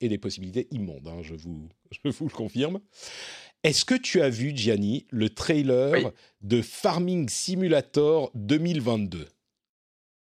[0.00, 1.68] et des possibilités immondes, hein, je, vous,
[2.04, 2.80] je vous le confirme.
[3.64, 6.12] Est-ce que tu as vu, Gianni, le trailer
[6.42, 9.26] de Farming Simulator 2022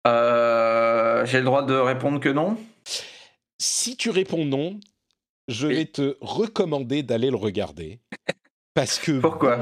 [0.06, 2.56] euh, J'ai le droit de répondre que non?
[3.58, 4.80] Si tu réponds non,
[5.46, 8.00] je vais te recommander d'aller le regarder.
[8.72, 9.60] Parce que Pourquoi?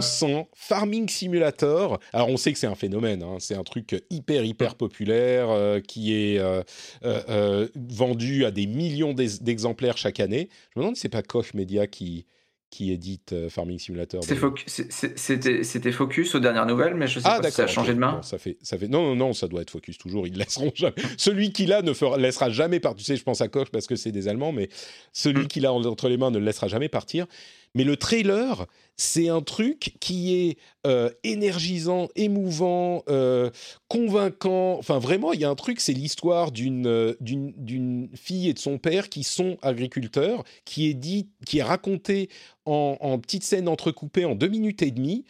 [0.54, 4.76] Farming Simulator, alors on sait que c'est un phénomène, hein, c'est un truc hyper hyper
[4.76, 10.50] populaire euh, qui est euh, vendu à des millions d'exemplaires chaque année.
[10.70, 12.26] Je me demande si c'est pas Koch Media qui,
[12.70, 14.22] qui édite Farming Simulator.
[14.24, 17.98] C'était Focus aux dernières nouvelles, mais je sais ah, pas si ça a changé de
[17.98, 18.20] main.
[18.22, 18.88] ça fait, ça fait...
[18.88, 20.26] Non, non, non, ça doit être Focus toujours.
[20.26, 20.94] Ils laisseront jamais.
[21.16, 22.16] celui qui l'a ne fera...
[22.18, 22.98] laissera jamais partir.
[22.98, 24.68] Tu sais, je pense à Koch parce que c'est des Allemands, mais
[25.12, 25.48] celui mm.
[25.48, 27.26] qui l'a entre les mains ne le laissera jamais partir.
[27.74, 28.66] Mais le trailer,
[28.96, 33.50] c'est un truc qui est euh, énergisant, émouvant, euh,
[33.88, 34.78] convaincant.
[34.78, 38.58] Enfin, vraiment, il y a un truc, c'est l'histoire d'une, euh, d'une, fille et de
[38.58, 42.30] son père qui sont agriculteurs, qui est, dit, qui est raconté
[42.64, 45.24] en, en petites scènes entrecoupées en deux minutes et demie.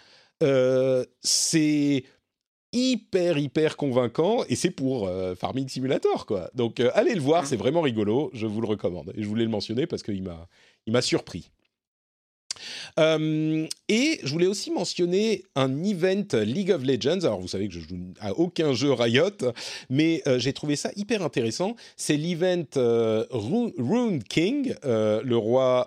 [1.22, 2.04] c'est
[2.72, 6.50] hyper hyper convaincant et c'est pour Farming Simulator quoi.
[6.54, 9.50] Donc allez le voir, c'est vraiment rigolo, je vous le recommande et je voulais le
[9.50, 10.46] mentionner parce qu'il m'a
[10.86, 11.50] il m'a surpris.
[12.98, 17.20] Euh, et je voulais aussi mentionner un event League of Legends.
[17.20, 19.30] Alors vous savez que je joue à aucun jeu Riot,
[19.90, 21.76] mais euh, j'ai trouvé ça hyper intéressant.
[21.96, 25.86] C'est l'event euh, Rune King, le roi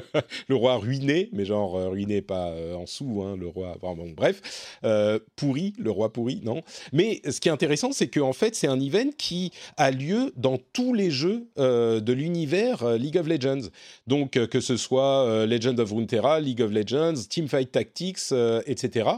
[0.48, 3.76] le roi ruiné, mais genre euh, ruiné pas euh, en sous, hein, le roi.
[3.80, 6.62] bon, bref, euh, pourri, le roi pourri, non.
[6.92, 10.58] Mais ce qui est intéressant, c'est qu'en fait, c'est un event qui a lieu dans
[10.72, 13.68] tous les jeux de l'univers League of Legends.
[14.06, 18.32] Donc, que ce soit Legend of Runeterra, League of Legends, Teamfight Tactics,
[18.66, 19.10] etc.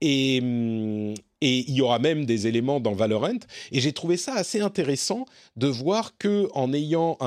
[0.00, 0.40] Et,
[1.42, 3.40] et il y aura même des éléments dans Valorant.
[3.72, 7.18] Et j'ai trouvé ça assez intéressant de voir que en ayant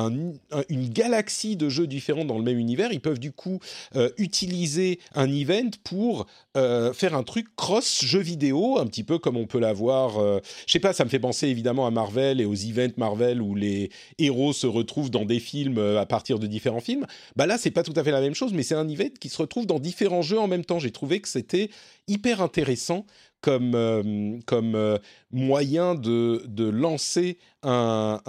[0.70, 3.60] une galaxie de jeux différents dans le même univers, ils peuvent du coup
[3.96, 9.20] euh, utiliser un event pour euh, faire un truc cross jeux vidéo, un petit peu
[9.20, 10.18] comme on peut l'avoir.
[10.18, 13.42] Euh, je sais pas, ça me fait penser évidemment à Marvel et aux events Marvel
[13.42, 17.06] où les héros se retrouvent dans des films à partir de différents films.
[17.36, 19.28] Bah là, c'est pas tout à fait la même chose, mais c'est un event qui
[19.28, 20.80] se retrouve dans différents jeux en même temps.
[20.80, 21.70] J'ai trouvé que c'était
[22.08, 23.06] hyper intéressant
[23.46, 24.98] comme, euh, comme euh,
[25.32, 28.20] moyen de, de lancer un,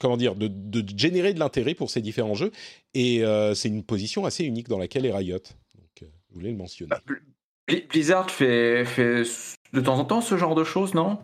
[0.00, 2.52] comment dire, de, de, générer de l'intérêt pour ces différents jeux.
[2.94, 5.38] Et euh, c'est une position assez unique dans laquelle est Riot.
[5.74, 6.90] Donc, je voulais le mentionner.
[6.90, 7.00] Bah,
[7.90, 9.24] Blizzard fait, fait
[9.72, 11.18] de temps en temps ce genre de choses, non?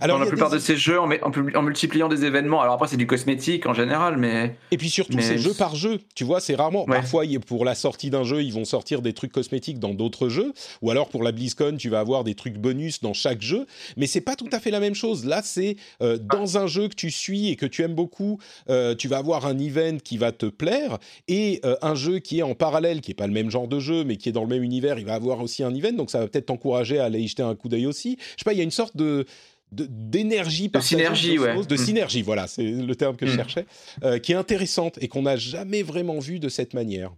[0.00, 2.60] Alors, Dans la plupart de ces jeux, en, en, multipliant des événements.
[2.60, 4.56] Alors après, c'est du cosmétique en général, mais.
[4.70, 6.00] Et puis surtout, c'est jeu par jeu.
[6.14, 6.84] Tu vois, c'est rarement.
[6.84, 10.52] Parfois, pour la sortie d'un jeu, ils vont sortir des trucs cosmétiques dans d'autres jeux.
[10.82, 13.66] Ou alors, pour la BlizzCon, tu vas avoir des trucs bonus dans chaque jeu.
[13.96, 15.24] Mais c'est pas tout à fait la même chose.
[15.24, 18.38] Là, c'est euh, dans un jeu que tu suis et que tu aimes beaucoup,
[18.68, 20.98] euh, tu vas avoir un event qui va te plaire.
[21.28, 23.80] Et euh, un jeu qui est en parallèle, qui est pas le même genre de
[23.80, 25.92] jeu, mais qui est dans le même univers, il va avoir aussi un event.
[25.92, 28.16] Donc, ça va peut-être t'encourager à aller y jeter un coup d'œil aussi.
[28.20, 29.26] Je sais pas, il y a une sorte de
[29.74, 31.64] d'énergie de synergie ouais.
[31.64, 31.78] de mm.
[31.78, 33.36] synergie voilà c'est le terme que je mm.
[33.36, 33.66] cherchais
[34.02, 37.12] euh, qui est intéressante et qu'on n'a jamais vraiment vu de cette manière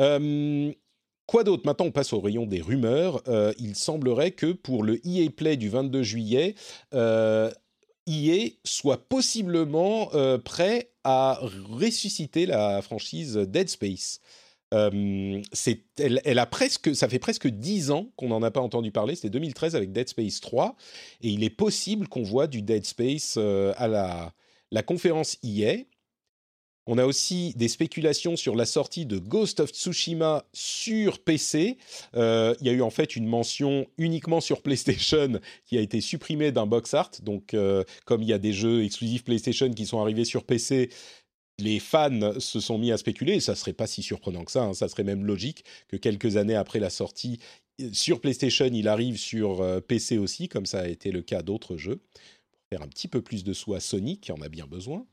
[0.00, 0.72] euh,
[1.26, 1.64] quoi d'autre?
[1.66, 5.56] Maintenant on passe au rayon des rumeurs euh, il semblerait que pour le EA Play
[5.56, 6.54] du 22 juillet
[6.92, 10.10] EA soit possiblement
[10.44, 14.20] prêt à ressusciter la franchise Dead Space
[14.74, 15.40] euh,
[15.96, 19.14] elle, a presque, ça fait presque 10 ans qu'on n'en a pas entendu parler.
[19.14, 20.76] C'était 2013 avec Dead Space 3.
[21.22, 25.84] Et il est possible qu'on voit du Dead Space euh, à la, conférence EA.
[26.90, 31.76] On a aussi des spéculations sur la sortie de Ghost of Tsushima sur PC.
[32.14, 36.00] Euh, il y a eu en fait une mention uniquement sur PlayStation qui a été
[36.00, 37.10] supprimée d'un box art.
[37.22, 37.54] Donc,
[38.06, 40.88] comme il y a des jeux exclusifs PlayStation qui sont arrivés sur PC,
[41.58, 44.64] les fans se sont mis à spéculer, et ça serait pas si surprenant que ça,
[44.64, 44.74] hein.
[44.74, 47.38] ça serait même logique que quelques années après la sortie
[47.92, 51.76] sur PlayStation, il arrive sur euh, PC aussi, comme ça a été le cas d'autres
[51.76, 54.66] jeux, pour faire un petit peu plus de sous à Sony, qui en a bien
[54.66, 55.06] besoin.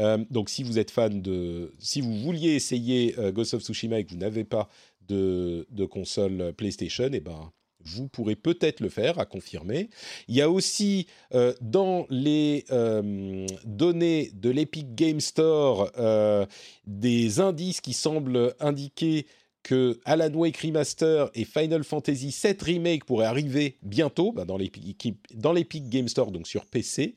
[0.00, 1.72] Euh, donc si vous êtes fan de...
[1.78, 4.68] Si vous vouliez essayer euh, Ghost of Tsushima et que vous n'avez pas
[5.06, 7.52] de, de console PlayStation, eh ben,
[7.84, 9.88] vous pourrez peut-être le faire, à confirmer.
[10.28, 16.46] Il y a aussi euh, dans les euh, données de l'Epic Game Store euh,
[16.86, 19.26] des indices qui semblent indiquer
[19.62, 25.88] que Alan Wake Remaster et Final Fantasy VII Remake pourraient arriver bientôt bah, dans l'Epic
[25.88, 27.14] Game Store, donc sur PC.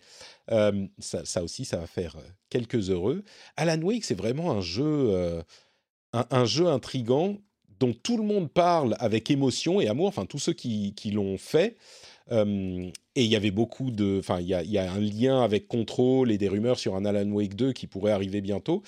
[0.48, 2.16] Ça, aussi, ça va faire
[2.52, 3.24] quelques heureux.
[3.58, 5.42] Alan Wake, c'est vraiment un jeu,
[6.14, 7.38] un, jeu intrigant
[7.80, 11.38] dont tout le monde parle avec émotion et amour, enfin tous ceux qui, qui l'ont
[11.38, 11.76] fait.
[12.31, 15.41] Euh, et il y avait beaucoup de, enfin il y a, y a, un lien
[15.41, 18.81] avec Control et des rumeurs sur un Alan Wake 2 qui pourrait arriver bientôt.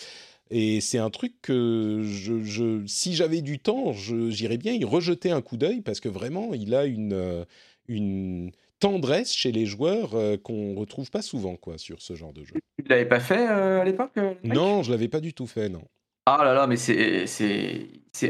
[0.49, 5.29] Et c'est un truc que je, je si j'avais du temps, j'irais bien y rejeter
[5.29, 7.43] un coup d'œil parce que vraiment il a une, euh,
[7.87, 12.43] une tendresse chez les joueurs euh, qu'on retrouve pas souvent quoi sur ce genre de
[12.43, 12.55] jeu.
[12.77, 15.83] Tu l'avais pas fait à l'époque Non, je l'avais pas du tout fait, non.
[16.25, 17.25] Ah là là, mais c'est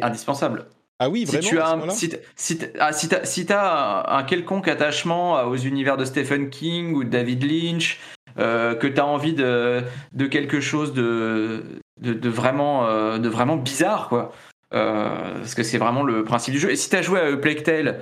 [0.02, 0.66] indispensable.
[1.00, 5.56] Ah oui, vraiment Si tu as, si, si, ah, si as un, quelconque attachement aux
[5.56, 8.00] univers de Stephen King ou David Lynch,
[8.40, 9.84] euh, que tu as envie de,
[10.14, 11.64] de quelque chose de,
[12.02, 14.34] de, vraiment, de vraiment bizarre, quoi.
[14.72, 16.72] parce que c'est vraiment le principe du jeu.
[16.72, 18.00] Et si tu as joué à Plague Tale,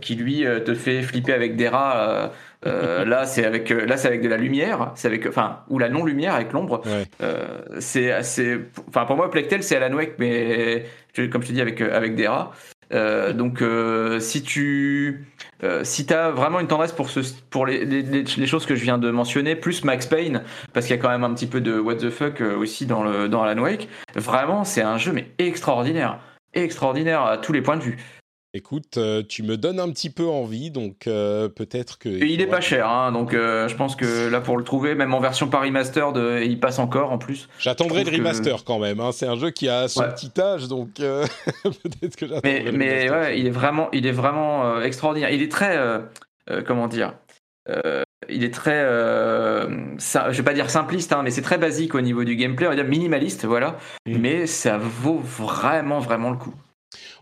[0.00, 2.30] qui lui te fait flipper avec des rats
[2.66, 5.78] euh, là, c'est avec euh, là, c'est avec de la lumière, c'est avec enfin ou
[5.78, 6.82] la non lumière avec l'ombre.
[7.22, 10.84] Euh, c'est assez, enfin pour moi, Plectel, c'est Alan Wake, mais
[11.30, 12.52] comme je te dis avec avec des rats.
[13.34, 13.64] donc
[14.20, 15.26] si tu
[15.82, 17.20] si t'as vraiment une tendresse pour ce
[17.50, 20.94] pour les, les, les, choses que je viens de mentionner, plus Max Payne, parce qu'il
[20.94, 23.42] y a quand même un petit peu de what the fuck aussi dans le dans
[23.42, 23.88] Alan Wake.
[24.14, 26.20] Vraiment, c'est un jeu mais extraordinaire,
[26.54, 27.98] extraordinaire à tous les points de vue.
[28.54, 32.10] Écoute, euh, tu me donnes un petit peu envie, donc euh, peut-être que.
[32.10, 35.14] il est pas cher, hein, donc euh, je pense que là pour le trouver, même
[35.14, 36.12] en version Paris Master,
[36.42, 37.48] il passe encore en plus.
[37.58, 39.00] J'attendrai le remaster quand même.
[39.00, 39.08] Hein.
[39.12, 42.64] C'est un jeu qui a son petit âge, donc peut-être que j'attendrai.
[42.64, 45.30] Mais, mais ouais, il est vraiment, il est vraiment extraordinaire.
[45.30, 45.78] Il est très,
[46.66, 47.14] comment dire.
[48.28, 52.22] il est très, je vais pas dire simpliste, hein, mais c'est très basique au niveau
[52.22, 53.78] du gameplay, on va dire minimaliste, voilà.
[54.04, 54.18] Mm.
[54.18, 56.52] Mais ça vaut vraiment, vraiment le coup.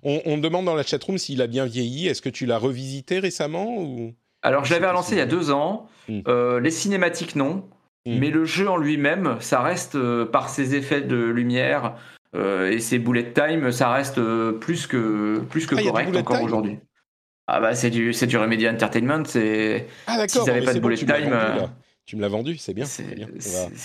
[0.02, 2.09] On, demande dans la chatroom s'il a bien vieilli.
[2.09, 4.14] Est-ce que tu l'as revisité récemment ou...
[4.43, 5.89] Alors, je l'avais relancé il y a deux ans.
[6.09, 6.20] Hmm.
[6.27, 7.68] Euh, les cinématiques, non.
[8.06, 8.18] Hmm.
[8.18, 11.97] Mais le jeu en lui-même, ça reste, euh, par ses effets de lumière
[12.35, 14.20] euh, et ses bullet time, ça reste
[14.60, 16.78] plus que, plus que ah, correct encore aujourd'hui.
[17.47, 19.24] Ah bah c'est du, c'est du Remedy Entertainment.
[19.27, 19.89] C'est...
[20.06, 20.44] Ah d'accord.
[20.44, 21.68] S'ils n'avaient pas de bullet time...
[22.10, 22.86] Tu me l'as vendu, c'est bien.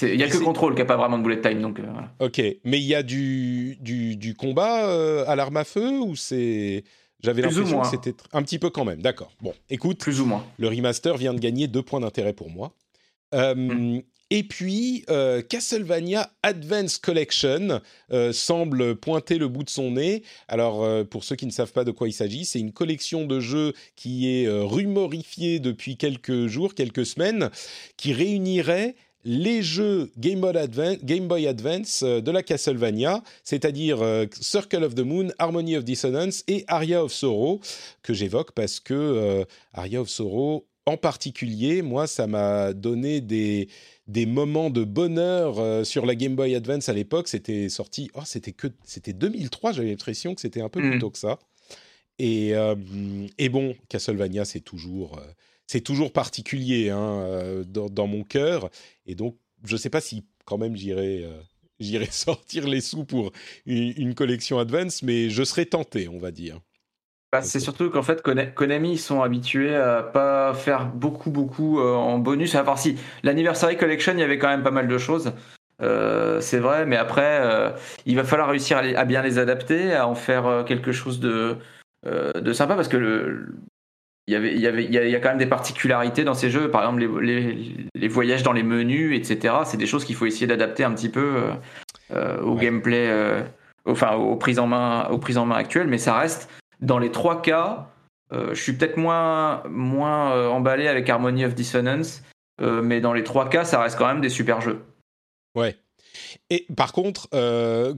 [0.01, 1.61] Il n'y a que Control qui n'a pas vraiment de bullet time.
[1.61, 1.83] Donc, euh,
[2.25, 6.15] Ok, mais il y a du, du, du combat euh, à l'arme à feu ou
[6.15, 6.83] c'est.
[7.21, 8.99] J'avais l'impression que c'était un petit peu quand même.
[8.99, 9.31] D'accord.
[9.41, 9.99] Bon, écoute.
[9.99, 10.43] Plus ou moins.
[10.57, 12.73] Le remaster vient de gagner deux points d'intérêt pour moi.
[13.35, 14.01] Euh, hmm.
[14.31, 17.79] Et puis, euh, Castlevania Advance Collection
[18.11, 20.23] euh, semble pointer le bout de son nez.
[20.47, 23.27] Alors, euh, pour ceux qui ne savent pas de quoi il s'agit, c'est une collection
[23.27, 27.51] de jeux qui est rumorifiée depuis quelques jours, quelques semaines,
[27.97, 28.95] qui réunirait
[29.25, 33.99] les jeux Game Boy Advance, Game Boy Advance de la Castlevania, c'est-à-dire
[34.39, 37.59] Circle of the Moon, Harmony of Dissonance et Aria of Sorrow,
[38.03, 43.67] que j'évoque parce que Aria of Sorrow, en particulier, moi, ça m'a donné des
[44.07, 47.27] des moments de bonheur euh, sur la Game Boy Advance à l'époque.
[47.27, 49.73] C'était sorti, oh, c'était que c'était 2003.
[49.73, 50.99] J'avais l'impression que c'était un peu plus mm.
[50.99, 51.39] tôt que ça.
[52.19, 52.75] Et, euh,
[53.37, 55.25] et bon, Castlevania, c'est toujours, euh,
[55.67, 58.69] c'est toujours particulier hein, dans, mon cœur.
[59.05, 61.27] Et donc, je ne sais pas si quand même j'irai,
[61.79, 63.31] j'irai sortir les sous pour
[63.65, 66.61] une, collection Advance, mais je serais tenté, on va dire.
[67.35, 72.17] Bah, c'est surtout qu'en fait, Konami sont habitués à pas faire beaucoup, beaucoup euh, en
[72.17, 72.55] bonus.
[72.55, 75.33] À part si l'Anniversary Collection, il y avait quand même pas mal de choses.
[75.81, 77.71] Euh, c'est vrai, mais après, euh,
[78.05, 81.57] il va falloir réussir à, bien les adapter, à en faire quelque chose de,
[82.05, 83.47] de sympa, parce que le,
[84.27, 86.49] il y avait, il y avait, il y, a, quand même des particularités dans ces
[86.49, 86.71] jeux.
[86.71, 89.55] Par exemple, les, les, voyages dans les menus, etc.
[89.65, 91.41] C'est des choses qu'il faut essayer d'adapter un petit peu
[92.13, 93.43] au gameplay,
[93.85, 96.49] enfin aux prises en main, aux prises en main actuelles, mais ça reste
[96.81, 97.89] dans les trois cas,
[98.31, 102.23] euh, je suis peut-être moins, moins euh, emballé avec Harmony of Dissonance,
[102.61, 104.83] euh, mais dans les trois cas, ça reste quand même des super jeux.
[105.55, 105.75] Ouais.
[106.49, 107.29] Et par contre,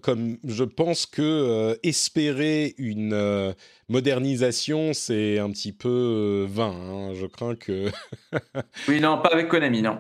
[0.01, 3.55] comme je pense que espérer une
[3.89, 6.73] modernisation, c'est un petit peu euh, vain.
[6.73, 7.14] Hein.
[7.14, 7.89] Je crains que.
[8.88, 9.99] oui, non, pas avec Konami, non.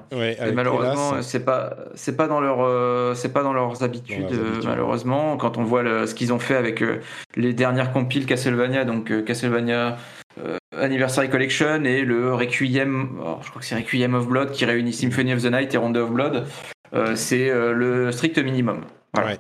[0.53, 4.31] malheureusement, c'est pas, c'est pas dans leur, euh, c'est pas dans leurs habitudes.
[4.31, 6.83] Euh, malheureusement, quand on voit ce qu'ils ont fait avec
[7.35, 9.97] les dernières compiles Castlevania, donc Castlevania.
[10.75, 14.93] Anniversary Collection et le Requiem, oh, je crois que c'est Requiem of Blood qui réunit
[14.93, 16.45] Symphony of the Night et Rondo of Blood.
[17.15, 18.85] C'est le strict minimum.
[19.13, 19.37] Voilà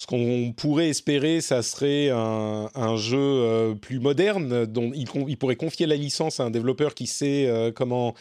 [0.00, 5.84] ce qu'on pourrait espérer, ça serait un, jeu euh, plus moderne, dont il, pourrait confier
[5.84, 8.14] la licence à un développeur qui sait euh, comment,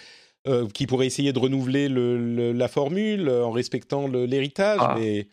[0.45, 4.97] euh, qui pourrait essayer de renouveler la formule en respectant l'héritage, ah.
[4.99, 5.29] mais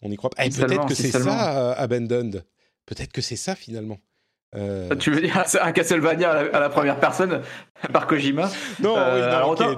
[0.00, 0.46] on n'y croit pas.
[0.46, 2.42] Eh, peut-être que c'est ça, Abandoned.
[2.86, 3.98] Peut-être que c'est ça finalement.
[4.98, 7.40] Tu veux dire un Castlevania à la, première personne
[7.92, 8.50] par Kojima
[8.80, 8.96] Non,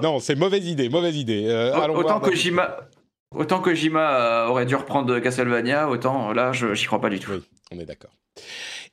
[0.01, 1.71] non, c'est mauvaise idée, mauvaise idée.
[1.93, 2.77] autant Kojima,
[3.35, 7.19] Autant que Jima euh, aurait dû reprendre Castlevania, autant là, je j'y crois pas du
[7.19, 7.31] tout.
[7.31, 8.11] Oui, on est d'accord.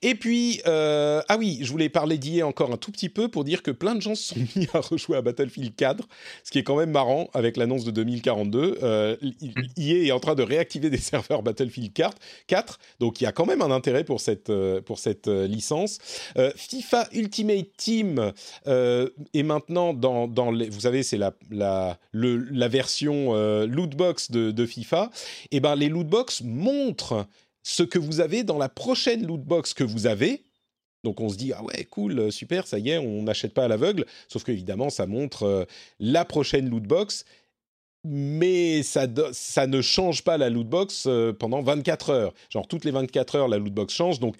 [0.04, 3.44] Et puis, euh, ah oui, je voulais parler d'IA encore un tout petit peu pour
[3.44, 6.08] dire que plein de gens se sont mis à rejouer à Battlefield 4,
[6.42, 8.80] ce qui est quand même marrant avec l'annonce de 2042.
[8.82, 9.16] Euh,
[9.78, 12.16] EA est en train de réactiver des serveurs Battlefield 4,
[12.48, 15.46] 4 donc il y a quand même un intérêt pour cette, euh, pour cette euh,
[15.46, 15.98] licence.
[16.56, 18.32] FIFA Ultimate Team
[18.66, 23.34] est maintenant dans, dans les, vous savez, c'est la, la, la version
[23.64, 25.10] lootbox de, de FIFA.
[25.44, 27.26] Et eh ben les lootbox montrent
[27.62, 30.44] ce que vous avez dans la prochaine loot box que vous avez.
[31.04, 33.68] Donc on se dit ah ouais cool super ça y est on n'achète pas à
[33.68, 35.64] l'aveugle sauf qu'évidemment ça montre euh,
[35.98, 37.24] la prochaine loot box
[38.04, 41.08] mais ça, ne change pas la lootbox
[41.38, 42.34] pendant 24 heures.
[42.50, 44.18] Genre toutes les 24 heures, la lootbox change.
[44.18, 44.34] Donc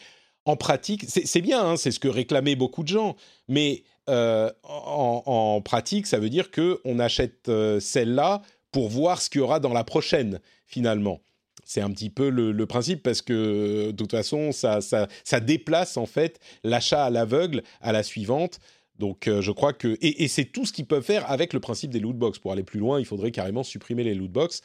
[0.47, 3.15] en pratique, c'est bien, hein, c'est ce que réclamaient beaucoup de gens,
[3.47, 8.43] mais en, en, pratique, ça veut dire qu'on achète celle-là
[8.73, 11.21] pour voir ce qu'il y aura dans la prochaine, finalement.
[11.65, 16.07] C'est un petit peu le, principe parce que de toute façon, ça, ça, déplace en
[16.07, 18.59] fait l'achat à l'aveugle à la suivante.
[18.99, 19.97] Donc euh, je crois que...
[20.01, 22.39] Et, c'est tout ce qu'ils peuvent faire avec le principe des loot box.
[22.39, 24.63] Pour aller plus loin, il faudrait carrément supprimer les loot box.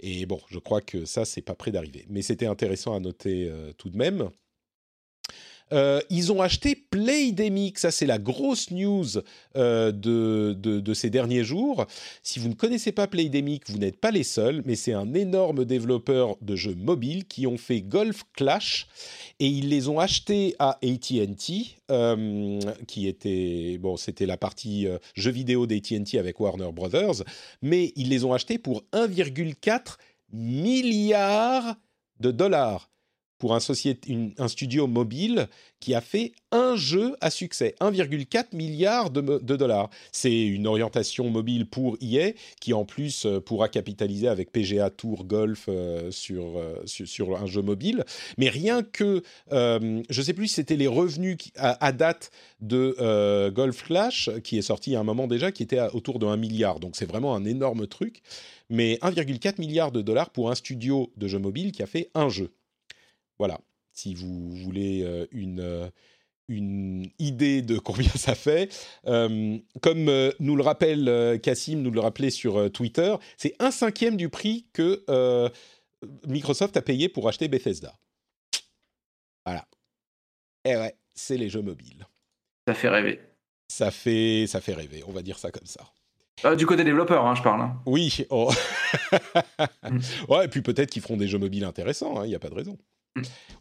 [0.00, 2.04] Et bon, je crois que ça, c'est pas près d'arriver.
[2.08, 4.30] Mais c'était intéressant à noter euh, tout de même.
[5.74, 9.06] Euh, ils ont acheté Playdemic, ça c'est la grosse news
[9.56, 11.86] euh, de, de, ces derniers jours.
[12.22, 15.64] Si vous ne connaissez pas Playdemic, vous n'êtes pas les seuls, mais c'est un énorme
[15.64, 18.86] développeur de jeux mobiles qui ont fait Golf Clash
[19.40, 25.32] et ils les ont achetés à AT&T, euh, qui était bon, c'était la partie jeux
[25.32, 27.24] vidéo d'AT&T avec Warner Brothers,
[27.62, 29.96] mais ils les ont achetés pour 1,4
[30.32, 31.76] milliard
[32.20, 32.93] de dollars
[33.44, 35.48] pour un, studio mobile
[35.78, 39.90] qui a fait un jeu à succès, 1,4 milliard de, dollars.
[40.12, 42.30] C'est une orientation mobile pour EA
[42.62, 47.60] qui en plus euh, pourra capitaliser avec PGA Tour Golf euh, euh, sur, un jeu
[47.60, 48.06] mobile.
[48.38, 52.30] Mais rien que, je ne sais plus si c'était les revenus à, date
[52.62, 56.38] de Golf Clash, qui est sorti a un moment déjà, qui était autour de 1
[56.38, 56.80] milliard.
[56.80, 58.22] Donc c'est vraiment un énorme truc.
[58.70, 62.30] Mais 1,4 milliard de dollars pour un studio de jeux mobile qui a fait un
[62.30, 62.50] jeu.
[63.46, 63.60] Voilà,
[63.92, 65.90] si vous voulez euh, une, euh,
[66.48, 68.74] une idée de combien ça fait.
[69.06, 70.10] Euh, comme
[70.40, 75.04] nous le rappelle Cassim, nous le rappelait sur Twitter, c'est un cinquième du prix que
[76.26, 77.92] Microsoft a payé pour acheter Bethesda.
[79.44, 79.66] Voilà.
[80.64, 82.06] Et eh ouais, c'est les jeux mobiles.
[82.66, 83.20] Ça fait rêver.
[83.68, 86.54] Ça fait, ça fait rêver, on va dire ça comme ça.
[86.56, 87.60] du côté développeur, hein, je parle.
[87.60, 87.78] Hein.
[87.84, 88.24] Oui.
[88.30, 88.50] Oh.
[90.28, 92.48] Ouais, et puis peut-être qu'ils feront des jeux mobiles intéressants, il hein, n'y a pas
[92.48, 92.78] de raison.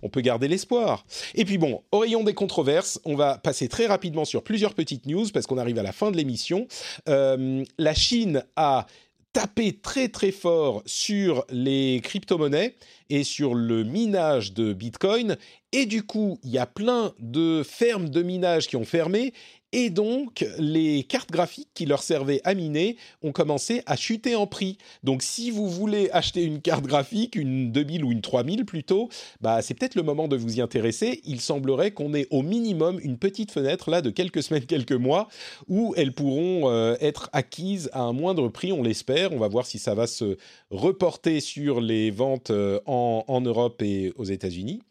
[0.02, 1.06] On peut garder l'espoir.
[1.36, 5.06] Et puis bon, au rayon des controverses, on va passer très rapidement sur plusieurs petites
[5.06, 6.68] news parce qu'on arrive à la fin de l'émission.
[7.08, 8.86] Euh, la Chine a
[9.34, 12.76] tapé très très fort sur les crypto-monnaies
[13.10, 15.38] et sur le minage de Bitcoin.
[15.72, 19.34] Et du coup, il y a plein de fermes de minage qui ont fermé
[19.74, 24.46] et donc, les cartes graphiques qui leur servaient à miner ont commencé à chuter en
[24.46, 24.78] prix.
[25.04, 29.10] Donc, si vous voulez acheter une carte graphique, une 2000 ou une 3000 plutôt,
[29.42, 31.22] bah, c'est peut-être le moment de vous y intéresser.
[31.26, 35.28] Il semblerait qu'on ait au minimum une petite fenêtre là de quelques semaines, quelques mois,
[35.68, 39.34] où elles pourront euh, être acquises à un moindre prix, on l'espère.
[39.34, 40.38] On va voir si ça va se
[40.70, 44.82] reporter sur les ventes euh, en, en Europe et aux États-Unis.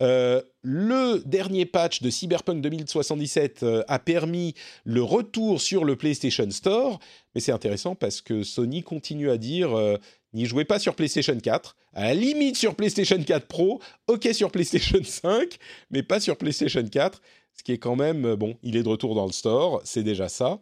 [0.00, 4.54] Euh, le dernier patch de Cyberpunk 2077 euh, a permis
[4.84, 6.98] le retour sur le PlayStation Store,
[7.34, 9.96] mais c'est intéressant parce que Sony continue à dire euh,
[10.32, 14.50] n'y jouez pas sur PlayStation 4, à la limite sur PlayStation 4 Pro, ok sur
[14.50, 15.58] PlayStation 5,
[15.90, 17.22] mais pas sur PlayStation 4,
[17.56, 20.28] ce qui est quand même, bon, il est de retour dans le store, c'est déjà
[20.28, 20.58] ça.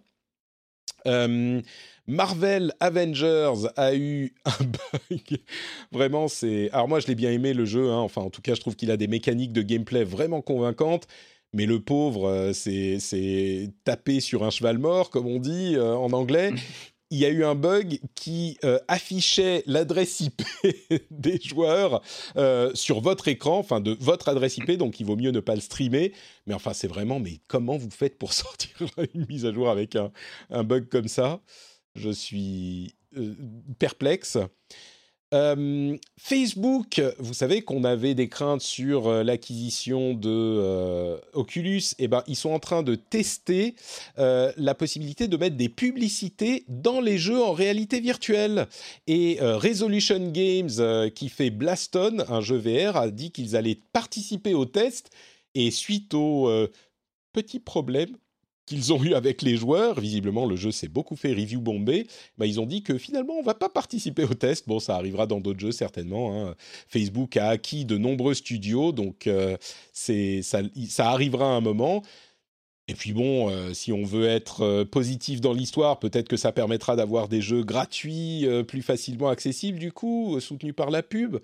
[2.07, 5.39] Marvel Avengers a eu un bug.
[5.93, 6.71] Vraiment, c'est.
[6.73, 7.91] Alors, moi, je l'ai bien aimé le jeu.
[7.91, 8.01] Hein.
[8.01, 11.07] Enfin, en tout cas, je trouve qu'il a des mécaniques de gameplay vraiment convaincantes.
[11.55, 16.13] Mais le pauvre, euh, c'est taper sur un cheval mort, comme on dit euh, en
[16.13, 16.53] anglais.
[17.13, 20.43] il y a eu un bug qui euh, affichait l'adresse IP
[21.11, 22.03] des joueurs
[22.75, 25.61] sur votre écran, enfin de votre adresse IP, donc il vaut mieux ne pas le
[25.61, 26.13] streamer.
[26.47, 28.71] Mais enfin, c'est vraiment, mais comment vous faites pour sortir
[29.15, 30.11] une mise à jour avec un,
[30.51, 31.41] un bug comme ça?
[31.95, 33.35] Je suis euh,
[33.79, 34.39] perplexe.
[35.33, 41.83] Euh, Facebook, vous savez qu'on avait des craintes sur euh, l'acquisition de Oculus.
[41.99, 43.75] Eh ben, ils sont en train de tester
[44.17, 48.67] la possibilité de mettre des publicités dans les jeux en réalité virtuelle.
[49.07, 54.65] Et Resolution Games, qui fait Blaston, un jeu VR, a dit qu'ils allaient participer au
[54.65, 55.11] test.
[55.55, 56.51] Et suite au
[57.33, 58.17] petit problème
[58.67, 62.07] qu'ils ont eu avec les joueurs, visiblement le jeu s'est beaucoup fait review bombé,
[62.39, 64.69] bah, ils ont dit que finalement on va pas participer au test.
[64.69, 66.49] Bon, ça arrivera dans d'autres jeux certainement.
[66.49, 66.55] Hein.
[66.89, 69.57] Facebook a acquis de nombreux studios, donc euh,
[69.93, 70.61] c'est ça,
[70.99, 72.03] arrivera à un moment.
[72.89, 76.53] Et puis bon, euh, si on veut être euh, positif dans l'histoire, peut-être que ça
[76.53, 81.39] permettra d'avoir des jeux gratuits, plus facilement accessibles du coup, soutenus par la pub.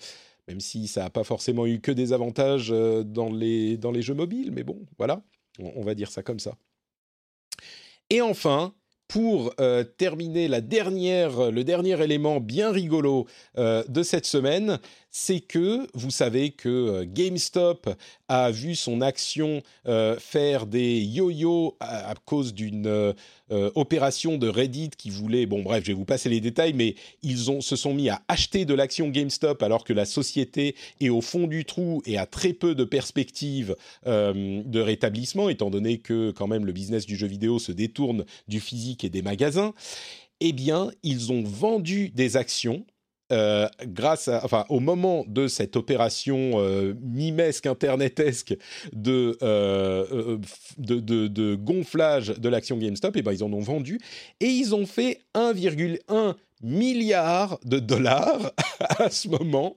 [0.47, 4.15] Même si ça n'a pas forcément eu que des avantages dans les, dans les jeux
[4.15, 5.23] mobiles, mais bon, voilà,
[5.59, 6.57] on va dire ça comme ça.
[8.11, 8.75] Et enfin,
[9.09, 13.27] pour euh, terminer le dernier élément bien rigolo
[13.57, 14.79] euh, de cette semaine,
[15.11, 17.89] c'est que vous savez que euh, GameStop
[18.29, 23.15] a vu son action euh, faire des yo-yo à, cause d'une euh,
[23.75, 27.51] opération de Reddit qui voulait, bon bref, je vais vous passer les détails, mais ils
[27.51, 31.23] ont, se sont mis à acheter de l'action GameStop alors que la société est au
[31.23, 36.47] fond du trou et a très peu de perspectives de rétablissement, étant donné que quand
[36.47, 39.73] même le business du jeu vidéo se détourne du physique et des magasins.
[40.41, 42.85] Eh bien, ils ont vendu des actions
[43.31, 48.57] euh, grâce à, enfin, au moment de cette opération euh, mimesque, internetesque
[48.93, 50.39] de, euh,
[50.79, 53.99] de, de, gonflage de l'action GameStop, et eh ben, ils en ont vendu
[54.41, 59.75] et ils ont fait 1,1 milliard de dollars à ce moment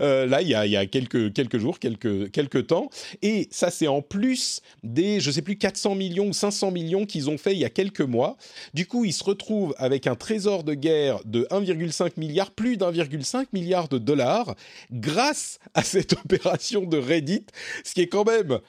[0.00, 2.90] euh, là, il y, a, quelques, jours, quelques, quelques temps.
[3.22, 7.30] Et ça, c'est en plus des, je sais plus, 400 millions ou 500 millions qu'ils
[7.30, 8.36] ont fait il y a quelques mois.
[8.74, 13.46] Du coup, ils se retrouvent avec un trésor de guerre de 1,5 milliard, plus d'1,5
[13.52, 14.54] milliard de dollars,
[14.92, 17.46] grâce à cette opération de Reddit,
[17.84, 18.60] ce qui est quand même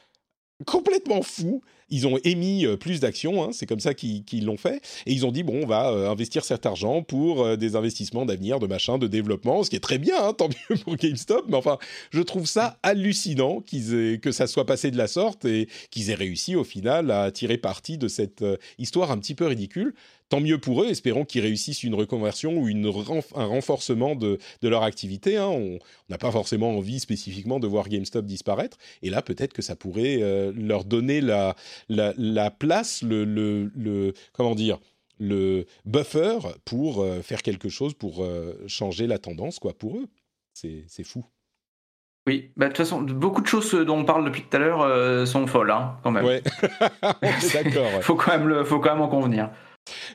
[0.65, 4.81] complètement fou ils ont émis euh, plus d'actions, hein, c'est comme ça qu'ils l'ont fait,
[5.05, 8.25] et ils ont dit bon, on va euh, investir cet argent pour euh, des investissements
[8.25, 11.45] d'avenir, de machin, de développement, ce qui est très bien, hein, tant mieux pour GameStop,
[11.47, 11.77] mais enfin,
[12.11, 16.15] je trouve ça hallucinant qu'ils que ça soit passé de la sorte et qu'ils aient
[16.15, 18.43] réussi au final à tirer parti de cette
[18.77, 19.93] histoire un petit peu ridicule
[20.29, 20.87] tant mieux pour eux.
[20.89, 25.37] Espérons qu'ils réussissent une reconversion ou un renforcement de, leur activité.
[25.37, 25.47] Hein.
[25.47, 28.77] On n'a pas forcément envie spécifiquement de voir GameStop disparaître.
[29.03, 30.19] Et là, peut-être que ça pourrait
[30.53, 31.55] leur donner la,
[31.89, 34.79] la, la place, le, le, le, comment dire,
[35.19, 40.07] le buffer pour euh, faire quelque chose, pour euh, changer la tendance, quoi, pour eux.
[40.53, 41.23] C'est fou.
[42.27, 45.27] Oui, bah, de toute façon, beaucoup de choses dont on parle depuis tout à l'heure
[45.27, 46.25] sont folles, hein, quand même.
[46.25, 46.41] Ouais,
[47.53, 47.89] d'accord.
[48.01, 49.51] faut quand même le, faut quand même en convenir.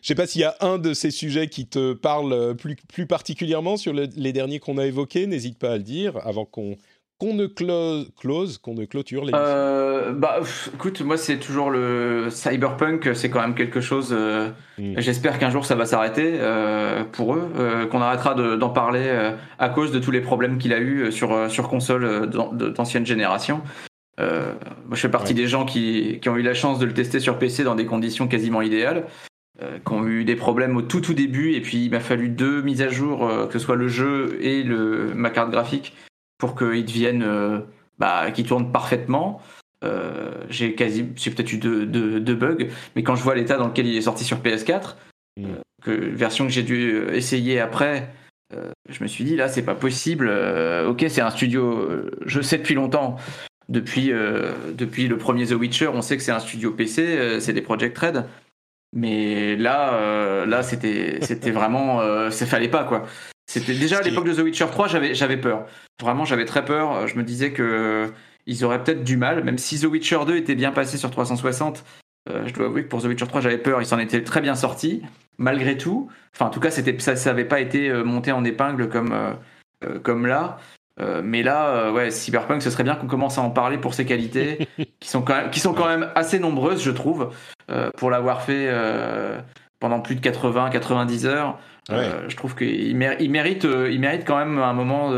[0.01, 2.77] Je sais pas s'il y a un de ces sujets qui te parle euh, plus,
[2.77, 5.27] plus particulièrement sur les derniers qu'on a évoqués.
[5.27, 6.77] N'hésite pas à le dire avant qu'on
[7.23, 9.33] qu'on ne close, qu'on ne clôture les.
[9.35, 10.41] Euh, bah,
[10.75, 14.13] écoute, moi c'est toujours le cyberpunk, c'est quand même quelque chose.
[14.13, 14.95] Euh, mm.
[14.99, 19.09] J'espère qu'un jour ça va s'arrêter euh, pour eux, qu'on arrêtera d'en parler
[19.59, 23.61] à cause de tous les problèmes qu'il a eu sur sur console d'ancienne génération.
[24.19, 24.57] moi,
[24.93, 27.39] je fais partie des gens qui, qui, ont eu la chance de le tester sur
[27.39, 29.07] PC dans des conditions quasiment idéales.
[29.61, 32.31] Euh, qui ont eu des problèmes au tout tout début et puis il m'a fallu
[32.31, 35.95] deux mises à jour, euh, que ce soit le jeu et le, ma carte graphique,
[36.43, 37.61] pour qu'ils deviennent, euh,
[38.01, 39.41] bah, qu'ils tournent parfaitement.
[40.49, 42.67] j'ai quasi, j'ai peut-être eu deux, bugs,
[42.97, 44.97] mais quand je vois l'état dans lequel il est sorti sur PS4,
[45.37, 45.47] mm.
[45.85, 48.13] que version que j'ai dû essayer après,
[48.89, 50.29] je me suis dit là c'est pas possible.
[50.89, 51.89] ok, c'est un studio,
[52.27, 53.19] je sais depuis longtemps.
[53.69, 54.13] Depuis,
[54.75, 57.97] depuis le premier The Witcher, on sait que c'est un studio PC, c'est des Project
[57.97, 58.25] Red.
[58.93, 63.07] Mais là, euh, là, c'était, c'était vraiment, euh, ça fallait pas quoi.
[63.47, 65.67] C'était déjà à l'époque de The Witcher 3, j'avais, j'avais peur.
[66.01, 67.07] Vraiment, j'avais très peur.
[67.07, 68.11] Je me disais que
[68.47, 71.85] ils auraient peut-être du mal, même si The Witcher 2 était bien passé sur 360.
[72.31, 73.83] Euh, je dois avouer que pour The Witcher 3, j'avais peur.
[73.83, 75.03] Ils s'en étaient très bien sortis,
[75.39, 76.09] malgré tout.
[76.35, 79.15] Enfin, en tout cas, c'était, ça, ça avait pas été monté en épingle comme,
[80.03, 80.59] comme là.
[81.23, 84.67] mais là, ouais, Cyberpunk, ce serait bien qu'on commence à en parler pour ses qualités,
[85.01, 87.31] qui sont quand même, qui sont quand même assez nombreuses, je trouve.
[87.71, 89.41] Euh, pour l'avoir fait euh,
[89.79, 91.59] pendant plus de 80-90 heures.
[91.91, 95.13] Euh, je trouve qu'il mérite, il mérite quand même un moment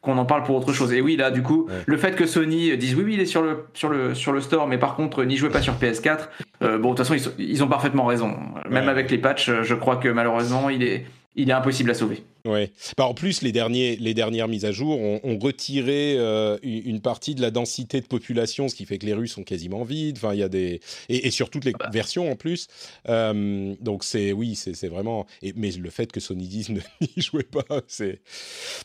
[0.00, 0.92] qu'on en parle pour autre chose.
[0.92, 3.42] Et oui, là, du coup, le fait que Sony dise oui, oui, il est sur
[3.42, 6.28] le, sur le, sur le store, mais par contre, n'y jouez pas sur PS4,
[6.60, 8.36] bon, de toute façon, ils, ils, ont parfaitement raison.
[8.70, 11.06] Même avec les patchs, je crois que malheureusement, il est,
[11.36, 12.24] il est impossible à sauver.
[12.46, 12.72] Ouais.
[12.96, 17.34] Bah, en plus, les, derniers, les dernières mises à jour ont, retiré euh, une partie
[17.34, 20.16] de la densité de population, ce qui fait que les rues sont quasiment vides.
[20.16, 20.80] Enfin, il y a des
[21.10, 21.90] et, sur toutes les ah bah.
[21.92, 22.68] versions en plus.
[23.08, 25.26] Euh, donc c'est oui, c'est vraiment.
[25.42, 26.80] Et, mais le fait que Sony dise n'y
[27.18, 28.20] jouez pas, c'est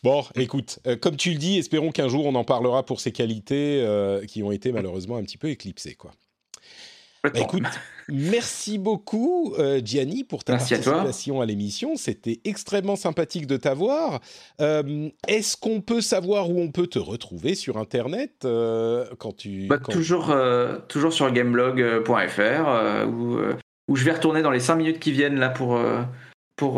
[0.04, 0.26] bon.
[0.36, 3.52] Écoute, euh, comme tu le dis, espérons qu'un jour on en parlera pour ses qualités
[4.28, 6.12] qui ont été malheureusement un petit peu éclipsées, quoi.
[7.24, 7.64] Bah, écoute,
[8.12, 11.96] merci beaucoup euh, Gianni pour ta participation à, l'émission.
[11.96, 14.20] C'était extrêmement sympathique de t'avoir.
[14.60, 19.68] Euh, Est-ce qu'on peut savoir où on peut te retrouver sur Internet euh, quand tu
[19.68, 20.34] bah, toujours
[20.88, 23.38] toujours sur gameblog.fr où,
[23.88, 25.80] où je vais retourner dans les 5 minutes qui viennent là pour
[26.62, 26.76] pour,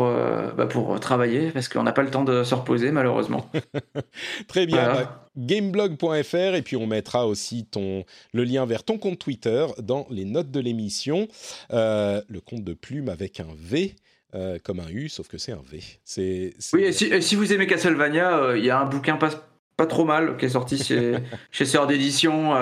[0.56, 3.50] bah, pour travailler parce qu'on n'a pas le temps de se reposer malheureusement.
[4.48, 5.06] Très bien
[5.36, 10.24] gameblog.fr et puis on mettra aussi ton, le lien vers ton compte Twitter dans les
[10.24, 11.28] notes de l'émission.
[11.72, 13.94] Euh, le compte de Plume avec un V.
[14.34, 15.80] Euh, comme un U, sauf que c'est un V.
[16.02, 19.30] C'est, Oui, et si, vous aimez Castlevania, euh, il y a un bouquin pas,
[19.76, 21.14] pas trop mal qui est sorti chez,
[21.52, 22.52] chez Sœur d'édition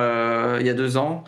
[0.60, 1.24] il y a deux ans.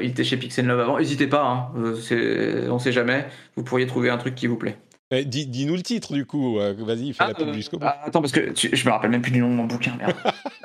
[0.00, 0.98] il était chez Pixel Love avant.
[0.98, 3.26] N'hésitez pas, hein, on ne sait jamais.
[3.56, 4.78] Vous pourriez trouver un truc qui vous plaît.
[5.22, 7.86] Dis-nous le titre du coup, vas-y, fais ah, la pub jusqu'au bout.
[7.86, 10.14] Ah, attends, parce que je me rappelle même plus du nom de mon bouquin, merde.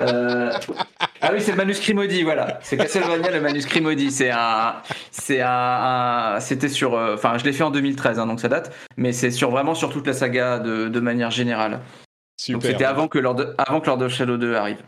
[0.00, 2.58] ah oui, c'est le manuscrit maudit, voilà.
[2.62, 4.10] C'est Castlevania, le manuscrit maudit.
[4.10, 4.76] C'est un.
[5.10, 6.38] C'est un.
[6.40, 6.94] C'était sur.
[6.94, 8.74] Enfin, je l'ai fait en 2013, hein, donc ça date.
[8.96, 11.80] Mais c'est sur, vraiment sur toute la saga de, de manière générale.
[12.36, 12.54] Super.
[12.58, 14.82] Donc c'était avant que Lord, avant que Lord of Shadow 2 arrive.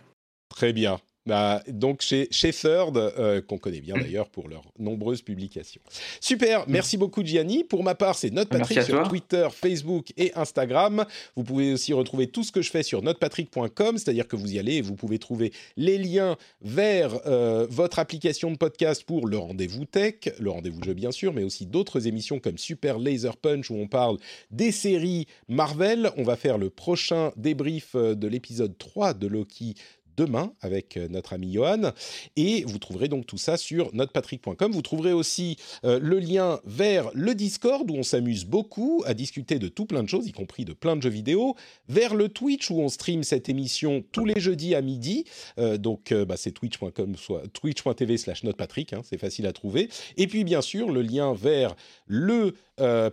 [0.48, 0.98] Très bien.
[1.24, 5.80] Bah, donc chez, chez Third, euh, qu'on connaît bien d'ailleurs pour leurs nombreuses publications.
[6.20, 7.62] Super, merci beaucoup Gianni.
[7.62, 11.04] Pour ma part, c'est NotePatrick sur Twitter, Facebook et Instagram.
[11.36, 14.58] Vous pouvez aussi retrouver tout ce que je fais sur notepatrick.com, c'est-à-dire que vous y
[14.58, 19.38] allez et vous pouvez trouver les liens vers euh, votre application de podcast pour le
[19.38, 23.70] rendez-vous tech, le rendez-vous jeu bien sûr, mais aussi d'autres émissions comme Super Laser Punch
[23.70, 24.18] où on parle
[24.50, 26.10] des séries Marvel.
[26.16, 29.76] On va faire le prochain débrief euh, de l'épisode 3 de Loki
[30.16, 31.92] demain avec euh, notre ami Johan.
[32.36, 34.72] Et vous trouverez donc tout ça sur notrepatrick.com.
[34.72, 39.58] Vous trouverez aussi euh, le lien vers le Discord où on s'amuse beaucoup à discuter
[39.58, 41.54] de tout plein de choses, y compris de plein de jeux vidéo,
[41.88, 45.24] vers le Twitch où on stream cette émission tous les jeudis à midi.
[45.58, 49.88] Euh, donc bah, c'est twitch.com, soit twitch.tv slash notepatrick, hein, c'est facile à trouver.
[50.16, 51.74] Et puis bien sûr le lien vers
[52.12, 52.54] le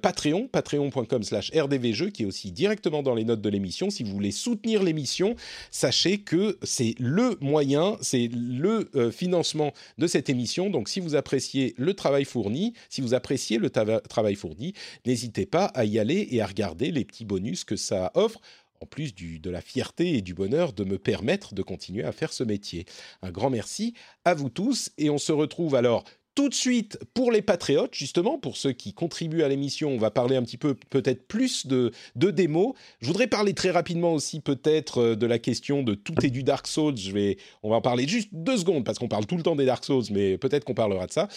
[0.01, 3.91] Patreon, patreon.com slash rdvjeux, qui est aussi directement dans les notes de l'émission.
[3.91, 5.35] Si vous voulez soutenir l'émission,
[5.69, 10.69] sachez que c'est le moyen, c'est le euh, financement de cette émission.
[10.69, 14.73] Donc si vous appréciez le travail fourni, si vous appréciez le travail fourni,
[15.05, 18.41] n'hésitez pas à y aller et à regarder les petits bonus que ça offre
[18.81, 22.33] en plus de la fierté et du bonheur de me permettre de continuer à faire
[22.33, 22.85] ce métier.
[23.21, 23.93] Un grand merci
[24.25, 26.05] à vous tous et on se retrouve alors
[26.39, 30.09] tout de suite pour les patriotes, justement, pour ceux qui contribuent à l'émission, on va
[30.09, 32.75] parler un petit peu peut-être plus de, de démos.
[33.01, 36.43] Je voudrais parler très rapidement aussi peut-être euh, de la question de tout est du
[36.43, 36.95] Dark Souls.
[36.95, 39.57] Je vais, on va en parler juste deux secondes parce qu'on parle tout le temps
[39.57, 41.27] des Dark Souls, mais peut-être qu'on parlera de ça.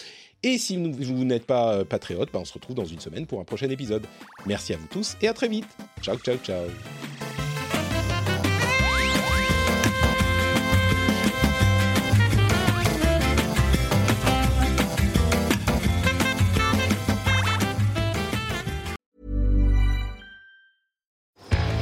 [0.41, 3.41] Et si vous, n'êtes pas euh, patriote, bah, on se retrouve dans une semaine pour
[3.41, 4.05] un prochain épisode.
[4.45, 5.67] Merci à vous tous et à très vite.
[6.01, 6.63] Ciao, ciao, ciao.